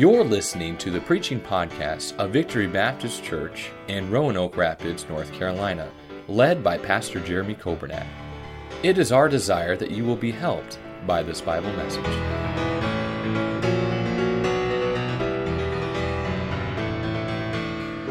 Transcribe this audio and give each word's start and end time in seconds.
You're 0.00 0.24
listening 0.24 0.78
to 0.78 0.90
the 0.90 1.02
preaching 1.02 1.38
podcast 1.38 2.16
of 2.16 2.30
Victory 2.30 2.66
Baptist 2.66 3.22
Church 3.22 3.68
in 3.86 4.10
Roanoke 4.10 4.56
Rapids, 4.56 5.06
North 5.10 5.30
Carolina, 5.30 5.92
led 6.26 6.64
by 6.64 6.78
Pastor 6.78 7.20
Jeremy 7.20 7.54
Coburnack. 7.54 8.06
It 8.82 8.96
is 8.96 9.12
our 9.12 9.28
desire 9.28 9.76
that 9.76 9.90
you 9.90 10.06
will 10.06 10.16
be 10.16 10.30
helped 10.30 10.78
by 11.06 11.22
this 11.22 11.42
Bible 11.42 11.70
message. 11.74 12.06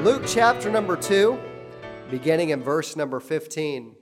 Luke 0.03 0.25
chapter 0.27 0.69
number 0.69 0.95
2, 0.95 1.39
beginning 2.11 2.49
in 2.49 2.61
verse 2.61 2.95
number 2.95 3.19
15. 3.19 3.95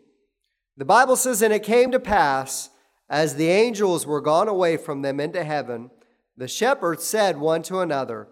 The 0.76 0.84
Bible 0.84 1.16
says, 1.16 1.42
And 1.42 1.54
it 1.54 1.64
came 1.64 1.92
to 1.92 2.02
pass, 2.02 2.70
as 3.10 3.36
the 3.36 3.48
angels 3.48 4.06
were 4.06 4.20
gone 4.20 4.50
away 4.50 4.76
from 4.76 5.04
them 5.04 5.22
into 5.22 5.42
heaven, 5.42 5.90
the 6.38 6.48
shepherds 6.48 7.04
said 7.04 7.38
one 7.38 7.64
to 7.64 7.80
another, 7.80 8.28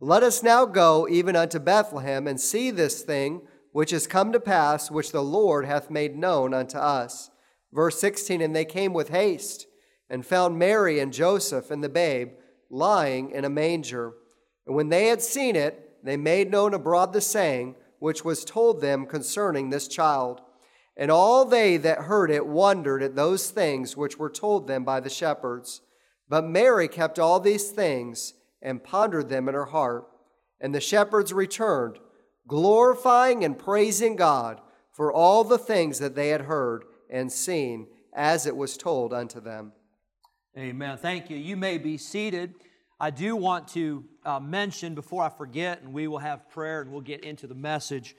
Let 0.00 0.22
us 0.22 0.42
now 0.42 0.64
go 0.64 1.08
even 1.10 1.34
unto 1.34 1.58
Bethlehem 1.58 2.26
and 2.26 2.40
see 2.40 2.70
this 2.70 3.02
thing 3.02 3.42
which 3.72 3.92
is 3.92 4.06
come 4.06 4.32
to 4.32 4.40
pass, 4.40 4.90
which 4.90 5.12
the 5.12 5.22
Lord 5.22 5.64
hath 5.64 5.90
made 5.90 6.16
known 6.16 6.54
unto 6.54 6.78
us. 6.78 7.30
Verse 7.72 8.00
16 8.00 8.40
And 8.40 8.54
they 8.54 8.64
came 8.64 8.92
with 8.92 9.10
haste 9.10 9.66
and 10.08 10.24
found 10.24 10.58
Mary 10.58 11.00
and 11.00 11.12
Joseph 11.12 11.70
and 11.70 11.82
the 11.82 11.88
babe 11.88 12.30
lying 12.70 13.30
in 13.30 13.44
a 13.44 13.50
manger. 13.50 14.14
And 14.66 14.76
when 14.76 14.88
they 14.88 15.06
had 15.06 15.22
seen 15.22 15.56
it, 15.56 15.96
they 16.02 16.16
made 16.16 16.50
known 16.50 16.74
abroad 16.74 17.12
the 17.12 17.20
saying 17.20 17.74
which 17.98 18.24
was 18.24 18.44
told 18.44 18.80
them 18.80 19.06
concerning 19.06 19.70
this 19.70 19.88
child. 19.88 20.40
And 20.96 21.10
all 21.10 21.44
they 21.44 21.76
that 21.78 22.02
heard 22.02 22.30
it 22.30 22.46
wondered 22.46 23.02
at 23.02 23.16
those 23.16 23.50
things 23.50 23.96
which 23.96 24.18
were 24.18 24.30
told 24.30 24.66
them 24.66 24.84
by 24.84 25.00
the 25.00 25.10
shepherds. 25.10 25.80
But 26.28 26.44
Mary 26.44 26.88
kept 26.88 27.18
all 27.18 27.40
these 27.40 27.70
things 27.70 28.34
and 28.60 28.84
pondered 28.84 29.28
them 29.28 29.48
in 29.48 29.54
her 29.54 29.66
heart. 29.66 30.06
And 30.60 30.74
the 30.74 30.80
shepherds 30.80 31.32
returned, 31.32 31.98
glorifying 32.46 33.44
and 33.44 33.58
praising 33.58 34.16
God 34.16 34.60
for 34.92 35.12
all 35.12 35.44
the 35.44 35.58
things 35.58 36.00
that 36.00 36.14
they 36.14 36.28
had 36.28 36.42
heard 36.42 36.84
and 37.08 37.32
seen 37.32 37.86
as 38.12 38.46
it 38.46 38.56
was 38.56 38.76
told 38.76 39.12
unto 39.12 39.40
them. 39.40 39.72
Amen. 40.56 40.98
Thank 40.98 41.30
you. 41.30 41.36
You 41.36 41.56
may 41.56 41.78
be 41.78 41.96
seated. 41.96 42.54
I 42.98 43.10
do 43.10 43.36
want 43.36 43.68
to 43.68 44.04
uh, 44.24 44.40
mention 44.40 44.96
before 44.96 45.22
I 45.22 45.28
forget, 45.28 45.82
and 45.82 45.92
we 45.92 46.08
will 46.08 46.18
have 46.18 46.50
prayer 46.50 46.82
and 46.82 46.90
we'll 46.90 47.00
get 47.00 47.22
into 47.22 47.46
the 47.46 47.54
message. 47.54 48.16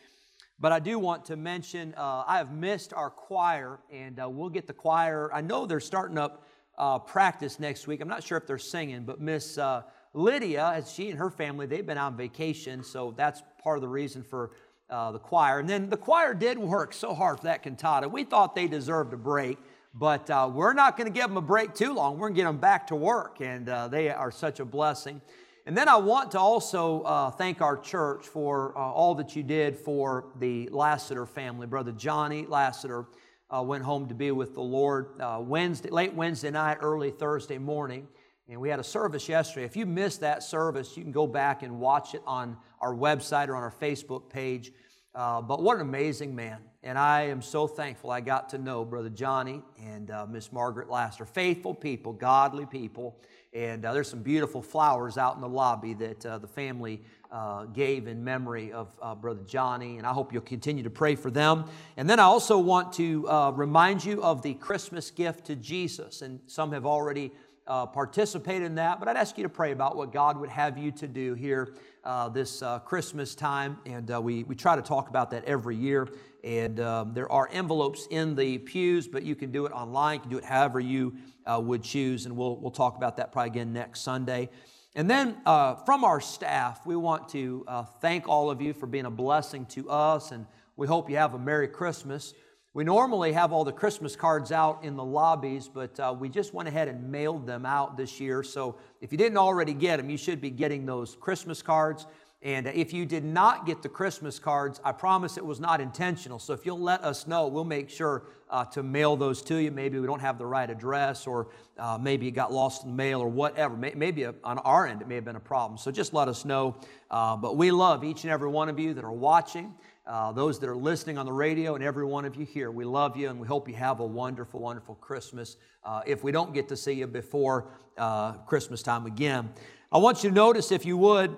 But 0.58 0.72
I 0.72 0.80
do 0.80 1.00
want 1.00 1.26
to 1.26 1.36
mention 1.36 1.94
uh, 1.98 2.24
I 2.26 2.38
have 2.38 2.54
missed 2.54 2.94
our 2.94 3.10
choir, 3.10 3.82
and 3.92 4.22
uh, 4.22 4.30
we'll 4.30 4.50
get 4.50 4.68
the 4.68 4.74
choir. 4.74 5.30
I 5.34 5.42
know 5.42 5.66
they're 5.66 5.82
starting 5.82 6.18
up 6.18 6.46
uh, 6.80 6.98
practice 6.98 7.60
next 7.60 7.86
week. 7.86 8.02
I'm 8.02 8.08
not 8.08 8.24
sure 8.24 8.38
if 8.38 8.48
they're 8.48 8.58
singing, 8.58 9.04
but 9.04 9.20
Miss 9.20 9.58
uh, 9.58 9.84
Lydia, 10.14 10.72
as 10.74 10.92
she 10.92 11.10
and 11.10 11.20
her 11.20 11.30
family, 11.30 11.66
they've 11.66 11.86
been 11.86 11.98
on 11.98 12.18
vacation, 12.18 12.84
so 12.84 13.14
that's 13.16 13.44
part 13.62 13.78
of 13.78 13.82
the 13.82 13.88
reason 13.88 14.24
for 14.24 14.52
uh, 14.90 15.12
the 15.12 15.20
choir. 15.20 15.60
And 15.60 15.70
then 15.70 15.90
the 15.90 15.98
choir 15.98 16.34
did 16.34 16.58
work 16.58 16.94
so 16.94 17.14
hard 17.14 17.38
for 17.40 17.44
that 17.44 17.62
cantata. 17.62 18.10
We 18.10 18.24
thought 18.24 18.56
they 18.56 18.68
deserved 18.68 19.14
a 19.14 19.18
break, 19.18 19.60
but 19.94 20.30
uh, 20.30 20.50
we're 20.52 20.74
not 20.74 20.98
going 20.98 21.12
to 21.12 21.14
give 21.14 21.28
them 21.28 21.38
a 21.38 21.42
break 21.42 21.76
too 21.76 21.94
long. 21.94 22.18
We're 22.18 22.30
going 22.30 22.36
to 22.36 22.42
get 22.42 22.48
them 22.48 22.58
back 22.58 22.88
to 22.88 22.96
work, 22.96 23.42
and 23.42 23.70
uh, 23.70 23.88
they 23.88 24.10
are 24.10 24.32
such 24.32 24.60
a 24.60 24.66
blessing. 24.66 25.22
And 25.66 25.78
then 25.78 25.88
I 25.88 25.98
want 25.98 26.32
to 26.32 26.40
also 26.40 27.02
uh, 27.02 27.30
thank 27.30 27.62
our 27.62 27.78
church 27.78 28.26
for 28.26 28.76
uh, 28.76 28.82
all 28.82 29.14
that 29.16 29.36
you 29.36 29.44
did 29.44 29.78
for 29.78 30.26
the 30.40 30.68
Lassiter 30.70 31.28
family. 31.28 31.68
Brother 31.68 31.92
Johnny 31.92 32.48
Lassiter 32.48 33.06
uh, 33.50 33.62
went 33.62 33.84
home 33.84 34.08
to 34.08 34.16
be 34.16 34.32
with 34.32 34.54
the 34.54 34.62
Lord 34.62 35.22
Wednesday, 35.40 35.90
late 35.90 36.14
Wednesday 36.14 36.52
night, 36.52 36.78
early 36.82 37.12
Thursday 37.12 37.58
morning. 37.58 38.08
And 38.50 38.60
we 38.60 38.70
had 38.70 38.80
a 38.80 38.84
service 38.84 39.30
yesterday. 39.30 39.64
If 39.64 39.76
you 39.76 39.86
missed 39.86 40.22
that 40.22 40.42
service, 40.42 40.98
you 40.98 41.04
can 41.04 41.12
go 41.12 41.28
back 41.28 41.62
and 41.62 41.80
watch 41.80 42.16
it 42.16 42.24
on 42.26 42.58
our 42.82 42.96
website 42.96 43.48
or 43.48 43.56
on 43.56 43.62
our 43.62 43.72
Facebook 43.72 44.28
page. 44.28 44.72
Uh, 45.14 45.40
but 45.40 45.62
what 45.62 45.76
an 45.76 45.82
amazing 45.82 46.36
man. 46.36 46.58
And 46.82 46.98
I 46.98 47.24
am 47.24 47.44
so 47.44 47.68
thankful 47.68 48.10
I 48.10 48.22
got 48.22 48.50
to 48.50 48.58
know 48.58 48.86
Brother 48.86 49.10
Johnny 49.10 49.62
and 49.80 50.10
uh, 50.10 50.26
Miss 50.26 50.52
Margaret 50.52 50.90
Lassiter. 50.90 51.26
Faithful 51.26 51.76
people, 51.76 52.12
godly 52.12 52.66
people. 52.66 53.20
And 53.54 53.86
uh, 53.86 53.94
there's 53.94 54.10
some 54.10 54.24
beautiful 54.24 54.64
flowers 54.64 55.18
out 55.18 55.36
in 55.36 55.42
the 55.42 55.50
lobby 55.50 55.94
that 55.96 56.26
uh, 56.26 56.38
the 56.40 56.48
family 56.48 57.04
uh, 57.32 57.66
gave 57.66 58.08
in 58.08 58.24
memory 58.24 58.72
of 58.72 58.88
uh, 59.02 59.16
Brother 59.16 59.44
Johnny. 59.46 59.98
And 59.98 60.08
I 60.08 60.14
hope 60.14 60.34
you'll 60.34 60.42
continue 60.42 60.84
to 60.84 60.90
pray 60.90 61.16
for 61.16 61.30
them. 61.30 61.66
And 61.98 62.10
then 62.10 62.20
I 62.20 62.24
also 62.24 62.58
want 62.58 62.94
to 62.94 63.52
remind 63.56 64.04
you 64.04 64.22
of 64.24 64.42
the 64.42 64.54
Christmas 64.56 65.12
gift 65.12 65.46
to 65.46 65.56
Jesus. 65.56 66.22
And 66.22 66.40
some 66.48 66.72
have 66.72 66.86
already 66.86 67.32
uh, 67.70 67.86
participate 67.86 68.64
in 68.64 68.76
that, 68.76 69.00
but 69.00 69.08
I'd 69.08 69.16
ask 69.16 69.38
you 69.38 69.44
to 69.44 69.50
pray 69.50 69.72
about 69.72 69.96
what 69.96 70.12
God 70.12 70.40
would 70.40 70.50
have 70.50 70.78
you 70.78 70.92
to 70.94 71.08
do 71.08 71.36
here 71.36 71.76
uh, 72.04 72.28
this 72.28 72.64
uh, 72.64 72.80
Christmas 72.80 73.36
time. 73.36 73.78
And 73.86 74.10
uh, 74.10 74.20
we, 74.20 74.44
we 74.44 74.56
try 74.56 74.76
to 74.76 74.82
talk 74.82 75.08
about 75.08 75.30
that 75.32 75.46
every 75.46 75.76
year. 75.76 76.08
And 76.44 76.80
um, 76.80 77.14
there 77.14 77.32
are 77.32 77.48
envelopes 77.52 78.08
in 78.10 78.36
the 78.36 78.58
pews, 78.58 79.08
but 79.08 79.22
you 79.24 79.36
can 79.36 79.52
do 79.52 79.68
it 79.68 79.72
online. 79.72 80.16
You 80.16 80.22
can 80.22 80.30
do 80.32 80.38
it 80.40 80.46
however 80.46 80.80
you 80.80 81.16
uh, 81.46 81.60
would 81.62 81.84
choose. 81.84 82.26
And 82.26 82.36
we'll, 82.36 82.58
we'll 82.58 82.72
talk 82.72 82.98
about 82.98 83.18
that 83.18 83.32
probably 83.32 83.52
again 83.52 83.72
next 83.72 84.02
Sunday. 84.02 84.50
And 84.96 85.10
then 85.10 85.38
uh, 85.46 85.76
from 85.76 86.04
our 86.04 86.20
staff, 86.20 86.86
we 86.86 86.96
want 86.96 87.30
to 87.30 87.64
thank 88.02 88.28
all 88.28 88.50
of 88.50 88.62
you 88.62 88.74
for 88.74 88.88
being 88.88 89.06
a 89.06 89.12
blessing 89.12 89.66
to 89.68 89.90
us. 89.90 90.32
And 90.32 90.46
we 90.76 90.88
hope 90.88 91.10
you 91.10 91.18
have 91.18 91.34
a 91.34 91.40
Merry 91.40 91.68
Christmas. 91.68 92.34
We 92.74 92.84
normally 92.84 93.34
have 93.34 93.52
all 93.52 93.64
the 93.64 93.72
Christmas 93.72 94.16
cards 94.16 94.52
out 94.52 94.84
in 94.84 94.96
the 94.96 95.04
lobbies, 95.04 95.68
but 95.68 96.00
uh, 96.00 96.16
we 96.18 96.30
just 96.30 96.54
went 96.54 96.70
ahead 96.70 96.88
and 96.88 97.12
mailed 97.12 97.48
them 97.48 97.66
out 97.66 97.98
this 97.98 98.20
year. 98.20 98.44
So 98.44 98.78
if 99.02 99.12
you 99.12 99.18
didn't 99.18 99.38
already 99.38 99.74
get 99.74 99.98
them, 99.98 100.10
you 100.10 100.18
should 100.18 100.40
be 100.40 100.52
getting 100.52 100.86
those 100.86 101.16
Christmas 101.16 101.62
cards. 101.62 102.06
And 102.42 102.68
if 102.68 102.94
you 102.94 103.06
did 103.06 103.26
not 103.26 103.66
get 103.66 103.82
the 103.82 103.90
Christmas 103.90 104.40
cards, 104.40 104.80
I 104.86 104.94
promise 104.94 105.36
it 105.36 105.46
was 105.46 105.60
not 105.60 105.82
intentional. 105.82 106.40
So 106.40 106.54
if 106.54 106.66
you'll 106.66 106.80
let 106.80 107.04
us 107.04 107.28
know, 107.28 107.48
we'll 107.48 107.66
make 107.66 107.90
sure 107.90 108.24
uh, 108.50 108.64
to 108.66 108.82
mail 108.82 109.18
those 109.18 109.42
to 109.44 109.58
you. 109.58 109.72
Maybe 109.72 110.00
we 110.00 110.08
don't 110.08 110.22
have 110.22 110.38
the 110.38 110.46
right 110.46 110.70
address, 110.70 111.28
or 111.28 111.50
uh, 111.78 111.98
maybe 112.00 112.30
it 112.30 112.32
got 112.32 112.54
lost 112.54 112.84
in 112.86 112.92
the 112.92 112.96
mail, 112.96 113.20
or 113.20 113.28
whatever. 113.28 113.76
Maybe 113.76 114.26
on 114.26 114.58
our 114.60 114.88
end 114.88 115.02
it 115.02 115.08
may 115.10 115.16
have 115.16 115.26
been 115.26 115.36
a 115.36 115.40
problem. 115.42 115.78
So 115.78 115.92
just 115.92 116.14
let 116.14 116.30
us 116.30 116.46
know. 116.46 116.78
Uh, 117.12 117.36
but 117.36 117.58
we 117.58 117.72
love 117.72 118.06
each 118.06 118.24
and 118.24 118.32
every 118.32 118.48
one 118.48 118.70
of 118.70 118.80
you 118.80 118.94
that 118.94 119.04
are 119.04 119.12
watching 119.12 119.74
uh, 120.08 120.32
those 120.32 120.60
that 120.60 120.70
are 120.70 120.78
listening 120.78 121.18
on 121.18 121.26
the 121.26 121.34
radio, 121.34 121.76
and 121.76 121.84
every 121.84 122.06
one 122.06 122.24
of 122.24 122.38
you 122.38 122.46
here. 122.46 122.72
We 122.72 122.86
love 122.86 123.18
you, 123.18 123.30
and 123.30 123.40
we 123.40 123.48
hope 123.48 123.68
you 123.68 123.76
have 123.76 124.00
a 124.00 124.06
wonderful, 124.06 124.62
wonderful 124.62 124.96
Christmas. 124.96 125.58
Uh, 125.84 126.02
if 126.08 126.24
we 126.24 126.32
don't 126.32 126.54
get 126.54 126.70
to 126.70 126.78
see 126.78 126.94
you 126.94 127.06
before 127.06 127.68
uh, 127.98 128.32
Christmas 128.48 128.82
time 128.82 129.06
again, 129.06 129.50
I 129.92 129.98
want 129.98 130.24
you 130.24 130.30
to 130.30 130.36
notice, 130.36 130.72
if 130.72 130.86
you 130.86 130.98
would, 130.98 131.36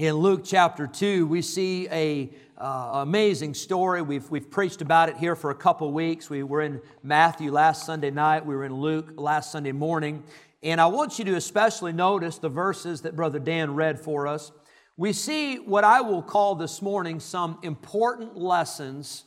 in 0.00 0.14
Luke 0.14 0.40
chapter 0.46 0.86
2, 0.86 1.26
we 1.26 1.42
see 1.42 1.86
a 1.90 2.30
uh, 2.56 3.02
amazing 3.02 3.52
story. 3.52 4.00
We've, 4.00 4.28
we've 4.30 4.50
preached 4.50 4.80
about 4.80 5.10
it 5.10 5.18
here 5.18 5.36
for 5.36 5.50
a 5.50 5.54
couple 5.54 5.92
weeks. 5.92 6.30
We 6.30 6.42
were 6.42 6.62
in 6.62 6.80
Matthew 7.02 7.52
last 7.52 7.84
Sunday 7.84 8.10
night, 8.10 8.46
we 8.46 8.54
were 8.54 8.64
in 8.64 8.72
Luke 8.72 9.12
last 9.16 9.52
Sunday 9.52 9.72
morning. 9.72 10.24
And 10.62 10.80
I 10.80 10.86
want 10.86 11.18
you 11.18 11.26
to 11.26 11.34
especially 11.34 11.92
notice 11.92 12.38
the 12.38 12.48
verses 12.48 13.02
that 13.02 13.14
Brother 13.14 13.38
Dan 13.38 13.74
read 13.74 14.00
for 14.00 14.26
us 14.26 14.52
we 14.96 15.12
see 15.12 15.56
what 15.56 15.84
I 15.84 16.00
will 16.00 16.22
call 16.22 16.54
this 16.54 16.80
morning 16.82 17.20
some 17.20 17.58
important 17.62 18.36
lessons 18.36 19.24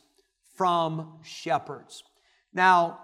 from 0.56 1.18
shepherds. 1.22 2.02
Now, 2.52 2.98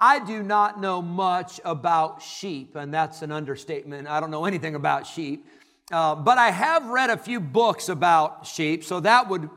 I 0.00 0.18
do 0.18 0.42
not 0.42 0.80
know 0.80 1.00
much 1.00 1.60
about 1.64 2.20
sheep, 2.22 2.74
and 2.74 2.92
that's 2.92 3.22
an 3.22 3.32
understatement. 3.32 4.08
I 4.08 4.18
don't 4.20 4.30
know 4.30 4.44
anything 4.46 4.74
about 4.74 5.06
sheep. 5.06 5.46
Uh, 5.92 6.14
but 6.14 6.38
I 6.38 6.50
have 6.50 6.86
read 6.86 7.10
a 7.10 7.18
few 7.18 7.38
books 7.38 7.90
about 7.90 8.46
sheep, 8.46 8.82
so 8.82 8.98
that 9.00 9.28
would 9.28 9.50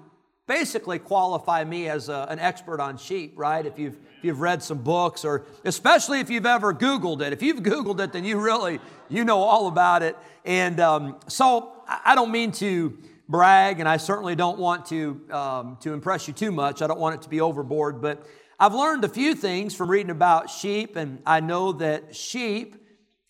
basically 0.48 1.00
qualify 1.00 1.64
me 1.64 1.88
as 1.88 2.10
a, 2.10 2.28
an 2.30 2.40
expert 2.40 2.82
on 2.82 2.98
sheep, 2.98 3.34
right? 3.38 3.66
If 3.66 3.80
you've, 3.80 3.96
if 4.18 4.24
you've 4.24 4.42
read 4.42 4.62
some 4.62 4.80
books, 4.80 5.24
or 5.24 5.46
especially 5.64 6.20
if 6.20 6.30
you've 6.30 6.46
ever 6.46 6.74
Googled 6.74 7.22
it. 7.22 7.32
If 7.32 7.42
you've 7.42 7.64
Googled 7.64 8.02
it, 8.02 8.12
then 8.12 8.26
you 8.26 8.38
really, 8.38 8.80
you 9.08 9.24
know 9.24 9.40
all 9.40 9.68
about 9.68 10.04
it. 10.04 10.18
And 10.44 10.82
um, 10.82 11.20
so 11.28 11.72
I 11.88 12.16
don't 12.16 12.32
mean 12.32 12.52
to 12.54 12.98
brag, 13.30 13.80
and 13.80 13.88
I 13.88 13.96
certainly 13.96 14.36
don't 14.36 14.60
want 14.60 14.88
to, 14.88 15.22
um, 15.32 15.78
to 15.82 15.94
impress 15.94 16.28
you 16.28 16.34
too 16.34 16.52
much. 16.52 16.82
I 16.82 16.88
don't 16.88 17.00
want 17.00 17.16
it 17.16 17.22
to 17.22 17.30
be 17.30 17.40
overboard, 17.40 18.02
but 18.02 18.28
I've 18.60 18.76
learned 18.76 19.06
a 19.06 19.10
few 19.10 19.36
things 19.36 19.74
from 19.74 19.90
reading 19.90 20.12
about 20.12 20.50
sheep, 20.50 20.98
and 20.98 21.22
I 21.26 21.40
know 21.40 21.72
that 21.72 22.14
sheep 22.14 22.76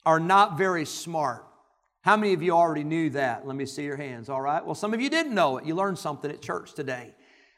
are 0.08 0.20
not 0.20 0.58
very 0.58 0.86
smart. 0.86 1.45
How 2.06 2.16
many 2.16 2.34
of 2.34 2.44
you 2.44 2.52
already 2.52 2.84
knew 2.84 3.10
that? 3.10 3.48
Let 3.48 3.56
me 3.56 3.66
see 3.66 3.84
your 3.84 3.98
hands, 3.98 4.30
all 4.30 4.40
right? 4.40 4.64
Well, 4.64 4.76
some 4.76 4.94
of 4.94 5.02
you 5.02 5.10
didn't 5.10 5.34
know 5.34 5.58
it. 5.58 5.66
You 5.66 5.74
learned 5.74 5.98
something 5.98 6.30
at 6.30 6.40
church 6.40 6.76
today. 6.76 7.16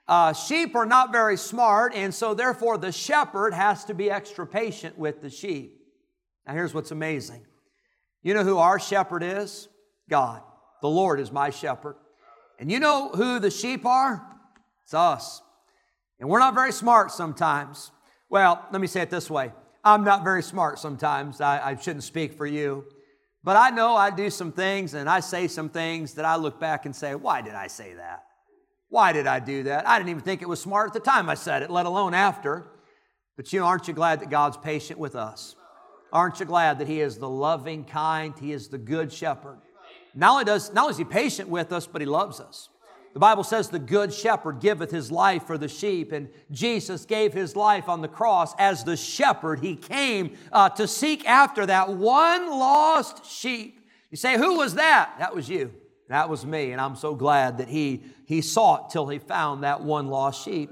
Uh, 0.08 0.32
sheep 0.32 0.74
are 0.74 0.86
not 0.86 1.12
very 1.12 1.36
smart, 1.36 1.94
and 1.94 2.16
so 2.16 2.34
therefore 2.34 2.78
the 2.78 2.94
shepherd 2.94 3.54
has 3.54 3.84
to 3.84 3.94
be 3.94 4.10
extra 4.10 4.48
patient 4.48 4.98
with 4.98 5.22
the 5.22 5.30
sheep. 5.30 5.82
Now, 6.48 6.54
here's 6.54 6.74
what's 6.74 6.92
amazing. 6.92 7.46
You 8.24 8.36
know 8.36 8.46
who 8.46 8.58
our 8.58 8.80
shepherd 8.80 9.22
is? 9.22 9.68
God. 10.10 10.42
The 10.82 10.88
Lord 10.88 11.20
is 11.20 11.30
my 11.30 11.50
shepherd. 11.50 11.98
And 12.58 12.72
you 12.72 12.80
know 12.80 13.10
who 13.10 13.40
the 13.40 13.52
sheep 13.52 13.86
are? 13.86 14.26
It's 14.86 14.94
us. 14.94 15.42
And 16.22 16.30
we're 16.30 16.40
not 16.40 16.56
very 16.56 16.72
smart 16.72 17.12
sometimes. 17.12 17.92
Well, 18.30 18.66
let 18.72 18.80
me 18.80 18.88
say 18.88 19.02
it 19.02 19.10
this 19.10 19.30
way 19.30 19.52
I'm 19.84 20.06
not 20.06 20.24
very 20.24 20.42
smart 20.42 20.80
sometimes. 20.80 21.42
I, 21.42 21.72
I 21.72 21.76
shouldn't 21.76 22.06
speak 22.06 22.38
for 22.38 22.46
you. 22.46 22.86
But 23.44 23.56
I 23.56 23.70
know 23.70 23.96
I 23.96 24.10
do 24.10 24.30
some 24.30 24.52
things 24.52 24.94
and 24.94 25.10
I 25.10 25.20
say 25.20 25.48
some 25.48 25.70
things 25.70 26.16
that 26.16 26.26
I 26.26 26.36
look 26.36 26.60
back 26.60 26.86
and 26.86 26.96
say, 26.96 27.16
why 27.16 27.42
did 27.42 27.54
I 27.54 27.68
say 27.68 27.94
that? 27.94 28.24
Why 28.90 29.14
did 29.14 29.28
I 29.28 29.40
do 29.40 29.64
that? 29.64 29.88
I 29.88 29.98
didn't 29.98 30.10
even 30.10 30.24
think 30.24 30.42
it 30.42 30.50
was 30.50 30.62
smart 30.62 30.88
at 30.88 30.94
the 30.94 31.00
time 31.00 31.30
I 31.30 31.36
said 31.36 31.62
it, 31.62 31.70
let 31.70 31.86
alone 31.86 32.14
after. 32.14 32.66
But 33.36 33.52
you 33.54 33.60
know, 33.60 33.66
aren't 33.66 33.88
you 33.88 33.94
glad 33.94 34.22
that 34.22 34.30
God's 34.30 34.58
patient 34.58 35.00
with 35.00 35.16
us? 35.16 35.56
Aren't 36.12 36.40
you 36.40 36.46
glad 36.46 36.80
that 36.80 36.88
He 36.88 37.02
is 37.02 37.18
the 37.18 37.30
loving, 37.30 37.84
kind, 37.84 38.34
He 38.40 38.52
is 38.52 38.70
the 38.70 38.78
good 38.78 39.12
shepherd? 39.12 39.60
Not 40.16 40.32
only, 40.32 40.46
does, 40.46 40.74
not 40.74 40.84
only 40.84 40.92
is 40.92 40.98
He 40.98 41.04
patient 41.04 41.50
with 41.50 41.72
us, 41.72 41.86
but 41.86 42.02
He 42.02 42.08
loves 42.08 42.40
us. 42.40 42.70
The 43.18 43.22
Bible 43.22 43.44
says 43.44 43.70
the 43.70 43.80
good 43.80 44.14
shepherd 44.14 44.60
giveth 44.60 44.92
his 44.92 45.12
life 45.12 45.48
for 45.48 45.58
the 45.58 45.68
sheep, 45.68 46.12
and 46.12 46.30
Jesus 46.52 47.04
gave 47.04 47.34
his 47.34 47.56
life 47.56 47.90
on 47.90 48.04
the 48.04 48.08
cross 48.08 48.54
as 48.60 48.84
the 48.84 48.96
shepherd. 48.96 49.60
He 49.60 49.76
came 49.76 50.38
uh, 50.52 50.70
to 50.70 50.88
seek 50.88 51.28
after 51.28 51.66
that 51.66 51.90
one 51.90 52.48
lost 52.48 53.26
sheep. 53.26 53.80
You 54.12 54.18
say, 54.18 54.38
Who 54.38 54.58
was 54.58 54.76
that? 54.76 55.16
That 55.18 55.34
was 55.34 55.50
you. 55.50 55.74
That 56.10 56.30
was 56.30 56.46
me, 56.46 56.74
and 56.74 56.80
I'm 56.80 56.96
so 56.96 57.16
glad 57.16 57.58
that 57.58 57.70
he, 57.70 58.04
he 58.28 58.40
sought 58.40 58.92
till 58.92 59.08
he 59.08 59.18
found 59.18 59.64
that 59.64 59.82
one 59.82 60.10
lost 60.10 60.46
sheep. 60.46 60.70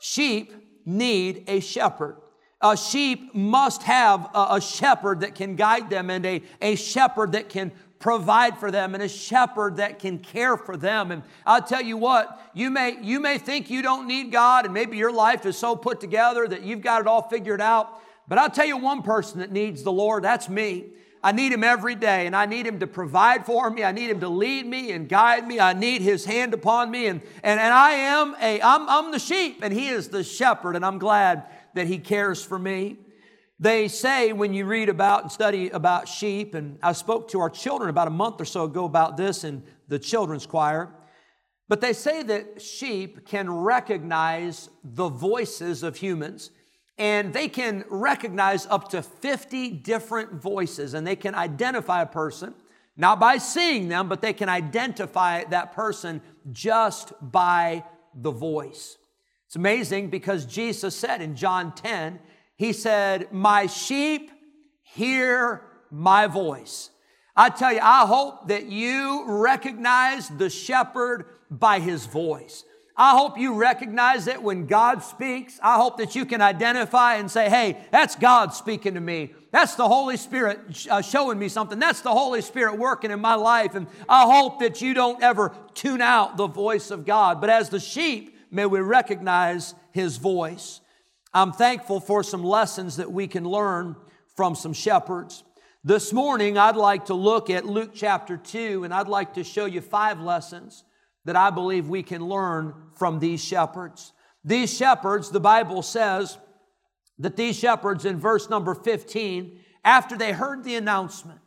Sheep 0.00 0.52
need 0.84 1.44
a 1.48 1.60
shepherd. 1.60 2.18
A 2.60 2.76
sheep 2.76 3.34
must 3.34 3.84
have 3.84 4.28
a, 4.34 4.56
a 4.56 4.60
shepherd 4.60 5.20
that 5.20 5.34
can 5.34 5.56
guide 5.56 5.88
them 5.88 6.10
and 6.10 6.26
a, 6.26 6.42
a 6.60 6.76
shepherd 6.76 7.32
that 7.32 7.48
can 7.48 7.72
provide 8.00 8.56
for 8.56 8.70
them 8.70 8.94
and 8.94 9.02
a 9.02 9.08
shepherd 9.08 9.76
that 9.76 9.98
can 9.98 10.18
care 10.18 10.56
for 10.56 10.76
them. 10.76 11.12
And 11.12 11.22
I'll 11.46 11.62
tell 11.62 11.82
you 11.82 11.98
what, 11.98 12.50
you 12.54 12.70
may, 12.70 12.98
you 13.00 13.20
may 13.20 13.38
think 13.38 13.70
you 13.70 13.82
don't 13.82 14.08
need 14.08 14.32
God 14.32 14.64
and 14.64 14.74
maybe 14.74 14.96
your 14.96 15.12
life 15.12 15.46
is 15.46 15.56
so 15.56 15.76
put 15.76 16.00
together 16.00 16.48
that 16.48 16.62
you've 16.62 16.80
got 16.80 17.02
it 17.02 17.06
all 17.06 17.22
figured 17.28 17.60
out. 17.60 18.00
But 18.26 18.38
I'll 18.38 18.50
tell 18.50 18.66
you 18.66 18.78
one 18.78 19.02
person 19.02 19.40
that 19.40 19.52
needs 19.52 19.82
the 19.82 19.92
Lord, 19.92 20.24
that's 20.24 20.48
me. 20.48 20.86
I 21.22 21.32
need 21.32 21.52
him 21.52 21.62
every 21.62 21.94
day 21.94 22.26
and 22.26 22.34
I 22.34 22.46
need 22.46 22.66
him 22.66 22.80
to 22.80 22.86
provide 22.86 23.44
for 23.44 23.70
me. 23.70 23.84
I 23.84 23.92
need 23.92 24.08
him 24.08 24.20
to 24.20 24.28
lead 24.30 24.64
me 24.66 24.92
and 24.92 25.06
guide 25.06 25.46
me. 25.46 25.60
I 25.60 25.74
need 25.74 26.00
his 26.00 26.24
hand 26.24 26.54
upon 26.54 26.90
me. 26.90 27.06
And, 27.06 27.20
and, 27.42 27.60
and 27.60 27.74
I 27.74 27.90
am 27.90 28.34
a, 28.40 28.62
I'm, 28.62 28.88
I'm 28.88 29.12
the 29.12 29.18
sheep 29.18 29.60
and 29.62 29.74
he 29.74 29.88
is 29.88 30.08
the 30.08 30.24
shepherd 30.24 30.74
and 30.74 30.86
I'm 30.86 30.98
glad 30.98 31.44
that 31.74 31.86
he 31.86 31.98
cares 31.98 32.42
for 32.42 32.58
me. 32.58 32.96
They 33.62 33.88
say 33.88 34.32
when 34.32 34.54
you 34.54 34.64
read 34.64 34.88
about 34.88 35.22
and 35.22 35.30
study 35.30 35.68
about 35.68 36.08
sheep, 36.08 36.54
and 36.54 36.78
I 36.82 36.92
spoke 36.92 37.28
to 37.28 37.40
our 37.40 37.50
children 37.50 37.90
about 37.90 38.08
a 38.08 38.10
month 38.10 38.40
or 38.40 38.46
so 38.46 38.64
ago 38.64 38.86
about 38.86 39.18
this 39.18 39.44
in 39.44 39.62
the 39.86 39.98
children's 39.98 40.46
choir, 40.46 40.88
but 41.68 41.82
they 41.82 41.92
say 41.92 42.22
that 42.22 42.62
sheep 42.62 43.26
can 43.26 43.50
recognize 43.50 44.70
the 44.82 45.10
voices 45.10 45.82
of 45.82 45.96
humans 45.96 46.50
and 46.96 47.34
they 47.34 47.48
can 47.48 47.84
recognize 47.90 48.66
up 48.66 48.88
to 48.88 49.02
50 49.02 49.70
different 49.70 50.32
voices 50.32 50.94
and 50.94 51.06
they 51.06 51.16
can 51.16 51.34
identify 51.34 52.00
a 52.00 52.06
person 52.06 52.54
not 52.96 53.20
by 53.20 53.38
seeing 53.38 53.88
them, 53.88 54.08
but 54.08 54.20
they 54.20 54.32
can 54.32 54.48
identify 54.48 55.44
that 55.44 55.72
person 55.72 56.20
just 56.50 57.12
by 57.20 57.84
the 58.14 58.30
voice. 58.30 58.98
It's 59.46 59.56
amazing 59.56 60.10
because 60.10 60.44
Jesus 60.44 60.96
said 60.96 61.22
in 61.22 61.36
John 61.36 61.74
10, 61.74 62.18
he 62.60 62.74
said, 62.74 63.32
My 63.32 63.64
sheep 63.64 64.30
hear 64.82 65.62
my 65.90 66.26
voice. 66.26 66.90
I 67.34 67.48
tell 67.48 67.72
you, 67.72 67.80
I 67.82 68.04
hope 68.04 68.48
that 68.48 68.66
you 68.66 69.24
recognize 69.26 70.28
the 70.28 70.50
shepherd 70.50 71.24
by 71.50 71.80
his 71.80 72.04
voice. 72.04 72.66
I 72.94 73.12
hope 73.12 73.38
you 73.38 73.54
recognize 73.54 74.26
it 74.26 74.42
when 74.42 74.66
God 74.66 75.02
speaks. 75.02 75.58
I 75.62 75.76
hope 75.76 75.96
that 75.96 76.14
you 76.14 76.26
can 76.26 76.42
identify 76.42 77.14
and 77.14 77.30
say, 77.30 77.48
hey, 77.48 77.78
that's 77.92 78.14
God 78.14 78.52
speaking 78.52 78.92
to 78.92 79.00
me. 79.00 79.32
That's 79.52 79.74
the 79.74 79.88
Holy 79.88 80.18
Spirit 80.18 80.86
uh, 80.90 81.00
showing 81.00 81.38
me 81.38 81.48
something. 81.48 81.78
That's 81.78 82.02
the 82.02 82.12
Holy 82.12 82.42
Spirit 82.42 82.76
working 82.76 83.10
in 83.10 83.20
my 83.20 83.36
life. 83.36 83.74
And 83.74 83.86
I 84.06 84.24
hope 84.24 84.60
that 84.60 84.82
you 84.82 84.92
don't 84.92 85.22
ever 85.22 85.56
tune 85.72 86.02
out 86.02 86.36
the 86.36 86.46
voice 86.46 86.90
of 86.90 87.06
God. 87.06 87.40
But 87.40 87.48
as 87.48 87.70
the 87.70 87.80
sheep, 87.80 88.36
may 88.50 88.66
we 88.66 88.80
recognize 88.80 89.74
his 89.92 90.18
voice. 90.18 90.79
I'm 91.32 91.52
thankful 91.52 92.00
for 92.00 92.24
some 92.24 92.42
lessons 92.42 92.96
that 92.96 93.12
we 93.12 93.28
can 93.28 93.44
learn 93.44 93.94
from 94.34 94.56
some 94.56 94.72
shepherds. 94.72 95.44
This 95.84 96.12
morning, 96.12 96.58
I'd 96.58 96.76
like 96.76 97.06
to 97.06 97.14
look 97.14 97.50
at 97.50 97.64
Luke 97.64 97.92
chapter 97.94 98.36
2, 98.36 98.84
and 98.84 98.92
I'd 98.92 99.08
like 99.08 99.34
to 99.34 99.44
show 99.44 99.64
you 99.64 99.80
five 99.80 100.20
lessons 100.20 100.84
that 101.24 101.36
I 101.36 101.50
believe 101.50 101.88
we 101.88 102.02
can 102.02 102.26
learn 102.26 102.74
from 102.96 103.20
these 103.20 103.42
shepherds. 103.42 104.12
These 104.44 104.76
shepherds, 104.76 105.30
the 105.30 105.40
Bible 105.40 105.82
says 105.82 106.36
that 107.18 107.36
these 107.36 107.56
shepherds 107.56 108.04
in 108.04 108.18
verse 108.18 108.50
number 108.50 108.74
15, 108.74 109.58
after 109.84 110.16
they 110.16 110.32
heard 110.32 110.64
the 110.64 110.74
announcement, 110.74 111.40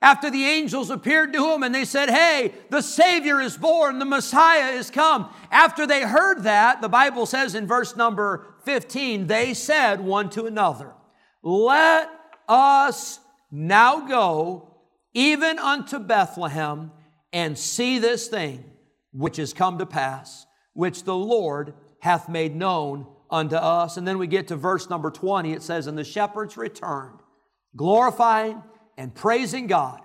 after 0.00 0.30
the 0.30 0.44
angels 0.44 0.90
appeared 0.90 1.32
to 1.32 1.52
him 1.52 1.62
and 1.62 1.74
they 1.74 1.86
said, 1.86 2.10
Hey, 2.10 2.52
the 2.68 2.82
Savior 2.82 3.40
is 3.40 3.56
born, 3.56 3.98
the 3.98 4.04
Messiah 4.04 4.72
is 4.72 4.90
come. 4.90 5.30
After 5.50 5.86
they 5.86 6.02
heard 6.02 6.42
that, 6.42 6.82
the 6.82 6.90
Bible 6.90 7.24
says 7.24 7.54
in 7.54 7.66
verse 7.66 7.96
number 7.96 8.53
15, 8.64 9.26
they 9.26 9.54
said 9.54 10.00
one 10.00 10.30
to 10.30 10.46
another, 10.46 10.92
Let 11.42 12.10
us 12.48 13.20
now 13.50 14.06
go 14.06 14.76
even 15.14 15.58
unto 15.58 15.98
Bethlehem 15.98 16.90
and 17.32 17.58
see 17.58 17.98
this 17.98 18.28
thing 18.28 18.64
which 19.12 19.38
is 19.38 19.52
come 19.52 19.78
to 19.78 19.86
pass, 19.86 20.46
which 20.72 21.04
the 21.04 21.14
Lord 21.14 21.74
hath 22.00 22.28
made 22.28 22.54
known 22.54 23.06
unto 23.30 23.56
us. 23.56 23.96
And 23.96 24.06
then 24.06 24.18
we 24.18 24.26
get 24.26 24.48
to 24.48 24.56
verse 24.56 24.90
number 24.90 25.10
20. 25.10 25.52
It 25.52 25.62
says, 25.62 25.86
And 25.86 25.96
the 25.96 26.04
shepherds 26.04 26.56
returned, 26.56 27.20
glorifying 27.76 28.62
and 28.96 29.14
praising 29.14 29.66
God 29.66 30.00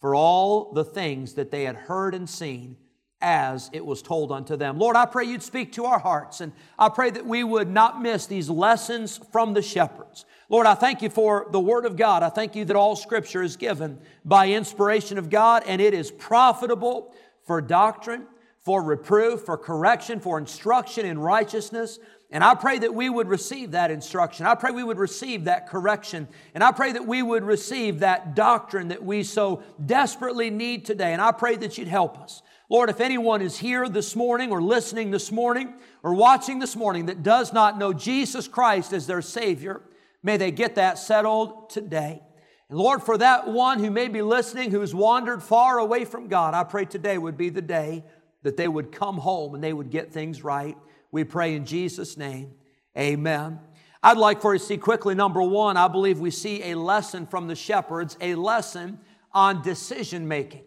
for 0.00 0.14
all 0.14 0.72
the 0.72 0.84
things 0.84 1.34
that 1.34 1.50
they 1.50 1.64
had 1.64 1.76
heard 1.76 2.14
and 2.14 2.28
seen 2.28 2.76
as 3.22 3.70
it 3.72 3.86
was 3.86 4.02
told 4.02 4.30
unto 4.30 4.56
them. 4.56 4.78
Lord, 4.78 4.96
I 4.96 5.06
pray 5.06 5.24
you'd 5.24 5.42
speak 5.42 5.72
to 5.72 5.86
our 5.86 5.98
hearts, 5.98 6.40
and 6.40 6.52
I 6.78 6.88
pray 6.88 7.10
that 7.10 7.24
we 7.24 7.44
would 7.44 7.68
not 7.68 8.02
miss 8.02 8.26
these 8.26 8.50
lessons 8.50 9.18
from 9.30 9.54
the 9.54 9.62
shepherds. 9.62 10.26
Lord, 10.48 10.66
I 10.66 10.74
thank 10.74 11.00
you 11.00 11.08
for 11.08 11.46
the 11.50 11.60
Word 11.60 11.86
of 11.86 11.96
God. 11.96 12.22
I 12.22 12.28
thank 12.28 12.54
you 12.54 12.64
that 12.66 12.76
all 12.76 12.96
Scripture 12.96 13.42
is 13.42 13.56
given 13.56 13.98
by 14.24 14.48
inspiration 14.48 15.16
of 15.16 15.30
God, 15.30 15.62
and 15.66 15.80
it 15.80 15.94
is 15.94 16.10
profitable 16.10 17.14
for 17.46 17.60
doctrine, 17.60 18.26
for 18.60 18.82
reproof, 18.82 19.42
for 19.42 19.56
correction, 19.56 20.20
for 20.20 20.38
instruction 20.38 21.06
in 21.06 21.18
righteousness, 21.18 21.98
and 22.32 22.42
I 22.42 22.54
pray 22.54 22.78
that 22.78 22.94
we 22.94 23.10
would 23.10 23.28
receive 23.28 23.72
that 23.72 23.90
instruction. 23.90 24.46
I 24.46 24.54
pray 24.54 24.70
we 24.70 24.82
would 24.82 24.98
receive 24.98 25.44
that 25.44 25.68
correction. 25.68 26.26
And 26.54 26.64
I 26.64 26.72
pray 26.72 26.92
that 26.92 27.06
we 27.06 27.22
would 27.22 27.44
receive 27.44 28.00
that 28.00 28.34
doctrine 28.34 28.88
that 28.88 29.04
we 29.04 29.22
so 29.22 29.62
desperately 29.84 30.48
need 30.48 30.86
today. 30.86 31.12
And 31.12 31.20
I 31.20 31.32
pray 31.32 31.56
that 31.56 31.76
you'd 31.76 31.88
help 31.88 32.18
us. 32.18 32.42
Lord, 32.72 32.88
if 32.88 33.02
anyone 33.02 33.42
is 33.42 33.58
here 33.58 33.86
this 33.86 34.16
morning 34.16 34.50
or 34.50 34.62
listening 34.62 35.10
this 35.10 35.30
morning 35.30 35.74
or 36.02 36.14
watching 36.14 36.58
this 36.58 36.74
morning 36.74 37.04
that 37.04 37.22
does 37.22 37.52
not 37.52 37.76
know 37.76 37.92
Jesus 37.92 38.48
Christ 38.48 38.94
as 38.94 39.06
their 39.06 39.20
Savior, 39.20 39.82
may 40.22 40.38
they 40.38 40.50
get 40.50 40.76
that 40.76 40.98
settled 40.98 41.68
today. 41.68 42.22
And 42.70 42.78
Lord, 42.78 43.02
for 43.02 43.18
that 43.18 43.46
one 43.46 43.78
who 43.78 43.90
may 43.90 44.08
be 44.08 44.22
listening 44.22 44.70
who's 44.70 44.94
wandered 44.94 45.42
far 45.42 45.80
away 45.80 46.06
from 46.06 46.28
God, 46.28 46.54
I 46.54 46.64
pray 46.64 46.86
today 46.86 47.18
would 47.18 47.36
be 47.36 47.50
the 47.50 47.60
day 47.60 48.04
that 48.42 48.56
they 48.56 48.68
would 48.68 48.90
come 48.90 49.18
home 49.18 49.54
and 49.54 49.62
they 49.62 49.74
would 49.74 49.90
get 49.90 50.10
things 50.10 50.42
right. 50.42 50.78
We 51.10 51.24
pray 51.24 51.54
in 51.54 51.66
Jesus' 51.66 52.16
name. 52.16 52.52
Amen. 52.96 53.60
I'd 54.02 54.16
like 54.16 54.40
for 54.40 54.54
you 54.54 54.58
to 54.58 54.64
see 54.64 54.78
quickly 54.78 55.14
number 55.14 55.42
one, 55.42 55.76
I 55.76 55.88
believe 55.88 56.20
we 56.20 56.30
see 56.30 56.70
a 56.70 56.74
lesson 56.74 57.26
from 57.26 57.48
the 57.48 57.54
shepherds, 57.54 58.16
a 58.18 58.34
lesson 58.34 58.98
on 59.30 59.60
decision 59.60 60.26
making. 60.26 60.62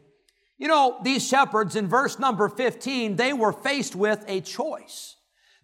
You 0.58 0.68
know, 0.68 1.00
these 1.04 1.28
shepherds 1.28 1.76
in 1.76 1.88
verse 1.88 2.18
number 2.18 2.48
15, 2.48 3.16
they 3.16 3.34
were 3.34 3.52
faced 3.52 3.96
with 3.96 4.24
a 4.28 4.42
choice. 4.42 5.16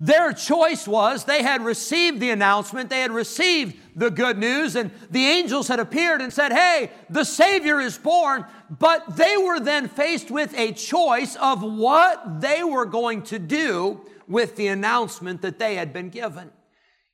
Their 0.02 0.34
choice 0.34 0.88
was 0.88 1.26
they 1.26 1.44
had 1.44 1.64
received 1.64 2.20
the 2.20 2.32
announcement, 2.32 2.90
they 2.90 3.02
had 3.02 3.12
received 3.12 3.78
the 3.96 4.10
good 4.10 4.38
news, 4.40 4.76
and 4.76 4.90
the 5.12 5.28
angels 5.28 5.68
had 5.68 5.80
appeared 5.80 6.22
and 6.22 6.34
said, 6.34 6.52
Hey, 6.52 6.90
the 7.08 7.24
Savior 7.24 7.80
is 7.80 8.00
born. 8.00 8.46
But 8.80 9.16
they 9.16 9.38
were 9.38 9.60
then 9.60 9.88
faced 9.88 10.32
with 10.32 10.58
a 10.58 10.72
choice 10.72 11.36
of 11.36 11.62
what 11.62 12.42
they 12.42 12.64
were 12.64 12.86
going 12.86 13.22
to 13.24 13.38
do 13.38 14.02
with 14.28 14.56
the 14.56 14.68
announcement 14.68 15.44
that 15.44 15.60
they 15.60 15.76
had 15.76 15.94
been 15.94 16.10
given. 16.10 16.50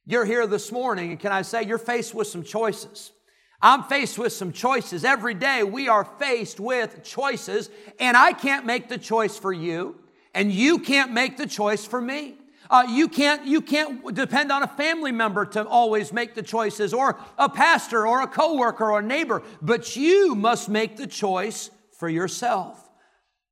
You're 0.05 0.23
here 0.23 0.47
this 0.47 0.71
morning, 0.71 1.11
and 1.11 1.19
can 1.19 1.33
I 1.33 1.41
say 1.41 1.63
you're 1.63 1.77
faced 1.77 2.15
with 2.15 2.27
some 2.27 2.43
choices? 2.43 3.11
I'm 3.61 3.83
faced 3.83 4.19
with 4.19 4.33
some 4.33 4.51
choices. 4.51 5.03
Every 5.03 5.33
day 5.33 5.63
we 5.63 5.87
are 5.87 6.05
faced 6.05 6.59
with 6.59 7.03
choices, 7.03 7.69
and 7.99 8.15
I 8.15 8.33
can't 8.33 8.65
make 8.65 8.87
the 8.87 8.97
choice 8.97 9.37
for 9.37 9.51
you, 9.51 9.95
and 10.33 10.51
you 10.51 10.79
can't 10.79 11.11
make 11.11 11.37
the 11.37 11.47
choice 11.47 11.83
for 11.85 11.99
me. 11.99 12.35
Uh, 12.69 12.85
you 12.89 13.07
can't 13.07 13.45
you 13.45 13.61
can't 13.61 14.13
depend 14.13 14.51
on 14.51 14.61
a 14.61 14.67
family 14.67 15.11
member 15.11 15.45
to 15.45 15.65
always 15.65 16.11
make 16.11 16.35
the 16.35 16.43
choices, 16.43 16.93
or 16.93 17.17
a 17.37 17.49
pastor, 17.49 18.05
or 18.05 18.21
a 18.21 18.27
coworker, 18.27 18.91
or 18.91 18.99
a 18.99 19.03
neighbor. 19.03 19.41
But 19.61 19.95
you 19.95 20.35
must 20.35 20.69
make 20.69 20.97
the 20.97 21.07
choice 21.07 21.71
for 21.97 22.09
yourself. 22.09 22.87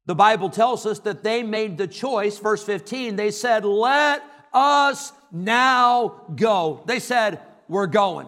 The 0.05 0.15
Bible 0.15 0.50
tells 0.50 0.85
us 0.85 1.00
that 1.00 1.24
they 1.24 1.41
made 1.41 1.77
the 1.77 1.88
choice, 1.88 2.38
verse 2.38 2.63
15, 2.63 3.15
they 3.15 3.31
said, 3.31 3.65
Let 3.65 4.21
us 4.53 5.12
now 5.31 6.21
go. 6.35 6.83
They 6.85 7.00
said, 7.00 7.39
We're 7.67 7.88
going. 7.88 8.27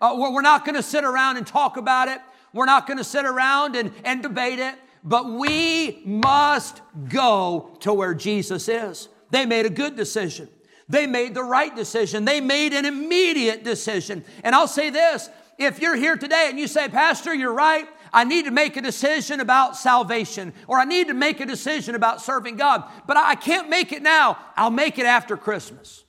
Uh, 0.00 0.14
we're 0.18 0.42
not 0.42 0.64
going 0.64 0.74
to 0.74 0.82
sit 0.82 1.04
around 1.04 1.36
and 1.36 1.46
talk 1.46 1.76
about 1.76 2.08
it. 2.08 2.20
We're 2.52 2.66
not 2.66 2.86
going 2.86 2.98
to 2.98 3.04
sit 3.04 3.24
around 3.24 3.76
and, 3.76 3.92
and 4.04 4.22
debate 4.22 4.58
it, 4.58 4.74
but 5.02 5.30
we 5.30 6.02
must 6.04 6.80
go 7.08 7.76
to 7.80 7.92
where 7.92 8.14
Jesus 8.14 8.68
is. 8.68 9.08
They 9.30 9.46
made 9.46 9.66
a 9.66 9.70
good 9.70 9.96
decision. 9.96 10.48
They 10.88 11.06
made 11.06 11.34
the 11.34 11.42
right 11.42 11.74
decision. 11.74 12.24
They 12.24 12.40
made 12.40 12.72
an 12.72 12.84
immediate 12.84 13.64
decision. 13.64 14.24
And 14.42 14.54
I'll 14.54 14.68
say 14.68 14.90
this 14.90 15.30
if 15.58 15.80
you're 15.80 15.96
here 15.96 16.16
today 16.16 16.46
and 16.48 16.58
you 16.58 16.66
say, 16.68 16.88
Pastor, 16.88 17.34
you're 17.34 17.52
right, 17.52 17.88
I 18.12 18.24
need 18.24 18.44
to 18.44 18.50
make 18.50 18.76
a 18.76 18.80
decision 18.82 19.40
about 19.40 19.76
salvation, 19.76 20.52
or 20.68 20.78
I 20.78 20.84
need 20.84 21.08
to 21.08 21.14
make 21.14 21.40
a 21.40 21.46
decision 21.46 21.94
about 21.94 22.20
serving 22.20 22.56
God, 22.56 22.84
but 23.06 23.16
I 23.16 23.34
can't 23.34 23.68
make 23.68 23.92
it 23.92 24.02
now. 24.02 24.38
I'll 24.56 24.70
make 24.70 24.98
it 24.98 25.06
after 25.06 25.36
Christmas. 25.36 26.04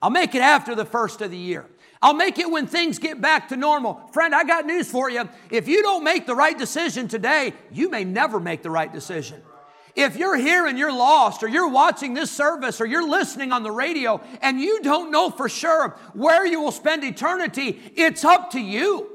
I'll 0.00 0.10
make 0.10 0.34
it 0.34 0.42
after 0.42 0.74
the 0.74 0.84
first 0.84 1.20
of 1.20 1.30
the 1.30 1.36
year. 1.36 1.66
I'll 2.02 2.14
make 2.14 2.38
it 2.38 2.50
when 2.50 2.66
things 2.66 2.98
get 2.98 3.20
back 3.20 3.48
to 3.48 3.56
normal. 3.56 4.00
Friend, 4.12 4.34
I 4.34 4.44
got 4.44 4.64
news 4.64 4.90
for 4.90 5.10
you. 5.10 5.28
If 5.50 5.68
you 5.68 5.82
don't 5.82 6.02
make 6.02 6.26
the 6.26 6.34
right 6.34 6.56
decision 6.56 7.08
today, 7.08 7.52
you 7.70 7.90
may 7.90 8.04
never 8.04 8.40
make 8.40 8.62
the 8.62 8.70
right 8.70 8.90
decision. 8.90 9.42
If 9.96 10.16
you're 10.16 10.36
here 10.36 10.66
and 10.66 10.78
you're 10.78 10.92
lost, 10.92 11.42
or 11.42 11.48
you're 11.48 11.68
watching 11.68 12.14
this 12.14 12.30
service, 12.30 12.80
or 12.80 12.86
you're 12.86 13.06
listening 13.06 13.52
on 13.52 13.62
the 13.62 13.72
radio, 13.72 14.20
and 14.40 14.60
you 14.60 14.82
don't 14.82 15.10
know 15.10 15.30
for 15.30 15.48
sure 15.48 15.96
where 16.14 16.46
you 16.46 16.60
will 16.60 16.72
spend 16.72 17.04
eternity, 17.04 17.78
it's 17.96 18.24
up 18.24 18.52
to 18.52 18.60
you. 18.60 19.08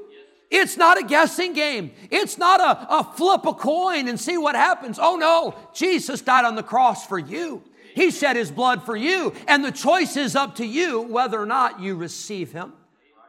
It's 0.48 0.76
not 0.76 0.98
a 0.98 1.02
guessing 1.02 1.54
game. 1.54 1.92
It's 2.10 2.38
not 2.38 2.60
a, 2.60 2.98
a 2.98 3.12
flip 3.16 3.46
a 3.46 3.54
coin 3.54 4.06
and 4.06 4.20
see 4.20 4.38
what 4.38 4.54
happens. 4.54 4.98
Oh 5.00 5.16
no, 5.16 5.56
Jesus 5.74 6.20
died 6.20 6.44
on 6.44 6.54
the 6.54 6.62
cross 6.62 7.04
for 7.04 7.18
you. 7.18 7.62
He 7.96 8.10
shed 8.10 8.36
his 8.36 8.50
blood 8.50 8.84
for 8.84 8.94
you. 8.94 9.32
And 9.48 9.64
the 9.64 9.72
choice 9.72 10.18
is 10.18 10.36
up 10.36 10.56
to 10.56 10.66
you 10.66 11.00
whether 11.00 11.40
or 11.40 11.46
not 11.46 11.80
you 11.80 11.96
receive 11.96 12.52
him 12.52 12.74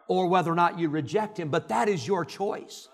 or 0.09 0.27
whether 0.27 0.51
or 0.51 0.55
not 0.55 0.77
you 0.77 0.89
reject 0.89 1.39
him. 1.39 1.47
But 1.47 1.69
that 1.69 1.88
is 1.88 2.05
your 2.05 2.25
choice. 2.25 2.89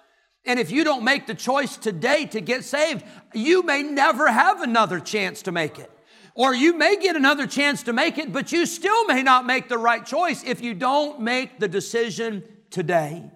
And 0.45 0.59
if 0.59 0.69
you 0.69 0.83
don't 0.83 1.03
make 1.03 1.25
the 1.25 1.33
choice 1.33 1.75
today 1.75 2.27
to 2.27 2.41
get 2.41 2.63
saved, 2.63 3.03
you 3.33 3.63
may 3.63 3.81
never 3.81 4.31
have 4.31 4.61
another 4.61 4.99
chance 4.99 5.41
to 5.43 5.51
make 5.51 5.79
it. 5.79 5.89
Or 6.35 6.53
you 6.53 6.77
may 6.77 6.95
get 6.95 7.15
another 7.15 7.47
chance 7.47 7.81
to 7.83 7.93
make 7.93 8.19
it, 8.19 8.31
but 8.31 8.51
you 8.51 8.67
still 8.67 9.05
may 9.05 9.23
not 9.23 9.47
make 9.47 9.67
the 9.67 9.79
right 9.79 10.05
choice 10.05 10.43
if 10.43 10.61
you 10.61 10.75
don't 10.75 11.21
make 11.21 11.59
the 11.59 11.67
decision 11.67 12.43
today. 12.69 13.31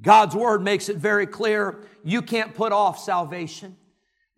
God's 0.00 0.34
word 0.34 0.62
makes 0.62 0.88
it 0.88 0.96
very 0.96 1.26
clear 1.26 1.86
you 2.04 2.22
can't 2.22 2.54
put 2.54 2.72
off 2.72 2.98
salvation. 2.98 3.76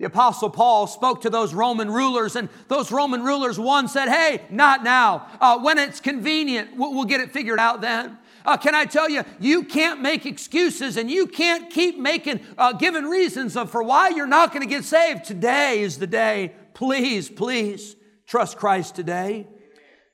The 0.02 0.09
Apostle 0.09 0.50
Paul 0.50 0.88
spoke 0.88 1.21
to 1.21 1.30
those 1.30 1.54
Roman 1.54 1.88
rulers, 1.88 2.35
and 2.35 2.49
those 2.66 2.90
Roman 2.90 3.23
rulers, 3.23 3.56
one 3.56 3.87
said, 3.87 4.09
Hey, 4.09 4.42
not 4.50 4.82
now. 4.82 5.28
Uh, 5.40 5.61
when 5.61 5.78
it's 5.78 6.00
convenient, 6.00 6.76
we'll, 6.76 6.92
we'll, 6.92 7.04
get 7.04 7.21
it 7.21 7.30
figured 7.30 7.61
out 7.61 7.80
then. 7.80 8.18
Uh, 8.44 8.56
can 8.56 8.75
I 8.75 8.85
tell 8.85 9.09
you, 9.09 9.23
you 9.38 9.62
can't 9.62 10.02
make 10.02 10.26
excuses 10.26 10.97
and 10.97 11.09
you 11.09 11.28
can't 11.28 11.71
keep 11.71 12.00
making, 12.00 12.40
uh, 12.59 12.73
giving 12.73 13.04
reasons 13.04 13.56
of, 13.56 13.71
for 13.71 13.85
why 13.85 14.09
you're 14.09 14.26
not 14.26 14.52
going 14.52 14.62
to 14.62 14.68
get 14.68 14.82
saved. 14.82 15.25
Today 15.25 15.82
is 15.82 15.99
the 15.99 16.09
day. 16.09 16.52
Please, 16.75 17.30
please 17.30 17.94
trust 18.26 18.56
Christ 18.56 18.97
today. 18.97 19.47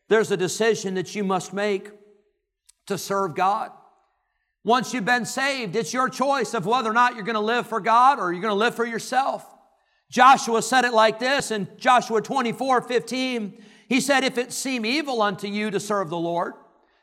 There's 0.09 0.31
a 0.31 0.37
decision 0.37 0.97
that 0.97 1.15
you 1.15 1.25
must 1.25 1.55
make 1.55 1.89
to 2.89 2.99
serve 2.99 3.35
God. 3.35 3.71
Once 4.65 4.93
you've 4.93 5.07
been 5.07 5.25
saved, 5.25 5.77
it's 5.77 5.95
your 5.95 6.11
choice 6.11 6.53
of 6.53 6.67
whether 6.67 6.91
or 6.91 6.93
not 6.93 7.15
you're 7.15 7.25
going 7.25 7.37
to 7.37 7.41
live 7.41 7.67
for 7.67 7.81
God 7.81 8.19
or 8.19 8.35
you're 8.35 8.43
going 8.43 8.53
to 8.53 8.55
live 8.55 8.75
for 8.75 8.85
yourself. 8.85 9.47
Joshua 10.11 10.63
said 10.63 10.85
it 10.85 10.95
like 10.95 11.19
this 11.19 11.51
in 11.51 11.69
Joshua 11.77 12.23
24 12.23 12.83
15. 12.83 13.63
He 13.89 14.01
said, 14.01 14.25
If 14.25 14.39
it 14.39 14.53
seem 14.53 14.85
evil 14.85 15.23
unto 15.23 15.47
you 15.47 15.71
to 15.71 15.81
serve 15.81 16.11
the 16.11 16.19
Lord, 16.19 16.55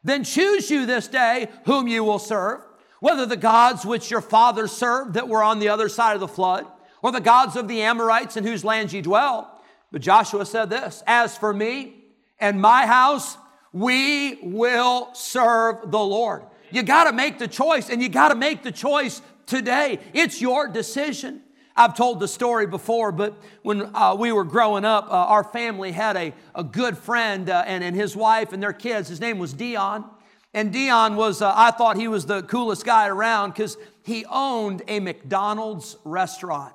then 0.03 0.23
choose 0.23 0.69
you 0.69 0.85
this 0.85 1.07
day 1.07 1.49
whom 1.65 1.87
you 1.87 2.03
will 2.03 2.19
serve, 2.19 2.61
whether 2.99 3.25
the 3.25 3.37
gods 3.37 3.85
which 3.85 4.11
your 4.11 4.21
fathers 4.21 4.71
served 4.71 5.15
that 5.15 5.27
were 5.27 5.43
on 5.43 5.59
the 5.59 5.69
other 5.69 5.89
side 5.89 6.13
of 6.13 6.19
the 6.19 6.27
flood, 6.27 6.65
or 7.01 7.11
the 7.11 7.19
gods 7.21 7.55
of 7.55 7.67
the 7.67 7.81
Amorites 7.81 8.37
in 8.37 8.43
whose 8.43 8.63
land 8.63 8.91
ye 8.93 9.01
dwell. 9.01 9.51
But 9.91 10.01
Joshua 10.01 10.45
said 10.45 10.69
this 10.69 11.03
As 11.05 11.37
for 11.37 11.53
me 11.53 12.05
and 12.39 12.61
my 12.61 12.85
house, 12.85 13.37
we 13.71 14.39
will 14.41 15.13
serve 15.13 15.91
the 15.91 15.99
Lord. 15.99 16.43
You 16.71 16.81
got 16.81 17.05
to 17.05 17.13
make 17.13 17.39
the 17.39 17.47
choice, 17.47 17.89
and 17.89 18.01
you 18.01 18.09
got 18.09 18.29
to 18.29 18.35
make 18.35 18.63
the 18.63 18.71
choice 18.71 19.21
today. 19.45 19.99
It's 20.13 20.41
your 20.41 20.67
decision. 20.67 21.41
I've 21.77 21.95
told 21.95 22.21
the 22.21 22.27
story 22.27 22.67
before, 22.67 23.11
but 23.11 23.37
when 23.61 23.93
uh, 23.93 24.15
we 24.17 24.31
were 24.31 24.45
growing 24.45 24.85
up, 24.85 25.07
uh, 25.09 25.11
our 25.11 25.43
family 25.43 25.91
had 25.91 26.15
a, 26.15 26.33
a 26.53 26.63
good 26.63 26.97
friend 26.97 27.49
uh, 27.49 27.65
and, 27.67 27.83
and 27.83 27.93
his 27.95 28.15
wife 28.15 28.53
and 28.53 28.63
their 28.63 28.73
kids. 28.73 29.09
His 29.09 29.19
name 29.19 29.39
was 29.39 29.51
Dion. 29.51 30.05
And 30.53 30.71
Dion 30.71 31.17
was, 31.17 31.41
uh, 31.41 31.51
I 31.53 31.71
thought 31.71 31.97
he 31.97 32.07
was 32.07 32.27
the 32.27 32.43
coolest 32.43 32.85
guy 32.85 33.07
around 33.07 33.49
because 33.49 33.77
he 34.03 34.23
owned 34.29 34.83
a 34.87 35.01
McDonald's 35.01 35.97
restaurant. 36.05 36.73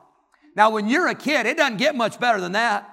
Now, 0.55 0.69
when 0.69 0.87
you're 0.87 1.09
a 1.09 1.15
kid, 1.15 1.47
it 1.47 1.57
doesn't 1.57 1.79
get 1.79 1.97
much 1.97 2.21
better 2.21 2.39
than 2.39 2.53
that. 2.53 2.87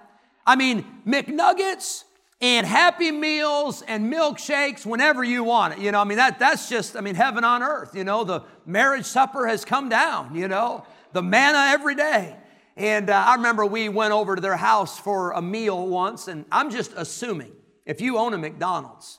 I 0.46 0.56
mean, 0.56 0.86
McNuggets 1.06 2.06
and 2.40 2.66
Happy 2.66 3.12
Meals 3.12 3.82
and 3.82 4.14
milkshakes 4.14 4.86
whenever 4.86 5.26
you 5.26 5.44
want 5.44 5.74
it. 5.74 5.80
You 5.80 5.92
know, 5.92 6.00
I 6.00 6.06
mean, 6.06 6.20
that, 6.20 6.40
that's 6.40 6.70
just, 6.70 6.96
I 6.96 7.02
mean, 7.02 7.16
heaven 7.16 7.44
on 7.44 7.64
earth. 7.64 7.94
You 7.94 8.06
know, 8.06 8.24
the 8.24 8.44
marriage 8.66 9.06
supper 9.06 9.46
has 9.46 9.66
come 9.66 9.90
down, 9.90 10.34
you 10.34 10.48
know 10.48 10.86
the 11.18 11.24
manna 11.24 11.72
every 11.72 11.96
day. 11.96 12.36
And 12.76 13.10
uh, 13.10 13.16
I 13.16 13.36
remember 13.36 13.66
we 13.66 13.90
went 13.90 14.14
over 14.14 14.36
to 14.36 14.42
their 14.42 14.56
house 14.56 15.00
for 15.00 15.32
a 15.32 15.42
meal 15.42 15.88
once, 15.88 16.28
and 16.28 16.46
I'm 16.52 16.70
just 16.70 16.94
assuming 16.96 17.54
if 17.88 18.02
you 18.02 18.20
own 18.20 18.36
a 18.36 18.38
McDonald's, 18.38 19.18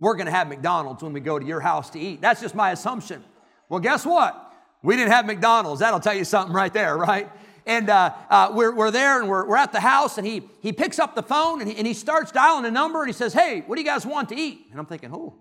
we're 0.00 0.16
gonna 0.16 0.32
have 0.32 0.48
McDonald's 0.48 1.04
when 1.04 1.12
we 1.12 1.20
go 1.20 1.38
to 1.38 1.46
your 1.46 1.60
house 1.60 1.88
to 1.90 2.00
eat. 2.00 2.20
That's 2.20 2.40
just 2.40 2.56
my 2.56 2.72
assumption. 2.72 3.22
Well, 3.68 3.78
guess 3.78 4.04
what? 4.04 4.52
We 4.82 4.96
didn't 4.96 5.12
have 5.12 5.24
McDonald's. 5.24 5.80
That'll 5.80 6.00
tell 6.00 6.14
you 6.14 6.24
something 6.24 6.52
right 6.52 6.72
there, 6.72 6.96
right? 6.96 7.30
And 7.64 7.88
uh, 7.88 8.12
uh, 8.28 8.50
we're, 8.52 8.74
we're 8.74 8.90
there 8.90 9.20
and 9.20 9.30
we're, 9.30 9.46
we're 9.46 9.56
at 9.56 9.70
the 9.70 9.78
house, 9.78 10.18
and 10.18 10.26
he, 10.26 10.42
he 10.60 10.72
picks 10.72 10.98
up 10.98 11.14
the 11.14 11.22
phone 11.22 11.60
and 11.60 11.70
he, 11.70 11.76
and 11.76 11.86
he 11.86 11.94
starts 11.94 12.32
dialing 12.32 12.64
a 12.64 12.72
number 12.72 13.02
and 13.02 13.08
he 13.08 13.12
says, 13.12 13.32
Hey, 13.32 13.62
what 13.66 13.76
do 13.76 13.82
you 13.82 13.86
guys 13.86 14.04
want 14.04 14.30
to 14.30 14.36
eat? 14.36 14.66
And 14.72 14.80
I'm 14.80 14.86
thinking, 14.86 15.12
Oh, 15.14 15.36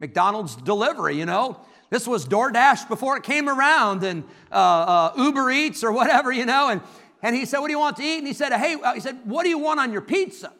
McDonald's 0.00 0.56
delivery, 0.56 1.18
you 1.18 1.26
know? 1.26 1.60
This 1.90 2.06
was 2.06 2.26
DoorDash 2.26 2.88
before 2.88 3.16
it 3.16 3.22
came 3.22 3.48
around 3.48 4.04
and 4.04 4.24
uh, 4.52 4.54
uh, 4.54 5.12
Uber 5.16 5.50
Eats 5.50 5.82
or 5.82 5.92
whatever, 5.92 6.30
you 6.30 6.44
know. 6.44 6.68
And, 6.68 6.82
and 7.22 7.34
he 7.34 7.46
said, 7.46 7.58
What 7.60 7.68
do 7.68 7.72
you 7.72 7.78
want 7.78 7.96
to 7.96 8.02
eat? 8.02 8.18
And 8.18 8.26
he 8.26 8.34
said, 8.34 8.52
Hey, 8.52 8.74
uh, 8.74 8.94
he 8.94 9.00
said, 9.00 9.18
What 9.24 9.44
do 9.44 9.48
you 9.48 9.58
want 9.58 9.80
on 9.80 9.92
your 9.92 10.02
pizza? 10.02 10.52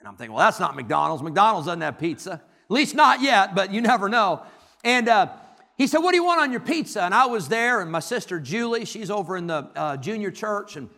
And 0.00 0.08
I'm 0.08 0.16
thinking, 0.16 0.34
Well, 0.34 0.44
that's 0.44 0.58
not 0.58 0.74
McDonald's. 0.74 1.22
McDonald's 1.22 1.66
doesn't 1.66 1.80
have 1.80 1.98
pizza. 1.98 2.32
At 2.32 2.70
least 2.70 2.94
not 2.94 3.20
yet, 3.20 3.54
but 3.54 3.72
you 3.72 3.80
never 3.80 4.08
know. 4.08 4.42
And 4.82 5.08
uh, 5.08 5.28
he 5.76 5.86
said, 5.86 5.98
What 5.98 6.10
do 6.10 6.16
you 6.16 6.24
want 6.24 6.40
on 6.40 6.50
your 6.50 6.60
pizza? 6.60 7.02
And 7.02 7.14
I 7.14 7.26
was 7.26 7.48
there, 7.48 7.80
and 7.80 7.90
my 7.90 8.00
sister 8.00 8.40
Julie, 8.40 8.84
she's 8.84 9.10
over 9.10 9.36
in 9.36 9.46
the 9.46 9.70
uh, 9.76 9.96
junior 9.96 10.30
church. 10.30 10.76
And, 10.76 10.88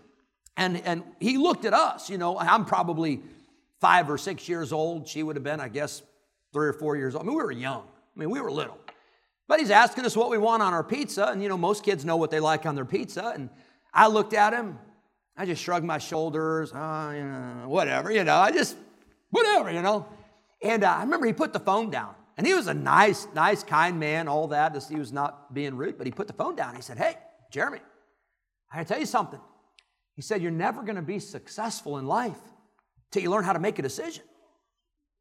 and, 0.57 0.81
and 0.85 1.05
he 1.21 1.37
looked 1.37 1.67
at 1.67 1.75
us, 1.75 2.09
you 2.09 2.17
know, 2.17 2.39
I'm 2.39 2.65
probably 2.65 3.21
five 3.81 4.09
or 4.09 4.17
six 4.17 4.49
years 4.49 4.73
old. 4.73 5.07
She 5.07 5.23
would 5.23 5.37
have 5.37 5.43
been, 5.43 5.61
I 5.61 5.69
guess, 5.69 6.03
three 6.53 6.69
or 6.69 6.73
four 6.73 6.97
years 6.97 7.15
old. 7.15 7.25
I 7.25 7.27
mean, 7.27 7.37
we 7.37 7.43
were 7.43 7.53
young. 7.53 7.83
I 7.83 8.19
mean, 8.19 8.31
we 8.31 8.41
were 8.41 8.51
little. 8.51 8.79
But 9.47 9.61
he's 9.61 9.71
asking 9.71 10.05
us 10.07 10.17
what 10.17 10.31
we 10.31 10.39
want 10.39 10.63
on 10.63 10.73
our 10.73 10.85
pizza, 10.85 11.27
and 11.27 11.43
you 11.43 11.49
know, 11.49 11.59
most 11.59 11.85
kids 11.85 12.05
know 12.05 12.17
what 12.17 12.31
they 12.31 12.41
like 12.41 12.65
on 12.65 12.75
their 12.75 12.85
pizza. 12.85 13.33
And 13.35 13.51
I 13.93 14.07
looked 14.07 14.33
at 14.33 14.53
him, 14.53 14.79
I 15.37 15.47
just 15.47 15.63
shrugged 15.63 15.85
my 15.85 15.99
shoulders, 15.99 16.73
uh, 16.73 17.13
you 17.15 17.25
know, 17.25 17.69
whatever, 17.69 18.11
you 18.11 18.25
know, 18.25 18.37
I 18.37 18.53
just, 18.53 18.77
whatever, 19.31 19.71
you 19.71 19.83
know. 19.83 20.07
And 20.63 20.85
uh, 20.85 20.95
I 20.95 21.03
remember 21.03 21.27
he 21.27 21.33
put 21.33 21.53
the 21.53 21.61
phone 21.61 21.91
down, 21.91 22.15
and 22.39 22.47
he 22.47 22.55
was 22.55 22.69
a 22.69 22.75
nice, 22.75 23.27
nice, 23.35 23.63
kind 23.63 24.01
man, 24.01 24.29
all 24.29 24.49
that. 24.49 24.73
Just, 24.73 24.89
he 24.89 24.99
was 24.99 25.13
not 25.13 25.53
being 25.53 25.77
rude, 25.77 25.99
but 25.99 26.07
he 26.07 26.13
put 26.13 26.27
the 26.27 26.33
phone 26.33 26.57
down. 26.57 26.75
He 26.75 26.83
said, 26.83 26.97
Hey, 26.97 27.17
Jeremy, 27.51 27.81
I 28.73 28.77
gotta 28.77 28.89
tell 28.89 29.01
you 29.01 29.07
something. 29.07 29.41
He 30.15 30.23
said, 30.23 30.41
You're 30.41 30.53
never 30.53 30.83
gonna 30.83 31.03
be 31.03 31.19
successful 31.19 31.99
in 31.99 32.07
life 32.07 32.39
till 33.11 33.23
you 33.23 33.31
learn 33.31 33.45
how 33.45 33.53
to 33.53 33.59
make 33.59 33.79
a 33.79 33.83
decision. 33.83 34.25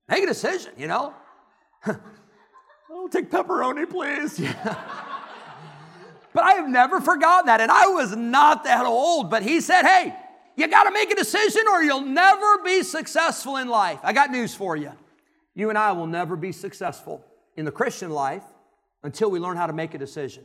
Make 0.08 0.24
a 0.24 0.28
decision, 0.28 0.74
you 0.78 0.88
know? 0.88 1.14
Oh, 2.96 3.08
take 3.08 3.32
pepperoni, 3.32 3.90
please. 3.90 4.40
Yeah. 4.40 4.54
but 6.34 6.44
I 6.44 6.54
have 6.54 6.70
never 6.70 7.02
forgotten 7.02 7.48
that. 7.48 7.60
And 7.60 7.72
I 7.72 7.88
was 7.88 8.16
not 8.16 8.64
that 8.66 8.86
old, 8.86 9.32
but 9.32 9.42
he 9.42 9.62
said, 9.62 9.84
hey, 9.84 10.16
you 10.56 10.68
got 10.68 10.84
to 10.84 10.92
make 10.92 11.10
a 11.12 11.16
decision 11.16 11.64
or 11.72 11.82
you'll 11.82 12.02
never 12.02 12.60
be 12.64 12.84
successful 12.84 13.58
in 13.58 13.68
life. 13.68 14.00
I 14.04 14.14
got 14.14 14.30
news 14.30 14.54
for 14.54 14.76
you. 14.76 14.92
You 15.56 15.70
and 15.70 15.78
I 15.78 15.92
will 15.94 16.06
never 16.06 16.36
be 16.36 16.52
successful 16.52 17.26
in 17.58 17.66
the 17.66 17.72
Christian 17.72 18.12
life 18.12 18.44
until 19.02 19.32
we 19.32 19.40
learn 19.40 19.58
how 19.58 19.66
to 19.66 19.74
make 19.74 19.96
a 19.96 19.98
decision. 19.98 20.44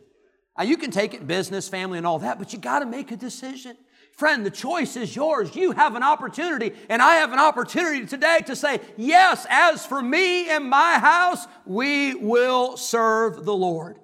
Now, 0.57 0.65
you 0.65 0.79
can 0.79 0.91
take 0.91 1.13
it 1.13 1.21
in 1.21 1.27
business, 1.27 1.69
family, 1.69 1.99
and 1.99 2.07
all 2.07 2.19
that, 2.21 2.39
but 2.39 2.53
you 2.53 2.59
got 2.59 2.81
to 2.81 2.87
make 2.87 3.13
a 3.13 3.17
decision. 3.17 3.77
Friend, 4.19 4.45
the 4.45 4.51
choice 4.51 4.97
is 4.97 5.15
yours. 5.15 5.55
You 5.55 5.71
have 5.71 5.95
an 5.95 6.03
opportunity, 6.03 6.73
and 6.89 7.01
I 7.01 7.19
have 7.19 7.33
an 7.33 7.39
opportunity 7.39 8.05
today 8.05 8.41
to 8.47 8.57
say, 8.57 8.81
Yes, 8.97 9.47
as 9.49 9.87
for 9.87 10.03
me 10.03 10.51
and 10.51 10.69
my 10.69 10.99
house, 10.99 11.47
we 11.65 12.17
will 12.17 12.77
serve 12.77 13.45
the 13.45 13.55
Lord. 13.55 13.97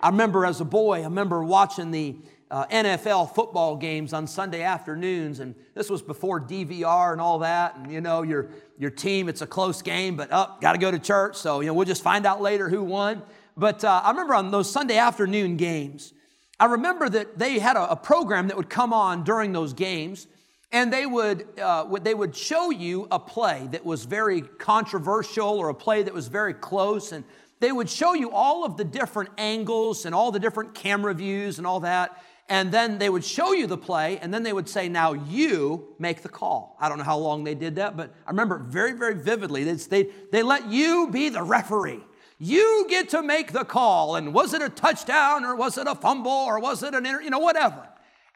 I 0.00 0.08
remember 0.08 0.46
as 0.46 0.62
a 0.62 0.64
boy, 0.64 1.00
I 1.00 1.04
remember 1.04 1.44
watching 1.44 1.90
the 1.90 2.16
uh, 2.50 2.64
NFL 2.68 3.34
football 3.34 3.76
games 3.76 4.14
on 4.14 4.26
Sunday 4.26 4.62
afternoons, 4.62 5.40
and 5.40 5.54
this 5.74 5.90
was 5.90 6.00
before 6.00 6.40
DVR 6.40 7.12
and 7.12 7.20
all 7.20 7.40
that. 7.40 7.76
And 7.76 7.92
you 7.92 8.00
know, 8.00 8.22
your, 8.22 8.48
your 8.78 8.90
team, 8.90 9.28
it's 9.28 9.42
a 9.42 9.46
close 9.46 9.82
game, 9.82 10.16
but 10.16 10.32
up, 10.32 10.54
oh, 10.56 10.60
got 10.62 10.72
to 10.72 10.78
go 10.78 10.90
to 10.90 10.98
church, 10.98 11.36
so 11.36 11.60
you 11.60 11.66
know, 11.66 11.74
we'll 11.74 11.84
just 11.84 12.02
find 12.02 12.24
out 12.24 12.40
later 12.40 12.70
who 12.70 12.82
won. 12.82 13.20
But 13.54 13.84
uh, 13.84 14.00
I 14.02 14.12
remember 14.12 14.34
on 14.34 14.50
those 14.50 14.72
Sunday 14.72 14.96
afternoon 14.96 15.58
games, 15.58 16.14
I 16.60 16.66
remember 16.66 17.08
that 17.08 17.38
they 17.38 17.58
had 17.58 17.76
a, 17.76 17.92
a 17.92 17.96
program 17.96 18.48
that 18.48 18.56
would 18.56 18.70
come 18.70 18.92
on 18.92 19.22
during 19.22 19.52
those 19.52 19.72
games, 19.72 20.26
and 20.72 20.92
they 20.92 21.06
would, 21.06 21.46
uh, 21.60 21.84
they 22.00 22.14
would 22.14 22.34
show 22.36 22.70
you 22.70 23.06
a 23.10 23.18
play 23.18 23.68
that 23.72 23.84
was 23.84 24.04
very 24.04 24.42
controversial 24.42 25.48
or 25.48 25.68
a 25.68 25.74
play 25.74 26.02
that 26.02 26.12
was 26.12 26.28
very 26.28 26.54
close, 26.54 27.12
and 27.12 27.24
they 27.60 27.72
would 27.72 27.88
show 27.88 28.12
you 28.12 28.30
all 28.30 28.64
of 28.64 28.76
the 28.76 28.84
different 28.84 29.30
angles 29.38 30.04
and 30.04 30.14
all 30.14 30.30
the 30.30 30.40
different 30.40 30.74
camera 30.74 31.14
views 31.14 31.58
and 31.58 31.66
all 31.66 31.80
that. 31.80 32.22
And 32.50 32.72
then 32.72 32.98
they 32.98 33.10
would 33.10 33.24
show 33.24 33.52
you 33.52 33.66
the 33.66 33.76
play, 33.76 34.18
and 34.18 34.32
then 34.32 34.42
they 34.42 34.54
would 34.54 34.68
say, 34.68 34.88
Now 34.88 35.12
you 35.12 35.94
make 35.98 36.22
the 36.22 36.30
call. 36.30 36.76
I 36.80 36.88
don't 36.88 36.96
know 36.96 37.04
how 37.04 37.18
long 37.18 37.44
they 37.44 37.54
did 37.54 37.76
that, 37.76 37.96
but 37.96 38.14
I 38.26 38.30
remember 38.30 38.58
very, 38.58 38.92
very 38.92 39.14
vividly. 39.14 39.64
They, 39.64 39.74
they, 39.74 40.10
they 40.32 40.42
let 40.42 40.66
you 40.68 41.08
be 41.10 41.28
the 41.28 41.42
referee. 41.42 42.02
You 42.38 42.86
get 42.88 43.08
to 43.10 43.22
make 43.22 43.52
the 43.52 43.64
call. 43.64 44.16
And 44.16 44.32
was 44.32 44.54
it 44.54 44.62
a 44.62 44.68
touchdown, 44.68 45.44
or 45.44 45.56
was 45.56 45.76
it 45.76 45.86
a 45.86 45.94
fumble, 45.94 46.30
or 46.30 46.60
was 46.60 46.82
it 46.82 46.94
an, 46.94 47.04
inter- 47.04 47.20
you 47.20 47.30
know, 47.30 47.40
whatever. 47.40 47.88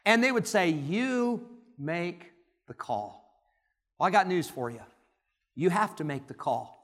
And 0.05 0.23
they 0.23 0.31
would 0.31 0.47
say, 0.47 0.69
You 0.69 1.47
make 1.77 2.31
the 2.67 2.73
call. 2.73 3.23
Well, 3.97 4.07
I 4.07 4.11
got 4.11 4.27
news 4.27 4.49
for 4.49 4.69
you. 4.69 4.81
You 5.55 5.69
have 5.69 5.95
to 5.97 6.03
make 6.03 6.27
the 6.27 6.33
call. 6.33 6.79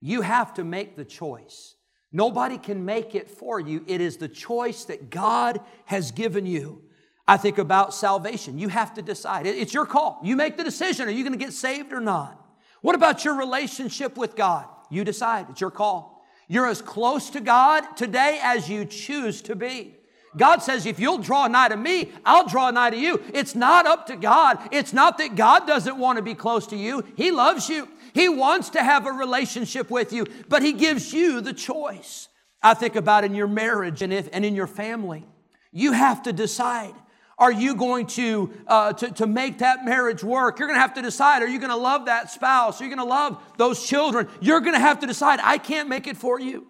You 0.00 0.22
have 0.22 0.54
to 0.54 0.64
make 0.64 0.96
the 0.96 1.04
choice. 1.04 1.74
Nobody 2.12 2.58
can 2.58 2.84
make 2.84 3.14
it 3.14 3.28
for 3.28 3.58
you. 3.58 3.84
It 3.86 4.00
is 4.00 4.18
the 4.18 4.28
choice 4.28 4.84
that 4.84 5.10
God 5.10 5.60
has 5.86 6.12
given 6.12 6.46
you. 6.46 6.82
I 7.26 7.36
think 7.38 7.58
about 7.58 7.94
salvation. 7.94 8.58
You 8.58 8.68
have 8.68 8.94
to 8.94 9.02
decide. 9.02 9.46
It's 9.46 9.74
your 9.74 9.86
call. 9.86 10.20
You 10.22 10.36
make 10.36 10.56
the 10.56 10.62
decision. 10.62 11.08
Are 11.08 11.10
you 11.10 11.24
going 11.24 11.36
to 11.36 11.44
get 11.44 11.52
saved 11.52 11.92
or 11.92 12.00
not? 12.00 12.40
What 12.82 12.94
about 12.94 13.24
your 13.24 13.34
relationship 13.34 14.16
with 14.16 14.36
God? 14.36 14.66
You 14.90 15.04
decide. 15.04 15.46
It's 15.50 15.60
your 15.60 15.70
call. 15.70 16.13
You're 16.48 16.68
as 16.68 16.82
close 16.82 17.30
to 17.30 17.40
God 17.40 17.96
today 17.96 18.38
as 18.42 18.68
you 18.68 18.84
choose 18.84 19.42
to 19.42 19.56
be. 19.56 19.96
God 20.36 20.62
says, 20.62 20.84
if 20.84 20.98
you'll 20.98 21.18
draw 21.18 21.46
nigh 21.46 21.68
to 21.68 21.76
me, 21.76 22.10
I'll 22.24 22.48
draw 22.48 22.70
nigh 22.70 22.90
to 22.90 22.96
you. 22.96 23.22
It's 23.32 23.54
not 23.54 23.86
up 23.86 24.06
to 24.08 24.16
God. 24.16 24.58
It's 24.72 24.92
not 24.92 25.18
that 25.18 25.36
God 25.36 25.66
doesn't 25.66 25.96
want 25.96 26.16
to 26.16 26.22
be 26.22 26.34
close 26.34 26.66
to 26.68 26.76
you. 26.76 27.04
He 27.16 27.30
loves 27.30 27.68
you. 27.68 27.88
He 28.12 28.28
wants 28.28 28.70
to 28.70 28.82
have 28.82 29.06
a 29.06 29.12
relationship 29.12 29.90
with 29.90 30.12
you, 30.12 30.26
but 30.48 30.62
He 30.62 30.72
gives 30.72 31.12
you 31.12 31.40
the 31.40 31.52
choice. 31.52 32.28
I 32.62 32.74
think 32.74 32.96
about 32.96 33.24
in 33.24 33.34
your 33.34 33.46
marriage 33.46 34.02
and, 34.02 34.12
if, 34.12 34.28
and 34.32 34.44
in 34.44 34.54
your 34.54 34.66
family. 34.66 35.24
You 35.72 35.92
have 35.92 36.22
to 36.24 36.32
decide. 36.32 36.94
Are 37.38 37.52
you 37.52 37.74
going 37.74 38.06
to, 38.08 38.50
uh, 38.66 38.92
to, 38.94 39.10
to 39.12 39.26
make 39.26 39.58
that 39.58 39.84
marriage 39.84 40.22
work? 40.22 40.58
You're 40.58 40.68
going 40.68 40.76
to 40.76 40.82
have 40.82 40.94
to 40.94 41.02
decide. 41.02 41.42
Are 41.42 41.48
you 41.48 41.58
going 41.58 41.70
to 41.70 41.76
love 41.76 42.06
that 42.06 42.30
spouse? 42.30 42.80
Are 42.80 42.84
you 42.84 42.90
going 42.90 43.06
to 43.06 43.12
love 43.12 43.42
those 43.56 43.86
children? 43.86 44.28
You're 44.40 44.60
going 44.60 44.74
to 44.74 44.80
have 44.80 45.00
to 45.00 45.06
decide. 45.06 45.40
I 45.42 45.58
can't 45.58 45.88
make 45.88 46.06
it 46.06 46.16
for 46.16 46.38
you. 46.38 46.66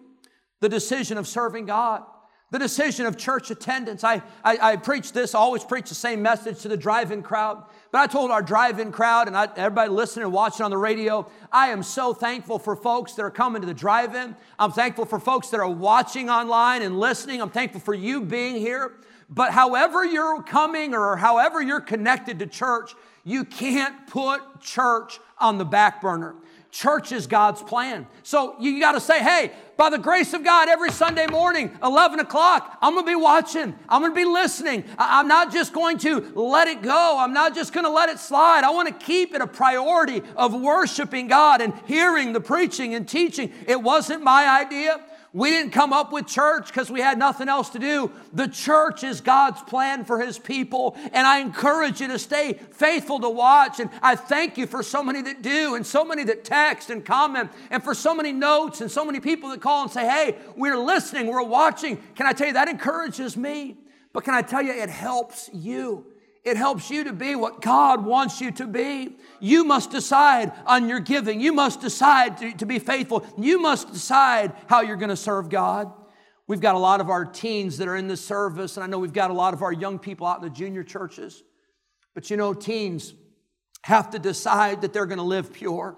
The 0.61 0.69
decision 0.69 1.17
of 1.17 1.27
serving 1.27 1.65
God 1.65 2.03
the 2.51 2.59
decision 2.59 3.05
of 3.05 3.17
church 3.17 3.51
attendance. 3.51 4.03
I, 4.03 4.21
I, 4.43 4.57
I 4.61 4.75
preach 4.77 5.11
this, 5.11 5.35
I 5.35 5.39
always 5.39 5.63
preach 5.63 5.89
the 5.89 5.95
same 5.95 6.21
message 6.21 6.61
to 6.61 6.69
the 6.69 6.77
drive 6.77 7.11
in 7.11 7.23
crowd. 7.23 7.63
But 7.91 7.99
I 7.99 8.07
told 8.07 8.31
our 8.31 8.41
drive 8.41 8.79
in 8.79 8.91
crowd 8.91 9.27
and 9.27 9.35
I, 9.35 9.49
everybody 9.57 9.89
listening 9.89 10.23
and 10.23 10.33
watching 10.33 10.63
on 10.63 10.71
the 10.71 10.77
radio, 10.77 11.27
I 11.51 11.69
am 11.69 11.81
so 11.83 12.13
thankful 12.13 12.59
for 12.59 12.75
folks 12.75 13.13
that 13.15 13.23
are 13.23 13.31
coming 13.31 13.61
to 13.61 13.67
the 13.67 13.73
drive 13.73 14.15
in. 14.15 14.35
I'm 14.59 14.71
thankful 14.71 15.05
for 15.05 15.19
folks 15.19 15.49
that 15.49 15.59
are 15.59 15.69
watching 15.69 16.29
online 16.29 16.81
and 16.81 16.99
listening. 16.99 17.41
I'm 17.41 17.49
thankful 17.49 17.81
for 17.81 17.93
you 17.93 18.21
being 18.21 18.55
here. 18.55 18.93
But 19.29 19.51
however 19.51 20.05
you're 20.05 20.43
coming 20.43 20.93
or 20.93 21.15
however 21.15 21.61
you're 21.61 21.81
connected 21.81 22.39
to 22.39 22.47
church, 22.47 22.93
you 23.23 23.43
can't 23.43 24.07
put 24.07 24.61
church 24.61 25.19
on 25.39 25.57
the 25.57 25.65
back 25.65 26.01
burner. 26.01 26.35
Church 26.75 27.13
is 27.13 27.25
God's 27.25 27.61
plan. 27.61 28.05
So 28.21 28.57
you 28.59 28.81
got 28.81 28.91
to 28.91 28.99
say, 28.99 29.23
hey, 29.23 29.53
by 29.77 29.89
the 29.89 29.97
grace 29.97 30.33
of 30.33 30.43
God, 30.43 30.67
every 30.67 30.91
Sunday 30.91 31.25
morning, 31.25 31.71
11 31.81 32.19
o'clock, 32.19 32.77
I'm 32.81 32.93
going 32.93 33.05
to 33.05 33.11
be 33.11 33.15
watching. 33.15 33.73
I'm 33.87 34.01
going 34.01 34.11
to 34.11 34.15
be 34.15 34.25
listening. 34.25 34.83
I'm 34.97 35.29
not 35.29 35.53
just 35.53 35.71
going 35.71 35.97
to 35.99 36.19
let 36.35 36.67
it 36.67 36.81
go. 36.81 37.17
I'm 37.17 37.31
not 37.31 37.55
just 37.55 37.71
going 37.71 37.85
to 37.85 37.89
let 37.89 38.09
it 38.09 38.19
slide. 38.19 38.65
I 38.65 38.71
want 38.71 38.89
to 38.89 39.05
keep 39.05 39.33
it 39.33 39.39
a 39.39 39.47
priority 39.47 40.21
of 40.35 40.53
worshiping 40.53 41.27
God 41.29 41.61
and 41.61 41.73
hearing 41.87 42.33
the 42.33 42.41
preaching 42.41 42.93
and 42.93 43.07
teaching. 43.07 43.53
It 43.67 43.81
wasn't 43.81 44.21
my 44.21 44.61
idea. 44.61 44.99
We 45.35 45.49
didn't 45.49 45.71
come 45.71 45.91
up 45.91 46.13
with 46.13 46.27
church 46.27 46.67
because 46.67 46.89
we 46.89 47.01
had 47.01 47.19
nothing 47.19 47.49
else 47.49 47.67
to 47.71 47.79
do. 47.79 48.09
The 48.31 48.47
church 48.47 49.03
is 49.03 49.19
God's 49.19 49.61
plan 49.63 50.05
for 50.05 50.21
His 50.21 50.39
people. 50.39 50.95
And 51.11 51.27
I 51.27 51.39
encourage 51.39 51.99
you 51.99 52.07
to 52.07 52.17
stay 52.17 52.53
faithful 52.53 53.19
to 53.19 53.29
watch. 53.29 53.81
And 53.81 53.89
I 54.01 54.15
thank 54.15 54.57
you 54.57 54.65
for 54.65 54.81
so 54.81 55.03
many 55.03 55.21
that 55.23 55.41
do, 55.41 55.75
and 55.75 55.85
so 55.85 56.05
many 56.05 56.23
that 56.23 56.45
text 56.45 56.89
and 56.89 57.03
comment, 57.03 57.51
and 57.69 57.83
for 57.83 57.93
so 57.93 58.15
many 58.15 58.31
notes, 58.31 58.79
and 58.79 58.89
so 58.89 59.03
many 59.03 59.19
people 59.19 59.49
that 59.49 59.59
call 59.59 59.83
and 59.83 59.91
say, 59.91 60.07
hey, 60.07 60.37
we're 60.55 60.77
listening, 60.77 61.27
we're 61.27 61.43
watching. 61.43 62.01
Can 62.15 62.27
I 62.27 62.31
tell 62.31 62.47
you, 62.47 62.53
that 62.53 62.69
encourages 62.69 63.35
me. 63.35 63.75
But 64.13 64.23
can 64.23 64.35
I 64.35 64.41
tell 64.41 64.61
you, 64.61 64.71
it 64.71 64.89
helps 64.89 65.49
you. 65.51 66.05
It 66.45 66.57
helps 66.57 66.91
you 66.91 67.05
to 67.05 67.13
be 67.13 67.35
what 67.35 67.59
God 67.59 68.05
wants 68.05 68.39
you 68.39 68.51
to 68.51 68.67
be. 68.67 69.17
You 69.39 69.63
must 69.63 69.89
decide 69.89 70.51
on 70.67 70.87
your 70.87 70.99
giving. 70.99 71.41
You 71.41 71.51
must 71.51 71.81
decide 71.81 72.37
to, 72.37 72.53
to 72.53 72.65
be 72.67 72.77
faithful. 72.77 73.25
You 73.35 73.59
must 73.59 73.91
decide 73.91 74.53
how 74.67 74.81
you're 74.81 74.95
going 74.95 75.09
to 75.09 75.15
serve 75.15 75.49
God. 75.49 75.91
We've 76.45 76.61
got 76.61 76.75
a 76.75 76.79
lot 76.79 77.01
of 77.01 77.09
our 77.09 77.25
teens 77.25 77.79
that 77.79 77.87
are 77.87 77.95
in 77.95 78.07
this 78.07 78.23
service, 78.23 78.77
and 78.77 78.83
I 78.83 78.87
know 78.87 78.99
we've 78.99 79.11
got 79.11 79.31
a 79.31 79.33
lot 79.33 79.55
of 79.55 79.63
our 79.63 79.73
young 79.73 79.97
people 79.97 80.27
out 80.27 80.37
in 80.37 80.43
the 80.43 80.51
junior 80.51 80.83
churches. 80.83 81.41
But 82.13 82.29
you 82.29 82.37
know, 82.37 82.53
teens 82.53 83.15
have 83.81 84.11
to 84.11 84.19
decide 84.19 84.81
that 84.81 84.93
they're 84.93 85.07
going 85.07 85.17
to 85.17 85.23
live 85.23 85.51
pure. 85.51 85.97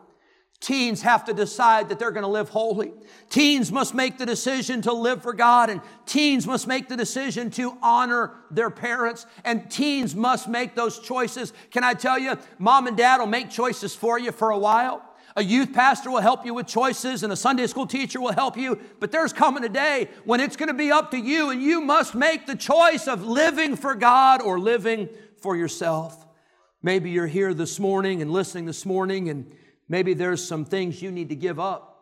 Teens 0.60 1.04
have 1.04 1.26
to 1.26 1.34
decide 1.34 1.90
that 1.90 2.00
they're 2.00 2.12
going 2.12 2.24
to 2.24 2.28
live 2.28 2.50
holy. 2.50 2.92
Teens 3.30 3.72
must 3.72 3.94
make 3.94 4.18
the 4.18 4.26
decision 4.26 4.82
to 4.82 4.92
live 4.92 5.22
for 5.22 5.34
God, 5.34 5.70
and 5.70 5.82
teens 6.08 6.48
must 6.48 6.68
make 6.68 6.88
the 6.90 6.98
decision 6.98 7.52
to 7.52 7.78
honor 7.82 8.34
their 8.50 8.72
parents, 8.72 9.28
and 9.46 9.70
teens 9.70 10.16
must 10.16 10.48
make 10.48 10.74
those 10.74 11.00
choices. 11.00 11.54
Can 11.70 11.84
I 11.84 11.94
tell 11.94 12.18
you, 12.18 12.38
mom 12.58 12.88
and 12.88 12.98
dad 12.98 13.20
will 13.20 13.28
make 13.28 13.52
choices 13.52 13.96
for 13.96 14.18
you 14.18 14.32
for 14.32 14.50
a 14.50 14.58
while. 14.58 15.04
A 15.36 15.44
youth 15.44 15.72
pastor 15.72 16.10
will 16.10 16.22
help 16.22 16.44
you 16.44 16.56
with 16.56 16.66
choices, 16.66 17.22
and 17.22 17.32
a 17.32 17.36
Sunday 17.36 17.68
school 17.68 17.86
teacher 17.86 18.20
will 18.20 18.34
help 18.34 18.58
you. 18.58 18.80
But 19.00 19.12
there's 19.12 19.34
coming 19.34 19.64
a 19.64 19.70
day 19.70 20.10
when 20.26 20.40
it's 20.40 20.56
going 20.56 20.70
to 20.70 20.74
be 20.74 20.92
up 20.92 21.12
to 21.12 21.20
you, 21.20 21.52
and 21.52 21.62
you 21.62 21.82
must 21.82 22.16
make 22.16 22.48
the 22.48 22.56
choice 22.56 23.08
of 23.08 23.24
living 23.24 23.76
for 23.76 23.94
God 23.94 24.42
or 24.42 24.60
living 24.60 25.08
for 25.40 25.56
yourself. 25.56 26.26
Maybe 26.82 27.12
you're 27.12 27.28
here 27.28 27.54
this 27.54 27.80
morning 27.80 28.24
and 28.24 28.32
listening 28.32 28.66
this 28.66 28.84
morning, 28.84 29.30
and 29.30 29.54
Maybe 29.90 30.14
there's 30.14 30.46
some 30.46 30.66
things 30.66 31.02
you 31.02 31.12
need 31.12 31.30
to 31.30 31.36
give 31.36 31.60
up. 31.60 31.94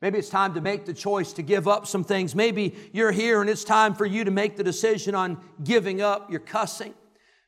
Maybe 0.00 0.18
it's 0.18 0.28
time 0.28 0.54
to 0.54 0.60
make 0.60 0.84
the 0.84 0.94
choice 0.94 1.32
to 1.34 1.42
give 1.42 1.68
up 1.68 1.86
some 1.86 2.02
things. 2.02 2.34
Maybe 2.34 2.74
you're 2.92 3.12
here 3.12 3.40
and 3.40 3.48
it's 3.48 3.62
time 3.62 3.94
for 3.94 4.04
you 4.04 4.24
to 4.24 4.32
make 4.32 4.56
the 4.56 4.64
decision 4.64 5.14
on 5.14 5.38
giving 5.62 6.00
up 6.00 6.30
your 6.30 6.40
cussing. 6.40 6.94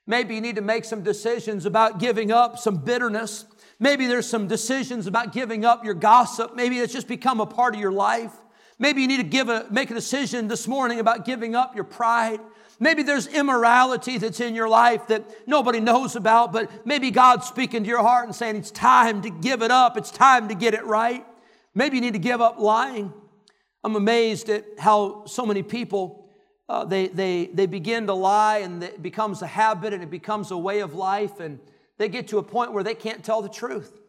Maybe 0.06 0.36
you 0.36 0.40
need 0.40 0.56
to 0.56 0.62
make 0.62 0.84
some 0.84 1.02
decisions 1.02 1.66
about 1.66 1.98
giving 1.98 2.30
up 2.30 2.58
some 2.58 2.76
bitterness. 2.76 3.46
Maybe 3.80 4.06
there's 4.06 4.28
some 4.28 4.46
decisions 4.46 5.06
about 5.06 5.32
giving 5.32 5.64
up 5.64 5.84
your 5.84 5.94
gossip. 5.94 6.54
Maybe 6.54 6.78
it's 6.78 6.92
just 6.92 7.08
become 7.08 7.40
a 7.40 7.46
part 7.46 7.74
of 7.74 7.80
your 7.80 7.92
life. 7.92 8.32
Maybe 8.78 9.02
you 9.02 9.08
need 9.08 9.18
to 9.18 9.22
give 9.24 9.48
a, 9.48 9.66
make 9.70 9.90
a 9.90 9.94
decision 9.94 10.46
this 10.46 10.68
morning 10.68 11.00
about 11.00 11.24
giving 11.24 11.56
up 11.56 11.74
your 11.74 11.84
pride. 11.84 12.40
Maybe 12.80 13.02
there's 13.02 13.26
immorality 13.26 14.18
that's 14.18 14.40
in 14.40 14.54
your 14.54 14.68
life 14.68 15.06
that 15.08 15.24
nobody 15.46 15.80
knows 15.80 16.16
about, 16.16 16.52
but 16.52 16.86
maybe 16.86 17.10
God's 17.10 17.46
speaking 17.46 17.84
to 17.84 17.88
your 17.88 18.02
heart 18.02 18.26
and 18.26 18.34
saying 18.34 18.56
it's 18.56 18.70
time 18.70 19.22
to 19.22 19.30
give 19.30 19.62
it 19.62 19.70
up. 19.70 19.96
It's 19.96 20.10
time 20.10 20.48
to 20.48 20.54
get 20.54 20.74
it 20.74 20.84
right. 20.84 21.24
Maybe 21.74 21.96
you 21.96 22.00
need 22.00 22.14
to 22.14 22.18
give 22.18 22.40
up 22.40 22.58
lying. 22.58 23.12
I'm 23.82 23.96
amazed 23.96 24.48
at 24.48 24.64
how 24.78 25.24
so 25.26 25.46
many 25.46 25.62
people 25.62 26.24
uh, 26.68 26.84
they, 26.84 27.08
they, 27.08 27.46
they 27.46 27.66
begin 27.66 28.06
to 28.06 28.14
lie 28.14 28.58
and 28.58 28.82
it 28.82 29.02
becomes 29.02 29.42
a 29.42 29.46
habit 29.46 29.92
and 29.92 30.02
it 30.02 30.10
becomes 30.10 30.50
a 30.50 30.56
way 30.56 30.80
of 30.80 30.94
life 30.94 31.40
and 31.40 31.58
they 31.98 32.08
get 32.08 32.28
to 32.28 32.38
a 32.38 32.42
point 32.42 32.72
where 32.72 32.82
they 32.82 32.94
can't 32.94 33.22
tell 33.22 33.42
the 33.42 33.48
truth. 33.48 34.00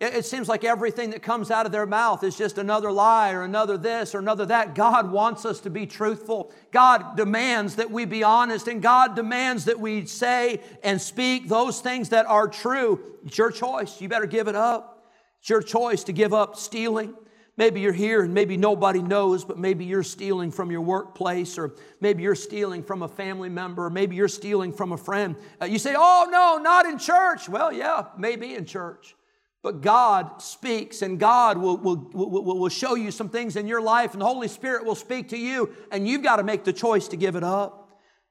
It 0.00 0.24
seems 0.24 0.48
like 0.48 0.62
everything 0.62 1.10
that 1.10 1.22
comes 1.22 1.50
out 1.50 1.66
of 1.66 1.72
their 1.72 1.86
mouth 1.86 2.22
is 2.22 2.36
just 2.38 2.56
another 2.56 2.92
lie 2.92 3.32
or 3.32 3.42
another 3.42 3.76
this 3.76 4.14
or 4.14 4.20
another 4.20 4.46
that. 4.46 4.76
God 4.76 5.10
wants 5.10 5.44
us 5.44 5.58
to 5.60 5.70
be 5.70 5.86
truthful. 5.86 6.52
God 6.70 7.16
demands 7.16 7.76
that 7.76 7.90
we 7.90 8.04
be 8.04 8.22
honest, 8.22 8.68
and 8.68 8.80
God 8.80 9.16
demands 9.16 9.64
that 9.64 9.80
we 9.80 10.06
say 10.06 10.60
and 10.84 11.00
speak 11.02 11.48
those 11.48 11.80
things 11.80 12.10
that 12.10 12.26
are 12.26 12.46
true. 12.46 13.00
It's 13.26 13.36
your 13.36 13.50
choice. 13.50 14.00
You 14.00 14.08
better 14.08 14.26
give 14.26 14.46
it 14.46 14.54
up. 14.54 15.10
It's 15.40 15.48
your 15.48 15.62
choice 15.62 16.04
to 16.04 16.12
give 16.12 16.32
up 16.32 16.54
stealing. 16.54 17.14
Maybe 17.56 17.80
you're 17.80 17.92
here 17.92 18.22
and 18.22 18.32
maybe 18.32 18.56
nobody 18.56 19.02
knows, 19.02 19.44
but 19.44 19.58
maybe 19.58 19.84
you're 19.84 20.04
stealing 20.04 20.52
from 20.52 20.70
your 20.70 20.80
workplace, 20.80 21.58
or 21.58 21.74
maybe 22.00 22.22
you're 22.22 22.36
stealing 22.36 22.84
from 22.84 23.02
a 23.02 23.08
family 23.08 23.48
member, 23.48 23.86
or 23.86 23.90
maybe 23.90 24.14
you're 24.14 24.28
stealing 24.28 24.72
from 24.72 24.92
a 24.92 24.96
friend. 24.96 25.34
Uh, 25.60 25.64
you 25.64 25.80
say, 25.80 25.96
Oh, 25.98 26.28
no, 26.30 26.62
not 26.62 26.86
in 26.86 26.98
church. 26.98 27.48
Well, 27.48 27.72
yeah, 27.72 28.04
maybe 28.16 28.54
in 28.54 28.64
church. 28.64 29.16
But 29.62 29.80
God 29.80 30.40
speaks, 30.40 31.02
and 31.02 31.18
God 31.18 31.58
will, 31.58 31.76
will, 31.76 31.96
will, 32.12 32.58
will 32.58 32.68
show 32.68 32.94
you 32.94 33.10
some 33.10 33.28
things 33.28 33.56
in 33.56 33.66
your 33.66 33.80
life, 33.80 34.12
and 34.12 34.20
the 34.20 34.26
Holy 34.26 34.46
Spirit 34.48 34.84
will 34.84 34.94
speak 34.94 35.28
to 35.30 35.36
you, 35.36 35.74
and 35.90 36.06
you've 36.06 36.22
got 36.22 36.36
to 36.36 36.44
make 36.44 36.64
the 36.64 36.72
choice 36.72 37.08
to 37.08 37.16
give 37.16 37.34
it 37.34 37.42
up. 37.42 37.90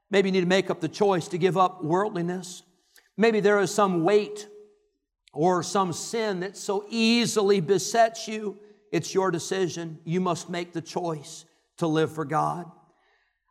Maybe 0.10 0.30
you 0.30 0.34
need 0.34 0.42
to 0.42 0.48
make 0.48 0.70
up 0.70 0.80
the 0.80 0.88
choice 0.88 1.28
to 1.30 1.38
give 1.38 1.58
up 1.58 1.84
worldliness. 1.84 2.63
Maybe 3.18 3.42
there 3.42 3.60
is 3.60 3.74
some 3.74 4.04
weight 4.04 4.48
or 5.34 5.63
some 5.63 5.92
sin 5.92 6.40
that 6.40 6.56
so 6.56 6.86
easily 6.90 7.60
besets 7.60 8.28
you. 8.28 8.58
It's 8.92 9.13
your 9.13 9.30
decision. 9.30 10.00
You 10.06 10.22
must 10.22 10.50
make 10.50 10.72
the 10.72 10.82
choice 10.82 11.44
to 11.78 11.88
live 11.88 12.12
for 12.13 12.24
God. 12.24 12.72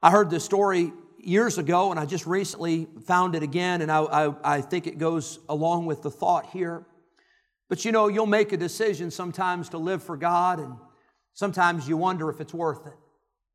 I 0.02 0.10
heard 0.10 0.30
this 0.30 0.44
story 0.44 0.92
years 1.18 1.58
ago, 1.58 1.90
and 1.90 2.00
I 2.00 2.06
just 2.06 2.26
recently 2.26 2.86
found 3.04 3.34
it 3.34 3.42
again, 3.42 3.82
and 3.82 3.92
I, 3.92 4.00
I, 4.00 4.56
I 4.56 4.60
think 4.62 4.86
it 4.86 4.96
goes 4.96 5.40
along 5.48 5.86
with 5.86 6.02
the 6.02 6.10
thought 6.10 6.46
here. 6.46 6.86
But 7.68 7.84
you 7.84 7.92
know, 7.92 8.08
you'll 8.08 8.26
make 8.26 8.52
a 8.52 8.56
decision 8.56 9.10
sometimes 9.10 9.70
to 9.70 9.78
live 9.78 10.02
for 10.02 10.16
God, 10.16 10.60
and 10.60 10.76
sometimes 11.34 11.88
you 11.88 11.96
wonder 11.96 12.30
if 12.30 12.40
it's 12.40 12.54
worth 12.54 12.86
it. 12.86 12.94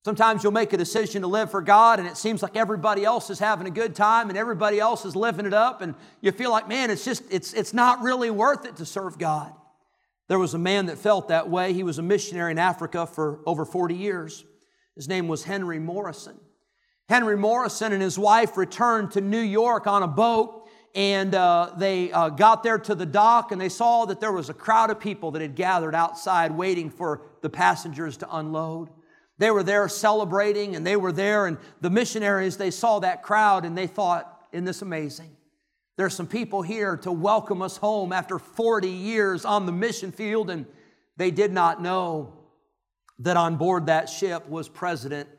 Sometimes 0.03 0.43
you'll 0.43 0.51
make 0.51 0.73
a 0.73 0.77
decision 0.77 1.21
to 1.21 1.27
live 1.27 1.51
for 1.51 1.61
God, 1.61 1.99
and 1.99 2.07
it 2.07 2.17
seems 2.17 2.41
like 2.41 2.55
everybody 2.55 3.05
else 3.05 3.29
is 3.29 3.37
having 3.37 3.67
a 3.67 3.71
good 3.71 3.95
time 3.95 4.29
and 4.29 4.37
everybody 4.37 4.79
else 4.79 5.05
is 5.05 5.15
living 5.15 5.45
it 5.45 5.53
up, 5.53 5.81
and 5.81 5.93
you 6.21 6.31
feel 6.31 6.49
like, 6.49 6.67
man, 6.67 6.89
it's 6.89 7.05
just, 7.05 7.23
it's, 7.29 7.53
it's 7.53 7.73
not 7.73 8.01
really 8.01 8.31
worth 8.31 8.65
it 8.65 8.77
to 8.77 8.85
serve 8.85 9.19
God. 9.19 9.53
There 10.27 10.39
was 10.39 10.53
a 10.53 10.59
man 10.59 10.87
that 10.87 10.97
felt 10.97 11.27
that 11.27 11.49
way. 11.49 11.73
He 11.73 11.83
was 11.83 11.99
a 11.99 12.01
missionary 12.01 12.51
in 12.51 12.57
Africa 12.57 13.05
for 13.05 13.41
over 13.45 13.63
40 13.63 13.95
years. 13.95 14.43
His 14.95 15.07
name 15.07 15.27
was 15.27 15.43
Henry 15.43 15.77
Morrison. 15.77 16.39
Henry 17.09 17.37
Morrison 17.37 17.91
and 17.91 18.01
his 18.01 18.17
wife 18.17 18.55
returned 18.55 19.11
to 19.11 19.21
New 19.21 19.41
York 19.41 19.85
on 19.85 20.01
a 20.01 20.07
boat, 20.07 20.60
and 20.93 21.33
uh, 21.33 21.71
they 21.77 22.11
uh, 22.11 22.29
got 22.29 22.63
there 22.63 22.77
to 22.77 22.95
the 22.95 23.05
dock, 23.05 23.51
and 23.51 23.61
they 23.61 23.69
saw 23.69 24.05
that 24.05 24.19
there 24.19 24.31
was 24.31 24.49
a 24.49 24.53
crowd 24.53 24.89
of 24.89 24.99
people 24.99 25.31
that 25.31 25.41
had 25.41 25.55
gathered 25.55 25.95
outside 25.95 26.51
waiting 26.51 26.89
for 26.89 27.21
the 27.41 27.49
passengers 27.49 28.17
to 28.17 28.35
unload. 28.35 28.89
They 29.37 29.51
were 29.51 29.63
there 29.63 29.87
celebrating 29.87 30.75
and 30.75 30.85
they 30.85 30.95
were 30.95 31.11
there, 31.11 31.47
and 31.47 31.57
the 31.79 31.89
missionaries, 31.89 32.57
they 32.57 32.71
saw 32.71 32.99
that 32.99 33.23
crowd 33.23 33.65
and 33.65 33.77
they 33.77 33.87
thought, 33.87 34.47
Isn't 34.51 34.65
this 34.65 34.81
amazing? 34.81 35.35
There's 35.97 36.13
some 36.13 36.27
people 36.27 36.61
here 36.61 36.97
to 36.97 37.11
welcome 37.11 37.61
us 37.61 37.77
home 37.77 38.11
after 38.13 38.37
40 38.37 38.89
years 38.89 39.45
on 39.45 39.65
the 39.65 39.71
mission 39.71 40.11
field, 40.11 40.49
and 40.49 40.65
they 41.17 41.31
did 41.31 41.51
not 41.51 41.81
know 41.81 42.33
that 43.19 43.37
on 43.37 43.55
board 43.55 43.85
that 43.85 44.09
ship 44.09 44.47
was 44.47 44.67
President 44.67 45.29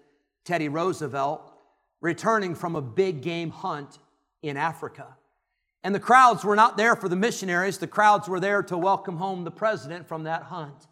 Teddy 0.45 0.69
Roosevelt 0.69 1.53
returning 2.01 2.55
from 2.55 2.77
a 2.77 2.83
big 2.83 3.23
game 3.23 3.51
hunt 3.51 3.99
in 4.43 4.57
Africa. 4.57 5.17
And 5.85 5.95
the 5.95 6.01
crowds 6.01 6.45
were 6.45 6.55
not 6.55 6.77
there 6.77 6.95
for 6.95 7.09
the 7.09 7.16
missionaries, 7.16 7.79
the 7.79 7.87
crowds 7.87 8.29
were 8.29 8.40
there 8.40 8.62
to 8.64 8.79
welcome 8.79 9.16
home 9.16 9.45
the 9.45 9.51
president 9.51 10.07
from 10.07 10.25
that 10.25 10.45
hunt. 10.45 10.87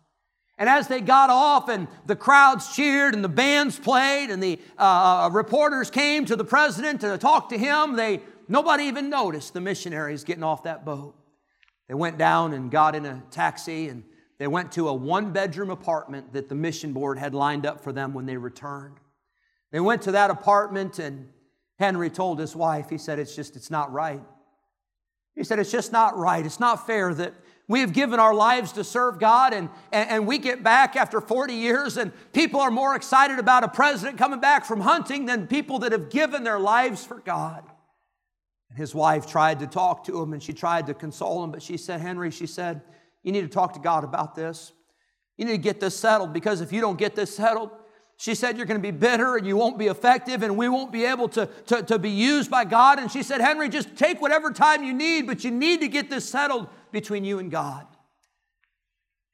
And 0.58 0.68
as 0.68 0.88
they 0.88 1.00
got 1.00 1.30
off 1.30 1.70
and 1.70 1.88
the 2.04 2.16
crowds 2.16 2.74
cheered 2.74 3.14
and 3.14 3.24
the 3.24 3.30
bands 3.30 3.78
played 3.78 4.28
and 4.28 4.42
the 4.42 4.58
uh, 4.78 4.82
uh, 5.24 5.30
reporters 5.32 5.90
came 5.90 6.26
to 6.26 6.36
the 6.36 6.44
president 6.44 7.00
to 7.00 7.16
talk 7.16 7.48
to 7.48 7.56
him, 7.56 7.96
they, 7.96 8.20
nobody 8.46 8.84
even 8.84 9.08
noticed 9.08 9.54
the 9.54 9.60
missionaries 9.60 10.22
getting 10.22 10.42
off 10.42 10.64
that 10.64 10.84
boat. 10.84 11.14
They 11.88 11.94
went 11.94 12.18
down 12.18 12.52
and 12.52 12.70
got 12.70 12.94
in 12.94 13.06
a 13.06 13.22
taxi 13.30 13.88
and 13.88 14.04
they 14.38 14.48
went 14.48 14.72
to 14.72 14.88
a 14.88 14.94
one 14.94 15.32
bedroom 15.32 15.70
apartment 15.70 16.34
that 16.34 16.50
the 16.50 16.54
mission 16.54 16.92
board 16.92 17.18
had 17.18 17.34
lined 17.34 17.64
up 17.64 17.82
for 17.82 17.92
them 17.92 18.12
when 18.12 18.26
they 18.26 18.36
returned. 18.36 18.96
They 19.72 19.80
went 19.80 20.02
to 20.02 20.12
that 20.12 20.30
apartment 20.30 20.98
and 20.98 21.30
Henry 21.78 22.10
told 22.10 22.38
his 22.38 22.54
wife, 22.54 22.90
he 22.90 22.98
said, 22.98 23.18
It's 23.18 23.34
just, 23.34 23.56
it's 23.56 23.70
not 23.70 23.90
right. 23.92 24.20
He 25.40 25.44
said, 25.44 25.58
It's 25.58 25.72
just 25.72 25.90
not 25.90 26.18
right. 26.18 26.44
It's 26.44 26.60
not 26.60 26.86
fair 26.86 27.14
that 27.14 27.32
we 27.66 27.80
have 27.80 27.94
given 27.94 28.20
our 28.20 28.34
lives 28.34 28.72
to 28.72 28.84
serve 28.84 29.18
God, 29.18 29.54
and, 29.54 29.70
and, 29.90 30.10
and, 30.10 30.26
we 30.26 30.36
get 30.36 30.62
back 30.62 30.96
after 30.96 31.18
40 31.18 31.54
years, 31.54 31.96
and 31.96 32.12
people 32.34 32.60
are 32.60 32.70
more 32.70 32.94
excited 32.94 33.38
about 33.38 33.64
a 33.64 33.68
president 33.68 34.18
coming 34.18 34.38
back 34.38 34.66
from 34.66 34.80
hunting 34.80 35.24
than 35.24 35.46
people 35.46 35.78
that 35.78 35.92
have 35.92 36.10
given 36.10 36.44
their 36.44 36.58
lives 36.58 37.06
for 37.06 37.20
God. 37.20 37.64
And 38.68 38.76
his 38.76 38.94
wife 38.94 39.26
tried 39.26 39.60
to 39.60 39.66
talk 39.66 40.04
to 40.04 40.20
him 40.20 40.34
and 40.34 40.42
she 40.42 40.52
tried 40.52 40.88
to 40.88 40.94
console 40.94 41.42
him, 41.42 41.52
but 41.52 41.62
she 41.62 41.78
said, 41.78 42.02
Henry, 42.02 42.30
she 42.30 42.46
said, 42.46 42.82
you 43.22 43.32
need 43.32 43.42
to 43.42 43.48
talk 43.48 43.72
to 43.72 43.80
God 43.80 44.04
about 44.04 44.34
this. 44.34 44.72
You 45.38 45.46
need 45.46 45.52
to 45.52 45.58
get 45.58 45.80
this 45.80 45.96
settled 45.96 46.34
because 46.34 46.60
if 46.60 46.70
you 46.70 46.82
don't 46.82 46.98
get 46.98 47.14
this 47.14 47.34
settled, 47.34 47.70
she 48.20 48.34
said, 48.34 48.58
You're 48.58 48.66
going 48.66 48.78
to 48.78 48.86
be 48.86 48.96
bitter 48.96 49.38
and 49.38 49.46
you 49.46 49.56
won't 49.56 49.78
be 49.78 49.86
effective 49.86 50.42
and 50.42 50.54
we 50.58 50.68
won't 50.68 50.92
be 50.92 51.06
able 51.06 51.26
to, 51.30 51.46
to, 51.68 51.82
to 51.84 51.98
be 51.98 52.10
used 52.10 52.50
by 52.50 52.66
God. 52.66 52.98
And 52.98 53.10
she 53.10 53.22
said, 53.22 53.40
Henry, 53.40 53.70
just 53.70 53.96
take 53.96 54.20
whatever 54.20 54.50
time 54.50 54.84
you 54.84 54.92
need, 54.92 55.26
but 55.26 55.42
you 55.42 55.50
need 55.50 55.80
to 55.80 55.88
get 55.88 56.10
this 56.10 56.28
settled 56.28 56.68
between 56.92 57.24
you 57.24 57.38
and 57.38 57.50
God. 57.50 57.86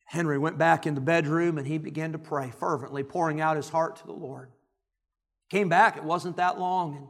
Henry 0.05 0.39
went 0.39 0.57
back 0.57 0.87
in 0.87 0.95
the 0.95 1.01
bedroom 1.01 1.59
and 1.59 1.67
he 1.67 1.79
began 1.79 2.13
to 2.13 2.19
pray 2.19 2.53
fervently, 2.61 3.03
pouring 3.03 3.41
out 3.41 3.57
his 3.57 3.69
heart 3.69 3.97
to 3.97 4.07
the 4.07 4.13
Lord. 4.13 4.53
Came 5.51 5.69
back, 5.69 5.97
it 5.97 6.05
wasn't 6.05 6.37
that 6.37 6.61
long, 6.61 6.97
and 6.97 7.07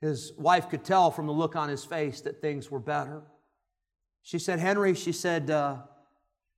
his 0.00 0.32
wife 0.38 0.70
could 0.70 0.82
tell 0.82 1.10
from 1.10 1.26
the 1.26 1.32
look 1.34 1.56
on 1.56 1.68
his 1.68 1.84
face 1.84 2.22
that 2.22 2.40
things 2.40 2.70
were 2.70 2.80
better. 2.80 3.22
She 4.22 4.38
said, 4.38 4.58
Henry, 4.58 4.94
she 4.94 5.12
said, 5.12 5.50
uh, 5.50 5.76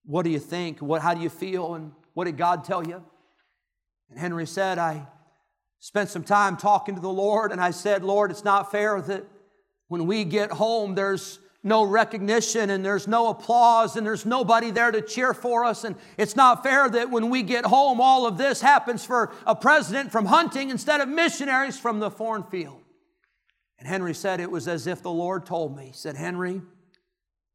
What 0.05 0.23
do 0.23 0.31
you 0.31 0.39
think? 0.39 0.79
What, 0.79 1.03
how 1.03 1.13
do 1.13 1.21
you 1.21 1.29
feel? 1.29 1.75
And 1.75 1.91
what 2.13 2.27
did 2.27 2.37
God 2.37 2.63
tell 2.63 2.87
you? 2.87 3.03
And 4.11 4.19
Henry 4.19 4.47
said, 4.47 4.79
I 4.79 5.07
spent 5.81 6.11
some 6.11 6.25
time 6.25 6.57
talking 6.57 6.95
to 6.95 7.01
the 7.01 7.09
Lord, 7.09 7.53
and 7.53 7.61
I 7.61 7.71
said, 7.71 8.05
Lord, 8.05 8.31
it's 8.31 8.45
not 8.45 8.71
fair 8.71 9.01
that 9.03 9.25
when 9.89 10.07
we 10.07 10.25
get 10.25 10.51
home, 10.51 10.95
there's 10.95 11.39
no 11.67 11.83
recognition 11.83 12.69
and 12.69 12.85
there's 12.85 13.09
no 13.09 13.29
applause 13.29 13.97
and 13.97 14.07
there's 14.07 14.27
nobody 14.27 14.71
there 14.71 14.93
to 14.93 15.01
cheer 15.01 15.33
for 15.33 15.65
us. 15.65 15.85
And 15.85 15.97
it's 16.19 16.37
not 16.37 16.63
fair 16.63 16.91
that 16.91 17.11
when 17.11 17.31
we 17.31 17.43
get 17.43 17.65
home, 17.65 18.01
all 18.03 18.27
of 18.27 18.37
this 18.37 18.61
happens 18.61 19.05
for 19.05 19.33
a 19.47 19.57
president 19.57 20.13
from 20.13 20.27
hunting 20.27 20.69
instead 20.69 21.01
of 21.01 21.09
missionaries 21.09 21.79
from 21.79 22.01
the 22.01 22.11
foreign 22.11 22.45
field. 22.45 22.83
And 23.79 23.89
Henry 23.89 24.15
said 24.15 24.41
it 24.41 24.51
was 24.51 24.69
as 24.69 24.87
if 24.87 25.03
the 25.03 25.11
Lord 25.11 25.47
told 25.47 25.75
me. 25.75 25.87
He 25.87 25.93
said, 25.93 26.17
Henry, 26.17 26.61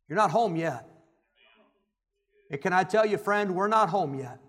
you're 0.08 0.18
not 0.18 0.32
home 0.32 0.56
yet. 0.56 0.88
And 2.50 2.60
can 2.60 2.74
I 2.74 2.84
tell 2.84 3.06
you, 3.06 3.20
friend, 3.20 3.56
we're 3.56 3.68
not 3.68 3.90
home 3.90 4.18
yet. 4.20 4.40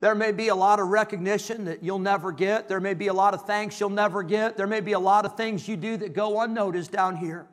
There 0.00 0.14
may 0.14 0.30
be 0.30 0.48
a 0.48 0.54
lot 0.54 0.78
of 0.78 0.88
recognition 0.88 1.64
that 1.64 1.82
you'll 1.82 1.98
never 1.98 2.30
get. 2.30 2.68
There 2.68 2.80
may 2.80 2.94
be 2.94 3.08
a 3.08 3.12
lot 3.12 3.34
of 3.34 3.46
thanks 3.46 3.80
you'll 3.80 3.90
never 3.90 4.22
get. 4.22 4.56
There 4.56 4.66
may 4.66 4.80
be 4.80 4.92
a 4.92 4.98
lot 4.98 5.24
of 5.24 5.36
things 5.36 5.66
you 5.66 5.76
do 5.76 5.96
that 5.96 6.12
go 6.12 6.40
unnoticed 6.40 6.92
down 6.92 7.16
here. 7.16 7.48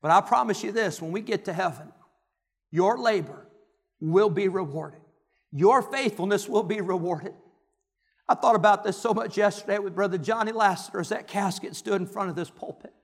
But 0.00 0.12
I 0.12 0.20
promise 0.20 0.62
you 0.62 0.70
this 0.70 1.02
when 1.02 1.12
we 1.12 1.20
get 1.20 1.46
to 1.46 1.52
heaven, 1.52 1.92
your 2.70 2.96
labor 2.96 3.48
will 4.00 4.30
be 4.30 4.48
rewarded, 4.48 5.00
your 5.52 5.82
faithfulness 5.82 6.48
will 6.48 6.62
be 6.62 6.80
rewarded. 6.80 7.34
I 8.28 8.36
thought 8.36 8.54
about 8.54 8.84
this 8.84 8.96
so 8.96 9.12
much 9.12 9.36
yesterday 9.36 9.80
with 9.80 9.96
Brother 9.96 10.16
Johnny 10.16 10.52
Lassiter 10.52 11.00
as 11.00 11.08
that 11.08 11.26
casket 11.26 11.74
stood 11.74 12.00
in 12.00 12.06
front 12.06 12.30
of 12.30 12.36
this 12.36 12.48
pulpit. 12.48 12.94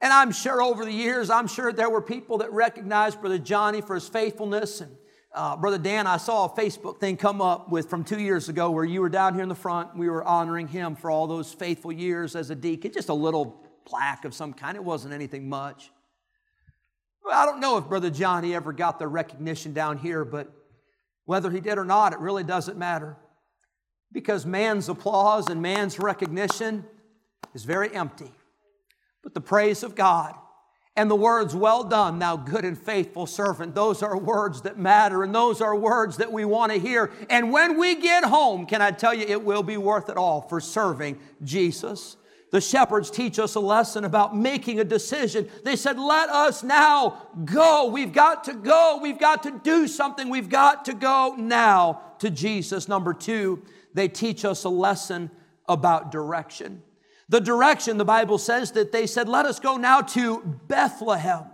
And 0.00 0.12
I'm 0.12 0.32
sure 0.32 0.62
over 0.62 0.86
the 0.86 0.92
years, 0.92 1.28
I'm 1.28 1.46
sure 1.46 1.72
there 1.72 1.90
were 1.90 2.00
people 2.00 2.38
that 2.38 2.50
recognized 2.50 3.20
Brother 3.20 3.38
Johnny 3.38 3.82
for 3.82 3.94
his 3.94 4.08
faithfulness. 4.08 4.80
And 4.80 4.96
uh, 5.34 5.56
Brother 5.56 5.78
Dan, 5.78 6.06
I 6.06 6.16
saw 6.16 6.46
a 6.46 6.48
Facebook 6.48 7.00
thing 7.00 7.16
come 7.16 7.40
up 7.40 7.70
with 7.70 7.90
from 7.90 8.02
two 8.02 8.18
years 8.18 8.48
ago 8.48 8.70
where 8.70 8.84
you 8.84 9.00
were 9.00 9.08
down 9.08 9.34
here 9.34 9.42
in 9.42 9.48
the 9.48 9.54
front. 9.54 9.96
We 9.96 10.08
were 10.08 10.24
honoring 10.24 10.68
him 10.68 10.96
for 10.96 11.10
all 11.10 11.26
those 11.26 11.52
faithful 11.52 11.92
years 11.92 12.34
as 12.34 12.50
a 12.50 12.54
deacon. 12.54 12.92
Just 12.92 13.08
a 13.08 13.14
little 13.14 13.64
plaque 13.84 14.24
of 14.24 14.34
some 14.34 14.52
kind. 14.54 14.76
It 14.76 14.84
wasn't 14.84 15.12
anything 15.12 15.48
much. 15.48 15.90
I 17.30 17.44
don't 17.44 17.60
know 17.60 17.76
if 17.76 17.88
Brother 17.88 18.08
Johnny 18.08 18.54
ever 18.54 18.72
got 18.72 18.98
the 18.98 19.06
recognition 19.06 19.74
down 19.74 19.98
here, 19.98 20.24
but 20.24 20.50
whether 21.26 21.50
he 21.50 21.60
did 21.60 21.76
or 21.76 21.84
not, 21.84 22.14
it 22.14 22.20
really 22.20 22.42
doesn't 22.42 22.78
matter. 22.78 23.16
Because 24.10 24.46
man's 24.46 24.88
applause 24.88 25.50
and 25.50 25.60
man's 25.60 25.98
recognition 25.98 26.86
is 27.54 27.64
very 27.64 27.94
empty. 27.94 28.32
But 29.22 29.34
the 29.34 29.42
praise 29.42 29.82
of 29.82 29.94
God 29.94 30.34
and 30.98 31.10
the 31.10 31.16
words, 31.16 31.54
Well 31.54 31.84
done, 31.84 32.18
thou 32.18 32.36
good 32.36 32.66
and 32.66 32.76
faithful 32.76 33.26
servant, 33.26 33.74
those 33.74 34.02
are 34.02 34.18
words 34.18 34.62
that 34.62 34.78
matter 34.78 35.22
and 35.22 35.34
those 35.34 35.62
are 35.62 35.74
words 35.74 36.18
that 36.18 36.30
we 36.30 36.44
want 36.44 36.72
to 36.72 36.78
hear. 36.78 37.10
And 37.30 37.52
when 37.52 37.78
we 37.78 37.94
get 37.94 38.24
home, 38.24 38.66
can 38.66 38.82
I 38.82 38.90
tell 38.90 39.14
you, 39.14 39.24
it 39.26 39.42
will 39.42 39.62
be 39.62 39.78
worth 39.78 40.10
it 40.10 40.16
all 40.16 40.42
for 40.42 40.60
serving 40.60 41.18
Jesus 41.42 42.18
the 42.50 42.60
shepherds 42.60 43.10
teach 43.10 43.38
us 43.38 43.54
a 43.54 43.60
lesson 43.60 44.04
about 44.04 44.34
making 44.36 44.80
a 44.80 44.84
decision. 44.84 45.48
They 45.64 45.76
said, 45.76 45.98
Let 45.98 46.30
us 46.30 46.62
now 46.62 47.28
go. 47.44 47.86
We've 47.86 48.12
got 48.12 48.44
to 48.44 48.54
go. 48.54 48.98
We've 49.02 49.18
got 49.18 49.42
to 49.42 49.60
do 49.62 49.86
something. 49.86 50.28
We've 50.28 50.48
got 50.48 50.86
to 50.86 50.94
go 50.94 51.34
now 51.38 52.00
to 52.20 52.30
Jesus. 52.30 52.88
Number 52.88 53.12
two, 53.12 53.62
they 53.92 54.08
teach 54.08 54.44
us 54.44 54.64
a 54.64 54.70
lesson 54.70 55.30
about 55.68 56.10
direction. 56.10 56.82
The 57.28 57.40
direction, 57.40 57.98
the 57.98 58.04
Bible 58.04 58.38
says 58.38 58.72
that 58.72 58.92
they 58.92 59.06
said, 59.06 59.28
Let 59.28 59.46
us 59.46 59.60
go 59.60 59.76
now 59.76 60.00
to 60.00 60.40
Bethlehem. 60.66 61.44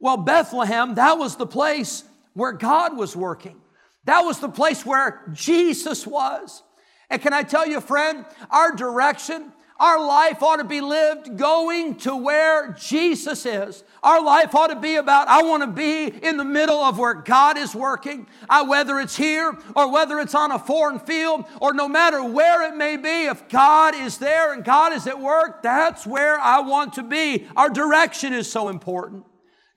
Well, 0.00 0.16
Bethlehem, 0.16 0.94
that 0.94 1.18
was 1.18 1.36
the 1.36 1.46
place 1.46 2.04
where 2.34 2.52
God 2.52 2.96
was 2.96 3.16
working. 3.16 3.60
That 4.04 4.20
was 4.20 4.38
the 4.38 4.48
place 4.48 4.86
where 4.86 5.28
Jesus 5.32 6.06
was. 6.06 6.62
And 7.10 7.20
can 7.20 7.32
I 7.32 7.42
tell 7.42 7.66
you, 7.66 7.80
friend, 7.80 8.24
our 8.50 8.74
direction, 8.74 9.52
our 9.80 10.04
life 10.04 10.42
ought 10.42 10.56
to 10.56 10.64
be 10.64 10.80
lived 10.80 11.36
going 11.36 11.94
to 11.96 12.16
where 12.16 12.72
Jesus 12.72 13.46
is. 13.46 13.84
Our 14.02 14.22
life 14.22 14.54
ought 14.54 14.68
to 14.68 14.76
be 14.76 14.96
about, 14.96 15.28
I 15.28 15.42
want 15.42 15.62
to 15.62 15.68
be 15.68 16.06
in 16.06 16.36
the 16.36 16.44
middle 16.44 16.78
of 16.78 16.98
where 16.98 17.14
God 17.14 17.56
is 17.56 17.76
working. 17.76 18.26
I, 18.50 18.62
whether 18.62 18.98
it's 18.98 19.16
here 19.16 19.56
or 19.76 19.92
whether 19.92 20.18
it's 20.18 20.34
on 20.34 20.50
a 20.50 20.58
foreign 20.58 20.98
field 20.98 21.44
or 21.60 21.72
no 21.72 21.88
matter 21.88 22.22
where 22.24 22.68
it 22.68 22.76
may 22.76 22.96
be, 22.96 23.26
if 23.26 23.48
God 23.48 23.94
is 23.94 24.18
there 24.18 24.52
and 24.52 24.64
God 24.64 24.92
is 24.92 25.06
at 25.06 25.20
work, 25.20 25.62
that's 25.62 26.04
where 26.04 26.40
I 26.40 26.60
want 26.60 26.94
to 26.94 27.04
be. 27.04 27.46
Our 27.56 27.70
direction 27.70 28.32
is 28.32 28.50
so 28.50 28.68
important. 28.68 29.24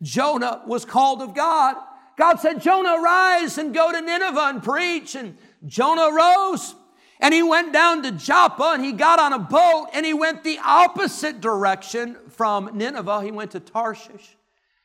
Jonah 0.02 0.64
was 0.66 0.84
called 0.84 1.22
of 1.22 1.36
God. 1.36 1.76
God 2.18 2.40
said, 2.40 2.62
Jonah, 2.62 3.00
rise 3.02 3.58
and 3.60 3.74
go 3.74 3.92
to 3.92 4.02
Nineveh 4.02 4.48
and 4.48 4.64
preach. 4.64 5.16
And 5.16 5.38
Jonah 5.66 6.12
rose 6.12 6.76
And 7.21 7.34
he 7.34 7.43
went 7.43 7.71
down 7.71 8.01
to 8.03 8.12
Joppa 8.12 8.71
and 8.73 8.84
he 8.84 8.91
got 8.91 9.19
on 9.19 9.31
a 9.31 9.39
boat 9.39 9.89
and 9.93 10.05
he 10.05 10.13
went 10.13 10.43
the 10.43 10.60
opposite 10.65 11.39
direction 11.39 12.17
from 12.29 12.71
Nineveh. 12.73 13.21
He 13.21 13.31
went 13.31 13.51
to 13.51 13.60
Tarshish. 13.60 14.36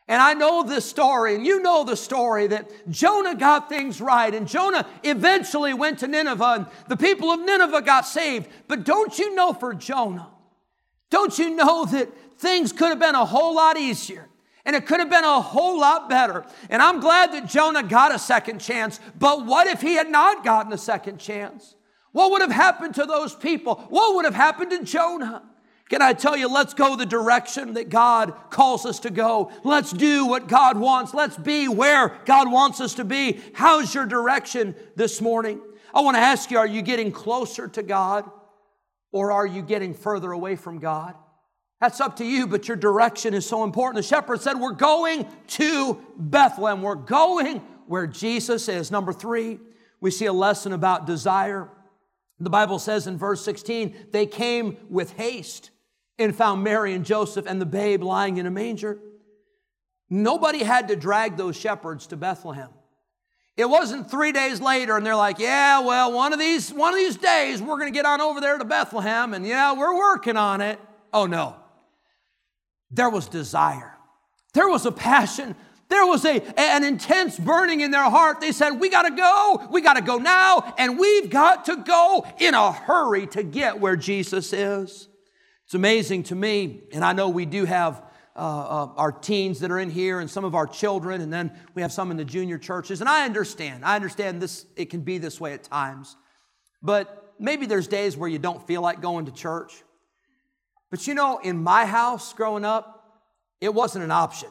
And 0.08 0.22
I 0.22 0.34
know 0.34 0.62
this 0.62 0.84
story, 0.84 1.34
and 1.34 1.44
you 1.44 1.60
know 1.60 1.82
the 1.82 1.96
story 1.96 2.46
that 2.46 2.70
Jonah 2.88 3.34
got 3.34 3.68
things 3.68 4.00
right, 4.00 4.32
and 4.32 4.46
Jonah 4.46 4.86
eventually 5.02 5.74
went 5.74 5.98
to 5.98 6.06
Nineveh, 6.06 6.44
and 6.44 6.66
the 6.86 6.96
people 6.96 7.32
of 7.32 7.40
Nineveh 7.40 7.82
got 7.82 8.06
saved. 8.06 8.48
But 8.68 8.84
don't 8.84 9.18
you 9.18 9.34
know 9.34 9.52
for 9.52 9.74
Jonah, 9.74 10.28
don't 11.10 11.36
you 11.36 11.50
know 11.50 11.86
that 11.86 12.08
things 12.38 12.72
could 12.72 12.90
have 12.90 13.00
been 13.00 13.16
a 13.16 13.24
whole 13.24 13.56
lot 13.56 13.76
easier? 13.76 14.28
And 14.64 14.76
it 14.76 14.86
could 14.86 15.00
have 15.00 15.10
been 15.10 15.24
a 15.24 15.40
whole 15.40 15.80
lot 15.80 16.08
better. 16.08 16.44
And 16.70 16.82
I'm 16.82 17.00
glad 17.00 17.32
that 17.32 17.48
Jonah 17.48 17.84
got 17.84 18.14
a 18.14 18.18
second 18.18 18.60
chance. 18.60 18.98
But 19.16 19.46
what 19.46 19.68
if 19.68 19.80
he 19.80 19.94
had 19.94 20.10
not 20.10 20.44
gotten 20.44 20.72
a 20.72 20.78
second 20.78 21.18
chance? 21.18 21.76
What 22.16 22.30
would 22.30 22.40
have 22.40 22.50
happened 22.50 22.94
to 22.94 23.04
those 23.04 23.34
people? 23.34 23.74
What 23.90 24.14
would 24.14 24.24
have 24.24 24.34
happened 24.34 24.70
to 24.70 24.82
Jonah? 24.82 25.42
Can 25.90 26.00
I 26.00 26.14
tell 26.14 26.34
you, 26.34 26.48
let's 26.48 26.72
go 26.72 26.96
the 26.96 27.04
direction 27.04 27.74
that 27.74 27.90
God 27.90 28.32
calls 28.48 28.86
us 28.86 29.00
to 29.00 29.10
go. 29.10 29.52
Let's 29.64 29.92
do 29.92 30.24
what 30.24 30.48
God 30.48 30.78
wants. 30.78 31.12
Let's 31.12 31.36
be 31.36 31.68
where 31.68 32.18
God 32.24 32.50
wants 32.50 32.80
us 32.80 32.94
to 32.94 33.04
be. 33.04 33.38
How's 33.52 33.94
your 33.94 34.06
direction 34.06 34.74
this 34.94 35.20
morning? 35.20 35.60
I 35.94 36.00
want 36.00 36.16
to 36.16 36.22
ask 36.22 36.50
you 36.50 36.56
are 36.56 36.66
you 36.66 36.80
getting 36.80 37.12
closer 37.12 37.68
to 37.68 37.82
God 37.82 38.24
or 39.12 39.30
are 39.30 39.46
you 39.46 39.60
getting 39.60 39.92
further 39.92 40.32
away 40.32 40.56
from 40.56 40.78
God? 40.78 41.14
That's 41.82 42.00
up 42.00 42.16
to 42.16 42.24
you, 42.24 42.46
but 42.46 42.66
your 42.66 42.78
direction 42.78 43.34
is 43.34 43.44
so 43.44 43.62
important. 43.62 43.96
The 43.96 44.08
shepherd 44.08 44.40
said, 44.40 44.58
We're 44.58 44.72
going 44.72 45.28
to 45.48 46.02
Bethlehem. 46.16 46.80
We're 46.80 46.94
going 46.94 47.58
where 47.86 48.06
Jesus 48.06 48.70
is. 48.70 48.90
Number 48.90 49.12
three, 49.12 49.58
we 50.00 50.10
see 50.10 50.24
a 50.24 50.32
lesson 50.32 50.72
about 50.72 51.06
desire. 51.06 51.68
The 52.38 52.50
Bible 52.50 52.78
says 52.78 53.06
in 53.06 53.16
verse 53.16 53.42
16, 53.44 54.08
they 54.10 54.26
came 54.26 54.76
with 54.90 55.12
haste 55.12 55.70
and 56.18 56.34
found 56.34 56.62
Mary 56.62 56.92
and 56.92 57.04
Joseph 57.04 57.46
and 57.46 57.60
the 57.60 57.66
babe 57.66 58.02
lying 58.02 58.36
in 58.36 58.46
a 58.46 58.50
manger. 58.50 58.98
Nobody 60.10 60.62
had 60.62 60.88
to 60.88 60.96
drag 60.96 61.36
those 61.36 61.56
shepherds 61.56 62.06
to 62.08 62.16
Bethlehem. 62.16 62.70
It 63.56 63.68
wasn't 63.68 64.10
three 64.10 64.32
days 64.32 64.60
later 64.60 64.96
and 64.96 65.06
they're 65.06 65.16
like, 65.16 65.38
yeah, 65.38 65.80
well, 65.80 66.12
one 66.12 66.34
of 66.34 66.38
these, 66.38 66.72
one 66.72 66.92
of 66.92 66.98
these 66.98 67.16
days 67.16 67.62
we're 67.62 67.78
going 67.78 67.92
to 67.92 67.96
get 67.96 68.04
on 68.04 68.20
over 68.20 68.40
there 68.40 68.58
to 68.58 68.64
Bethlehem 68.64 69.32
and 69.32 69.46
yeah, 69.46 69.72
we're 69.72 69.96
working 69.96 70.36
on 70.36 70.60
it. 70.60 70.78
Oh 71.12 71.26
no. 71.26 71.56
There 72.90 73.08
was 73.08 73.28
desire. 73.28 73.94
There 74.52 74.68
was 74.68 74.84
a 74.84 74.92
passion. 74.92 75.56
There 75.88 76.04
was 76.04 76.24
a, 76.24 76.42
an 76.58 76.82
intense 76.84 77.38
burning 77.38 77.80
in 77.80 77.90
their 77.92 78.10
heart. 78.10 78.40
They 78.40 78.52
said, 78.52 78.70
We 78.80 78.88
got 78.88 79.02
to 79.02 79.14
go. 79.14 79.68
We 79.70 79.80
got 79.80 79.94
to 79.94 80.02
go 80.02 80.18
now. 80.18 80.74
And 80.78 80.98
we've 80.98 81.30
got 81.30 81.66
to 81.66 81.76
go 81.76 82.26
in 82.38 82.54
a 82.54 82.72
hurry 82.72 83.26
to 83.28 83.42
get 83.42 83.80
where 83.80 83.96
Jesus 83.96 84.52
is. 84.52 85.08
It's 85.66 85.74
amazing 85.74 86.24
to 86.24 86.36
me, 86.36 86.82
and 86.92 87.04
I 87.04 87.12
know 87.12 87.28
we 87.28 87.44
do 87.44 87.64
have 87.64 88.00
uh, 88.36 88.38
uh, 88.38 88.88
our 88.96 89.10
teens 89.10 89.60
that 89.60 89.70
are 89.72 89.80
in 89.80 89.90
here 89.90 90.20
and 90.20 90.30
some 90.30 90.44
of 90.44 90.54
our 90.54 90.66
children, 90.66 91.20
and 91.20 91.32
then 91.32 91.50
we 91.74 91.82
have 91.82 91.90
some 91.90 92.12
in 92.12 92.16
the 92.16 92.24
junior 92.24 92.56
churches. 92.56 93.00
And 93.00 93.08
I 93.08 93.24
understand, 93.24 93.84
I 93.84 93.96
understand 93.96 94.40
this, 94.40 94.64
it 94.76 94.90
can 94.90 95.00
be 95.00 95.18
this 95.18 95.40
way 95.40 95.54
at 95.54 95.64
times. 95.64 96.14
But 96.82 97.34
maybe 97.40 97.66
there's 97.66 97.88
days 97.88 98.16
where 98.16 98.28
you 98.28 98.38
don't 98.38 98.64
feel 98.64 98.80
like 98.80 99.00
going 99.00 99.26
to 99.26 99.32
church. 99.32 99.82
But 100.90 101.06
you 101.08 101.14
know, 101.14 101.38
in 101.38 101.62
my 101.62 101.84
house 101.84 102.32
growing 102.32 102.64
up, 102.64 103.24
it 103.60 103.74
wasn't 103.74 104.04
an 104.04 104.12
option. 104.12 104.50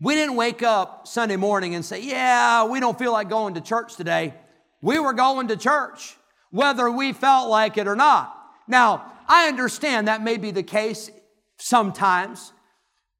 We 0.00 0.14
didn't 0.14 0.36
wake 0.36 0.62
up 0.62 1.06
Sunday 1.06 1.36
morning 1.36 1.74
and 1.74 1.84
say, 1.84 2.02
Yeah, 2.02 2.66
we 2.66 2.80
don't 2.80 2.98
feel 2.98 3.12
like 3.12 3.28
going 3.28 3.54
to 3.54 3.60
church 3.60 3.96
today. 3.96 4.34
We 4.82 4.98
were 4.98 5.12
going 5.12 5.48
to 5.48 5.56
church, 5.56 6.16
whether 6.50 6.90
we 6.90 7.12
felt 7.12 7.48
like 7.48 7.78
it 7.78 7.86
or 7.86 7.96
not. 7.96 8.36
Now, 8.68 9.12
I 9.26 9.48
understand 9.48 10.08
that 10.08 10.22
may 10.22 10.36
be 10.36 10.50
the 10.50 10.62
case 10.62 11.10
sometimes, 11.58 12.52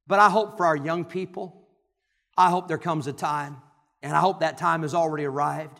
but 0.07 0.19
I 0.19 0.29
hope 0.29 0.57
for 0.57 0.65
our 0.65 0.75
young 0.75 1.05
people, 1.05 1.67
I 2.37 2.49
hope 2.49 2.67
there 2.67 2.77
comes 2.77 3.07
a 3.07 3.13
time, 3.13 3.57
and 4.03 4.15
I 4.15 4.19
hope 4.19 4.41
that 4.41 4.57
time 4.57 4.83
has 4.83 4.93
already 4.93 5.25
arrived, 5.25 5.79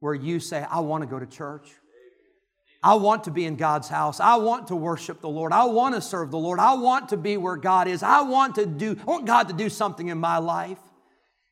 where 0.00 0.14
you 0.14 0.40
say, 0.40 0.66
I 0.68 0.80
want 0.80 1.02
to 1.02 1.08
go 1.08 1.18
to 1.18 1.26
church. 1.26 1.70
I 2.84 2.94
want 2.96 3.24
to 3.24 3.30
be 3.30 3.46
in 3.46 3.56
God's 3.56 3.88
house. 3.88 4.20
I 4.20 4.36
want 4.36 4.68
to 4.68 4.76
worship 4.76 5.22
the 5.22 5.28
Lord. 5.28 5.54
I 5.54 5.64
want 5.64 5.94
to 5.94 6.02
serve 6.02 6.30
the 6.30 6.36
Lord. 6.38 6.58
I 6.58 6.74
want 6.74 7.08
to 7.08 7.16
be 7.16 7.38
where 7.38 7.56
God 7.56 7.88
is. 7.88 8.02
I 8.02 8.20
want 8.20 8.56
to 8.56 8.66
do, 8.66 8.94
I 9.00 9.04
want 9.04 9.24
God 9.24 9.48
to 9.48 9.54
do 9.54 9.70
something 9.70 10.08
in 10.08 10.18
my 10.18 10.36
life. 10.36 10.78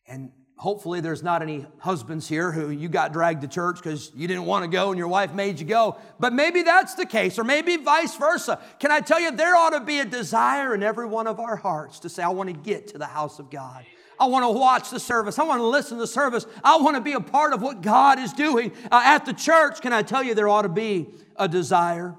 And 0.06 0.30
hopefully 0.58 1.00
there's 1.00 1.22
not 1.22 1.40
any 1.40 1.64
husbands 1.78 2.28
here 2.28 2.52
who 2.52 2.68
you 2.68 2.90
got 2.90 3.14
dragged 3.14 3.40
to 3.40 3.48
church 3.48 3.76
because 3.76 4.12
you 4.14 4.28
didn't 4.28 4.44
want 4.44 4.64
to 4.64 4.68
go 4.68 4.90
and 4.90 4.98
your 4.98 5.08
wife 5.08 5.32
made 5.32 5.58
you 5.58 5.64
go. 5.64 5.96
But 6.20 6.34
maybe 6.34 6.64
that's 6.64 6.96
the 6.96 7.06
case, 7.06 7.38
or 7.38 7.44
maybe 7.44 7.78
vice 7.78 8.14
versa. 8.16 8.60
Can 8.78 8.90
I 8.90 9.00
tell 9.00 9.18
you, 9.18 9.30
there 9.30 9.56
ought 9.56 9.70
to 9.70 9.80
be 9.80 10.00
a 10.00 10.04
desire 10.04 10.74
in 10.74 10.82
every 10.82 11.06
one 11.06 11.26
of 11.26 11.40
our 11.40 11.56
hearts 11.56 12.00
to 12.00 12.10
say, 12.10 12.22
I 12.22 12.28
want 12.28 12.50
to 12.50 12.54
get 12.54 12.88
to 12.88 12.98
the 12.98 13.06
house 13.06 13.38
of 13.38 13.50
God. 13.50 13.86
I 14.22 14.26
want 14.26 14.44
to 14.44 14.50
watch 14.56 14.90
the 14.90 15.00
service. 15.00 15.40
I 15.40 15.42
want 15.42 15.58
to 15.58 15.66
listen 15.66 15.96
to 15.96 16.02
the 16.02 16.06
service. 16.06 16.46
I 16.62 16.76
want 16.76 16.94
to 16.94 17.00
be 17.00 17.14
a 17.14 17.20
part 17.20 17.52
of 17.52 17.60
what 17.60 17.82
God 17.82 18.20
is 18.20 18.32
doing 18.32 18.70
uh, 18.92 19.02
at 19.04 19.26
the 19.26 19.32
church. 19.32 19.80
Can 19.80 19.92
I 19.92 20.02
tell 20.02 20.22
you, 20.22 20.32
there 20.36 20.48
ought 20.48 20.62
to 20.62 20.68
be 20.68 21.08
a 21.34 21.48
desire? 21.48 22.14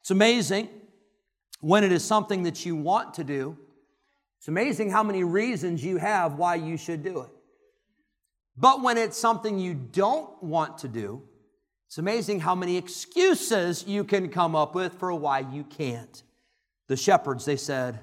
It's 0.00 0.10
amazing 0.10 0.68
when 1.60 1.84
it 1.84 1.92
is 1.92 2.04
something 2.04 2.42
that 2.42 2.66
you 2.66 2.74
want 2.74 3.14
to 3.14 3.24
do. 3.24 3.56
It's 4.40 4.48
amazing 4.48 4.90
how 4.90 5.04
many 5.04 5.22
reasons 5.22 5.84
you 5.84 5.98
have 5.98 6.34
why 6.34 6.56
you 6.56 6.76
should 6.76 7.04
do 7.04 7.20
it. 7.20 7.30
But 8.56 8.82
when 8.82 8.98
it's 8.98 9.16
something 9.16 9.56
you 9.56 9.74
don't 9.74 10.42
want 10.42 10.78
to 10.78 10.88
do, 10.88 11.22
it's 11.86 11.98
amazing 11.98 12.40
how 12.40 12.56
many 12.56 12.76
excuses 12.76 13.86
you 13.86 14.02
can 14.02 14.28
come 14.28 14.56
up 14.56 14.74
with 14.74 14.94
for 14.94 15.14
why 15.14 15.38
you 15.38 15.62
can't. 15.62 16.20
The 16.88 16.96
shepherds, 16.96 17.44
they 17.44 17.56
said, 17.56 18.00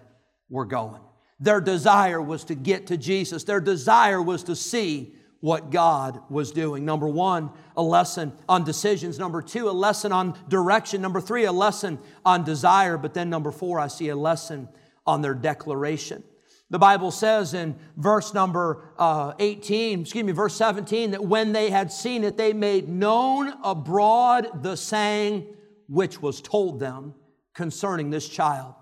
We're 0.50 0.64
going. 0.64 1.02
Their 1.42 1.60
desire 1.60 2.22
was 2.22 2.46
to 2.46 2.56
get 2.56 2.88
to 2.88 2.98
Jesus, 2.98 3.44
their 3.44 3.60
desire 3.60 4.22
was 4.22 4.44
to 4.44 4.56
see 4.56 5.16
what 5.42 5.72
God 5.72 6.22
was 6.30 6.52
doing. 6.52 6.86
Number 6.86 7.08
one, 7.08 7.50
a 7.76 7.82
lesson 7.82 8.32
on 8.48 8.64
decisions. 8.64 9.18
Number 9.18 9.42
two, 9.42 9.70
a 9.70 9.72
lesson 9.72 10.12
on 10.12 10.38
direction. 10.48 11.02
Number 11.02 11.20
three, 11.20 11.46
a 11.46 11.52
lesson 11.52 11.98
on 12.24 12.44
desire. 12.44 12.96
But 12.96 13.16
then 13.16 13.32
number 13.32 13.52
four, 13.52 13.80
I 13.80 13.88
see 13.88 14.10
a 14.10 14.16
lesson 14.16 14.70
on 15.06 15.24
their 15.24 15.34
declaration. 15.34 16.24
The 16.70 16.80
Bible 16.80 17.12
says 17.12 17.54
in 17.54 17.76
verse 17.98 18.34
number 18.34 18.94
uh, 18.98 19.34
18, 19.40 20.02
excuse 20.02 20.24
me, 20.24 20.32
verse 20.32 20.56
17, 20.56 21.12
that 21.12 21.26
when 21.26 21.52
they 21.52 21.70
had 21.70 21.92
seen 21.92 22.24
it, 22.24 22.38
they 22.38 22.54
made 22.54 22.88
known 22.88 23.54
abroad 23.64 24.64
the 24.64 24.78
saying 24.78 25.48
which 25.88 26.22
was 26.22 26.40
told 26.40 26.80
them 26.80 27.14
concerning 27.54 28.10
this 28.10 28.30
child. 28.30 28.76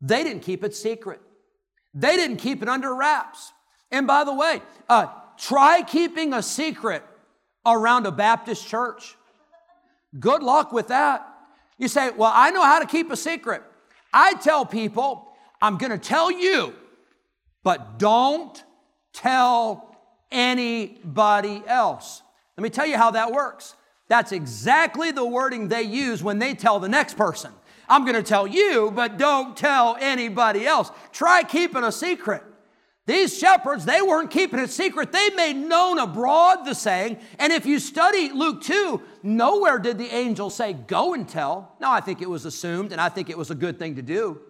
They 0.00 0.24
didn't 0.24 0.42
keep 0.42 0.64
it 0.64 0.74
secret, 0.74 1.20
they 2.00 2.16
didn't 2.16 2.38
keep 2.38 2.62
it 2.62 2.68
under 2.68 2.94
wraps. 2.94 3.52
And 3.90 4.06
by 4.06 4.24
the 4.24 4.34
way, 4.34 4.62
uh, 4.88 5.06
try 5.36 5.82
keeping 5.82 6.32
a 6.32 6.42
secret 6.42 7.02
around 7.64 8.06
a 8.06 8.12
Baptist 8.12 8.66
church. 8.66 9.16
Good 10.18 10.42
luck 10.42 10.72
with 10.72 10.88
that. 10.88 11.26
You 11.78 11.88
say, 11.88 12.10
Well, 12.10 12.32
I 12.34 12.50
know 12.50 12.64
how 12.64 12.78
to 12.78 12.86
keep 12.86 13.10
a 13.10 13.16
secret. 13.16 13.62
I 14.12 14.34
tell 14.34 14.64
people, 14.64 15.28
I'm 15.60 15.76
going 15.76 15.92
to 15.92 15.98
tell 15.98 16.30
you 16.30 16.74
but 17.68 17.98
don't 17.98 18.64
tell 19.12 19.94
anybody 20.30 21.62
else. 21.66 22.22
Let 22.56 22.62
me 22.62 22.70
tell 22.70 22.86
you 22.86 22.96
how 22.96 23.10
that 23.10 23.30
works. 23.30 23.74
That's 24.08 24.32
exactly 24.32 25.10
the 25.10 25.24
wording 25.26 25.68
they 25.68 25.82
use 25.82 26.22
when 26.22 26.38
they 26.38 26.54
tell 26.54 26.80
the 26.80 26.88
next 26.88 27.18
person. 27.18 27.52
I'm 27.88 28.04
going 28.04 28.16
to 28.16 28.22
tell 28.22 28.46
you, 28.46 28.90
but 28.94 29.16
don't 29.16 29.56
tell 29.56 29.96
anybody 29.98 30.66
else. 30.66 30.90
Try 31.12 31.42
keeping 31.42 31.84
a 31.84 31.92
secret. 31.92 32.42
These 33.06 33.38
shepherds, 33.38 33.86
they 33.86 34.02
weren't 34.02 34.30
keeping 34.30 34.60
it 34.60 34.68
secret. 34.68 35.12
They 35.12 35.30
made 35.30 35.56
known 35.56 35.98
abroad 35.98 36.66
the 36.66 36.74
saying. 36.74 37.18
And 37.38 37.54
if 37.54 37.64
you 37.64 37.78
study 37.78 38.30
Luke 38.30 38.62
2, 38.62 39.00
nowhere 39.22 39.78
did 39.78 39.96
the 39.96 40.14
angel 40.14 40.50
say, 40.50 40.74
Go 40.74 41.14
and 41.14 41.26
tell. 41.26 41.74
No, 41.80 41.90
I 41.90 42.00
think 42.00 42.20
it 42.20 42.28
was 42.28 42.44
assumed, 42.44 42.92
and 42.92 43.00
I 43.00 43.08
think 43.08 43.30
it 43.30 43.38
was 43.38 43.50
a 43.50 43.54
good 43.54 43.78
thing 43.78 43.96
to 43.96 44.02
do. 44.02 44.42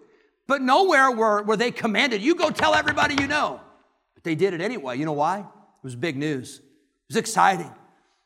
But 0.45 0.61
nowhere 0.61 1.09
were, 1.09 1.41
were 1.43 1.55
they 1.55 1.71
commanded, 1.71 2.21
you 2.21 2.35
go 2.35 2.49
tell 2.49 2.75
everybody 2.75 3.15
you 3.21 3.27
know. 3.27 3.61
But 4.15 4.25
they 4.25 4.35
did 4.35 4.53
it 4.53 4.59
anyway. 4.59 4.97
You 4.97 5.05
know 5.05 5.13
why? 5.13 5.39
It 5.39 5.45
was 5.83 5.95
big 5.95 6.17
news. 6.17 6.57
It 6.57 6.63
was 7.07 7.15
exciting. 7.15 7.71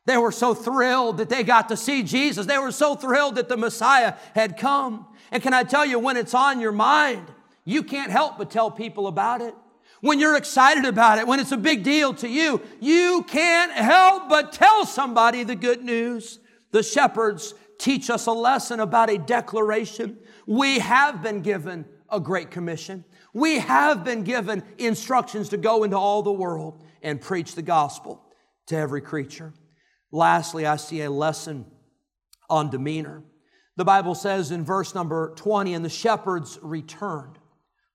They 0.06 0.18
were 0.18 0.32
so 0.32 0.54
thrilled 0.54 1.18
that 1.18 1.30
they 1.30 1.44
got 1.44 1.70
to 1.70 1.78
see 1.78 2.04
Jesus. 2.04 2.46
They 2.46 2.58
were 2.58 2.72
so 2.72 2.96
thrilled 2.96 3.36
that 3.36 3.48
the 3.48 3.58
Messiah 3.58 4.16
had 4.36 4.58
come. 4.58 5.08
And 5.32 5.42
can 5.42 5.54
I 5.54 5.64
tell 5.64 5.86
you, 5.86 5.98
when 5.98 6.18
it's 6.18 6.34
on 6.34 6.60
your 6.60 6.74
mind, 6.74 7.32
you 7.64 7.84
can't 7.84 8.12
help 8.12 8.38
but 8.38 8.52
tell 8.52 8.70
people 8.70 9.08
about 9.08 9.42
it. 9.42 9.56
When 10.02 10.20
you're 10.20 10.36
excited 10.36 10.84
about 10.84 11.20
it, 11.20 11.28
when 11.28 11.40
it's 11.40 11.54
a 11.54 11.58
big 11.58 11.84
deal 11.84 12.14
to 12.16 12.28
you, 12.28 12.62
you 12.82 13.24
can't 13.30 13.72
help 13.72 14.28
but 14.28 14.52
tell 14.52 14.86
somebody 14.86 15.46
the 15.46 15.56
good 15.56 15.82
news. 15.82 16.40
The 16.72 16.84
shepherds 16.84 17.54
teach 17.78 18.10
us 18.10 18.26
a 18.26 18.32
lesson 18.32 18.82
about 18.82 19.10
a 19.10 19.18
declaration. 19.18 20.18
We 20.46 20.80
have 20.80 21.24
been 21.24 21.42
given 21.42 21.86
a 22.10 22.20
great 22.20 22.52
commission. 22.52 23.06
We 23.34 23.60
have 23.60 24.04
been 24.04 24.24
given 24.24 24.64
instructions 24.78 25.48
to 25.50 25.58
go 25.58 25.84
into 25.84 25.98
all 25.98 26.22
the 26.22 26.34
world 26.34 26.84
and 27.02 27.22
preach 27.22 27.56
the 27.56 27.62
gospel 27.62 28.22
to 28.68 28.76
every 28.76 29.02
creature. 29.02 29.54
Lastly, 30.14 30.68
I 30.68 30.76
see 30.76 31.02
a 31.02 31.10
lesson 31.10 31.66
on 32.48 32.70
demeanor. 32.70 33.24
The 33.78 33.84
Bible 33.84 34.14
says 34.14 34.52
in 34.52 34.64
verse 34.64 34.94
number 34.94 35.34
20, 35.36 35.74
and 35.74 35.84
the 35.84 35.90
shepherds 35.90 36.60
returned, 36.62 37.40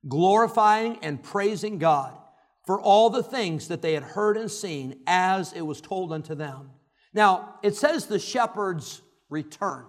glorifying 0.08 0.98
and 1.00 1.22
praising 1.22 1.78
God 1.78 2.18
for 2.66 2.80
all 2.80 3.08
the 3.08 3.22
things 3.22 3.68
that 3.68 3.82
they 3.82 3.94
had 3.94 4.02
heard 4.02 4.36
and 4.36 4.50
seen 4.50 4.98
as 5.06 5.52
it 5.52 5.60
was 5.60 5.80
told 5.80 6.12
unto 6.12 6.34
them. 6.34 6.70
Now, 7.14 7.54
it 7.62 7.76
says 7.76 8.06
the 8.06 8.18
shepherds 8.18 9.00
returned. 9.30 9.86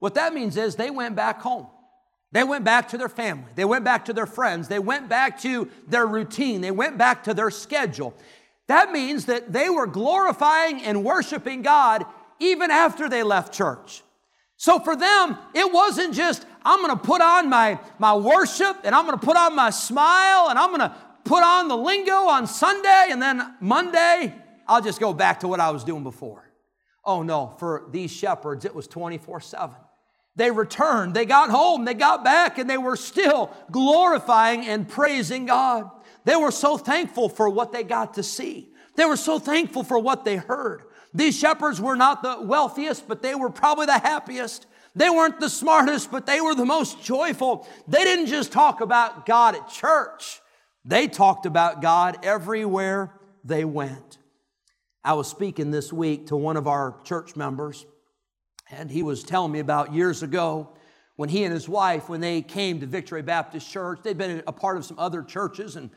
What 0.00 0.14
that 0.14 0.34
means 0.34 0.56
is 0.56 0.74
they 0.74 0.90
went 0.90 1.14
back 1.14 1.40
home. 1.40 1.68
They 2.32 2.42
went 2.42 2.64
back 2.64 2.88
to 2.88 2.98
their 2.98 3.08
family. 3.08 3.52
They 3.54 3.64
went 3.64 3.84
back 3.84 4.06
to 4.06 4.12
their 4.12 4.26
friends. 4.26 4.66
They 4.66 4.80
went 4.80 5.08
back 5.08 5.40
to 5.42 5.70
their 5.86 6.06
routine. 6.06 6.60
They 6.60 6.70
went 6.72 6.98
back 6.98 7.22
to 7.24 7.34
their 7.34 7.50
schedule. 7.50 8.14
That 8.72 8.90
means 8.90 9.26
that 9.26 9.52
they 9.52 9.68
were 9.68 9.86
glorifying 9.86 10.82
and 10.82 11.04
worshiping 11.04 11.60
God 11.60 12.06
even 12.40 12.70
after 12.70 13.06
they 13.06 13.22
left 13.22 13.52
church. 13.52 14.02
So 14.56 14.78
for 14.78 14.96
them, 14.96 15.36
it 15.52 15.70
wasn't 15.70 16.14
just, 16.14 16.46
I'm 16.64 16.88
to 16.88 16.96
put 16.96 17.20
on 17.20 17.50
my, 17.50 17.78
my 17.98 18.16
worship 18.16 18.78
and 18.82 18.94
I'm 18.94 19.10
to 19.10 19.18
put 19.18 19.36
on 19.36 19.54
my 19.54 19.68
smile 19.68 20.48
and 20.48 20.58
I'm 20.58 20.74
to 20.78 20.96
put 21.22 21.42
on 21.42 21.68
the 21.68 21.76
lingo 21.76 22.14
on 22.14 22.46
Sunday 22.46 23.08
and 23.10 23.20
then 23.20 23.56
Monday, 23.60 24.34
I'll 24.66 24.80
just 24.80 25.00
go 25.00 25.12
back 25.12 25.40
to 25.40 25.48
what 25.48 25.60
I 25.60 25.70
was 25.70 25.84
doing 25.84 26.02
before. 26.02 26.50
Oh 27.04 27.22
no, 27.22 27.54
for 27.58 27.84
these 27.90 28.10
shepherds, 28.10 28.64
it 28.64 28.74
was 28.74 28.88
24 28.88 29.42
7. 29.42 29.76
They 30.34 30.50
returned, 30.50 31.12
they 31.12 31.26
got 31.26 31.50
home, 31.50 31.84
they 31.84 31.92
got 31.92 32.24
back, 32.24 32.56
and 32.56 32.70
they 32.70 32.78
were 32.78 32.96
still 32.96 33.54
glorifying 33.70 34.64
and 34.64 34.88
praising 34.88 35.44
God. 35.44 35.90
They 36.24 36.36
were 36.36 36.50
so 36.50 36.76
thankful 36.78 37.28
for 37.28 37.48
what 37.48 37.72
they 37.72 37.82
got 37.82 38.14
to 38.14 38.22
see. 38.22 38.68
They 38.96 39.04
were 39.04 39.16
so 39.16 39.38
thankful 39.38 39.82
for 39.82 39.98
what 39.98 40.24
they 40.24 40.36
heard. 40.36 40.82
These 41.14 41.38
shepherds 41.38 41.80
were 41.80 41.96
not 41.96 42.22
the 42.22 42.40
wealthiest, 42.42 43.08
but 43.08 43.22
they 43.22 43.34
were 43.34 43.50
probably 43.50 43.86
the 43.86 43.98
happiest. 43.98 44.66
They 44.94 45.10
weren't 45.10 45.40
the 45.40 45.48
smartest, 45.48 46.10
but 46.10 46.26
they 46.26 46.40
were 46.40 46.54
the 46.54 46.64
most 46.64 47.02
joyful. 47.02 47.66
They 47.88 48.04
didn't 48.04 48.26
just 48.26 48.52
talk 48.52 48.80
about 48.80 49.26
God 49.26 49.54
at 49.54 49.68
church, 49.68 50.40
they 50.84 51.08
talked 51.08 51.46
about 51.46 51.80
God 51.80 52.18
everywhere 52.24 53.12
they 53.44 53.64
went. 53.64 54.18
I 55.04 55.14
was 55.14 55.28
speaking 55.28 55.70
this 55.70 55.92
week 55.92 56.28
to 56.28 56.36
one 56.36 56.56
of 56.56 56.68
our 56.68 56.96
church 57.04 57.34
members, 57.34 57.86
and 58.70 58.90
he 58.90 59.02
was 59.02 59.24
telling 59.24 59.52
me 59.52 59.58
about 59.58 59.92
years 59.92 60.22
ago 60.22 60.76
when 61.16 61.28
he 61.28 61.44
and 61.44 61.52
his 61.52 61.68
wife, 61.68 62.08
when 62.08 62.20
they 62.20 62.42
came 62.42 62.80
to 62.80 62.86
Victory 62.86 63.22
Baptist 63.22 63.70
Church, 63.70 64.00
they'd 64.02 64.18
been 64.18 64.42
a 64.46 64.52
part 64.52 64.76
of 64.76 64.84
some 64.84 64.98
other 64.98 65.22
churches, 65.22 65.76
and 65.76 65.90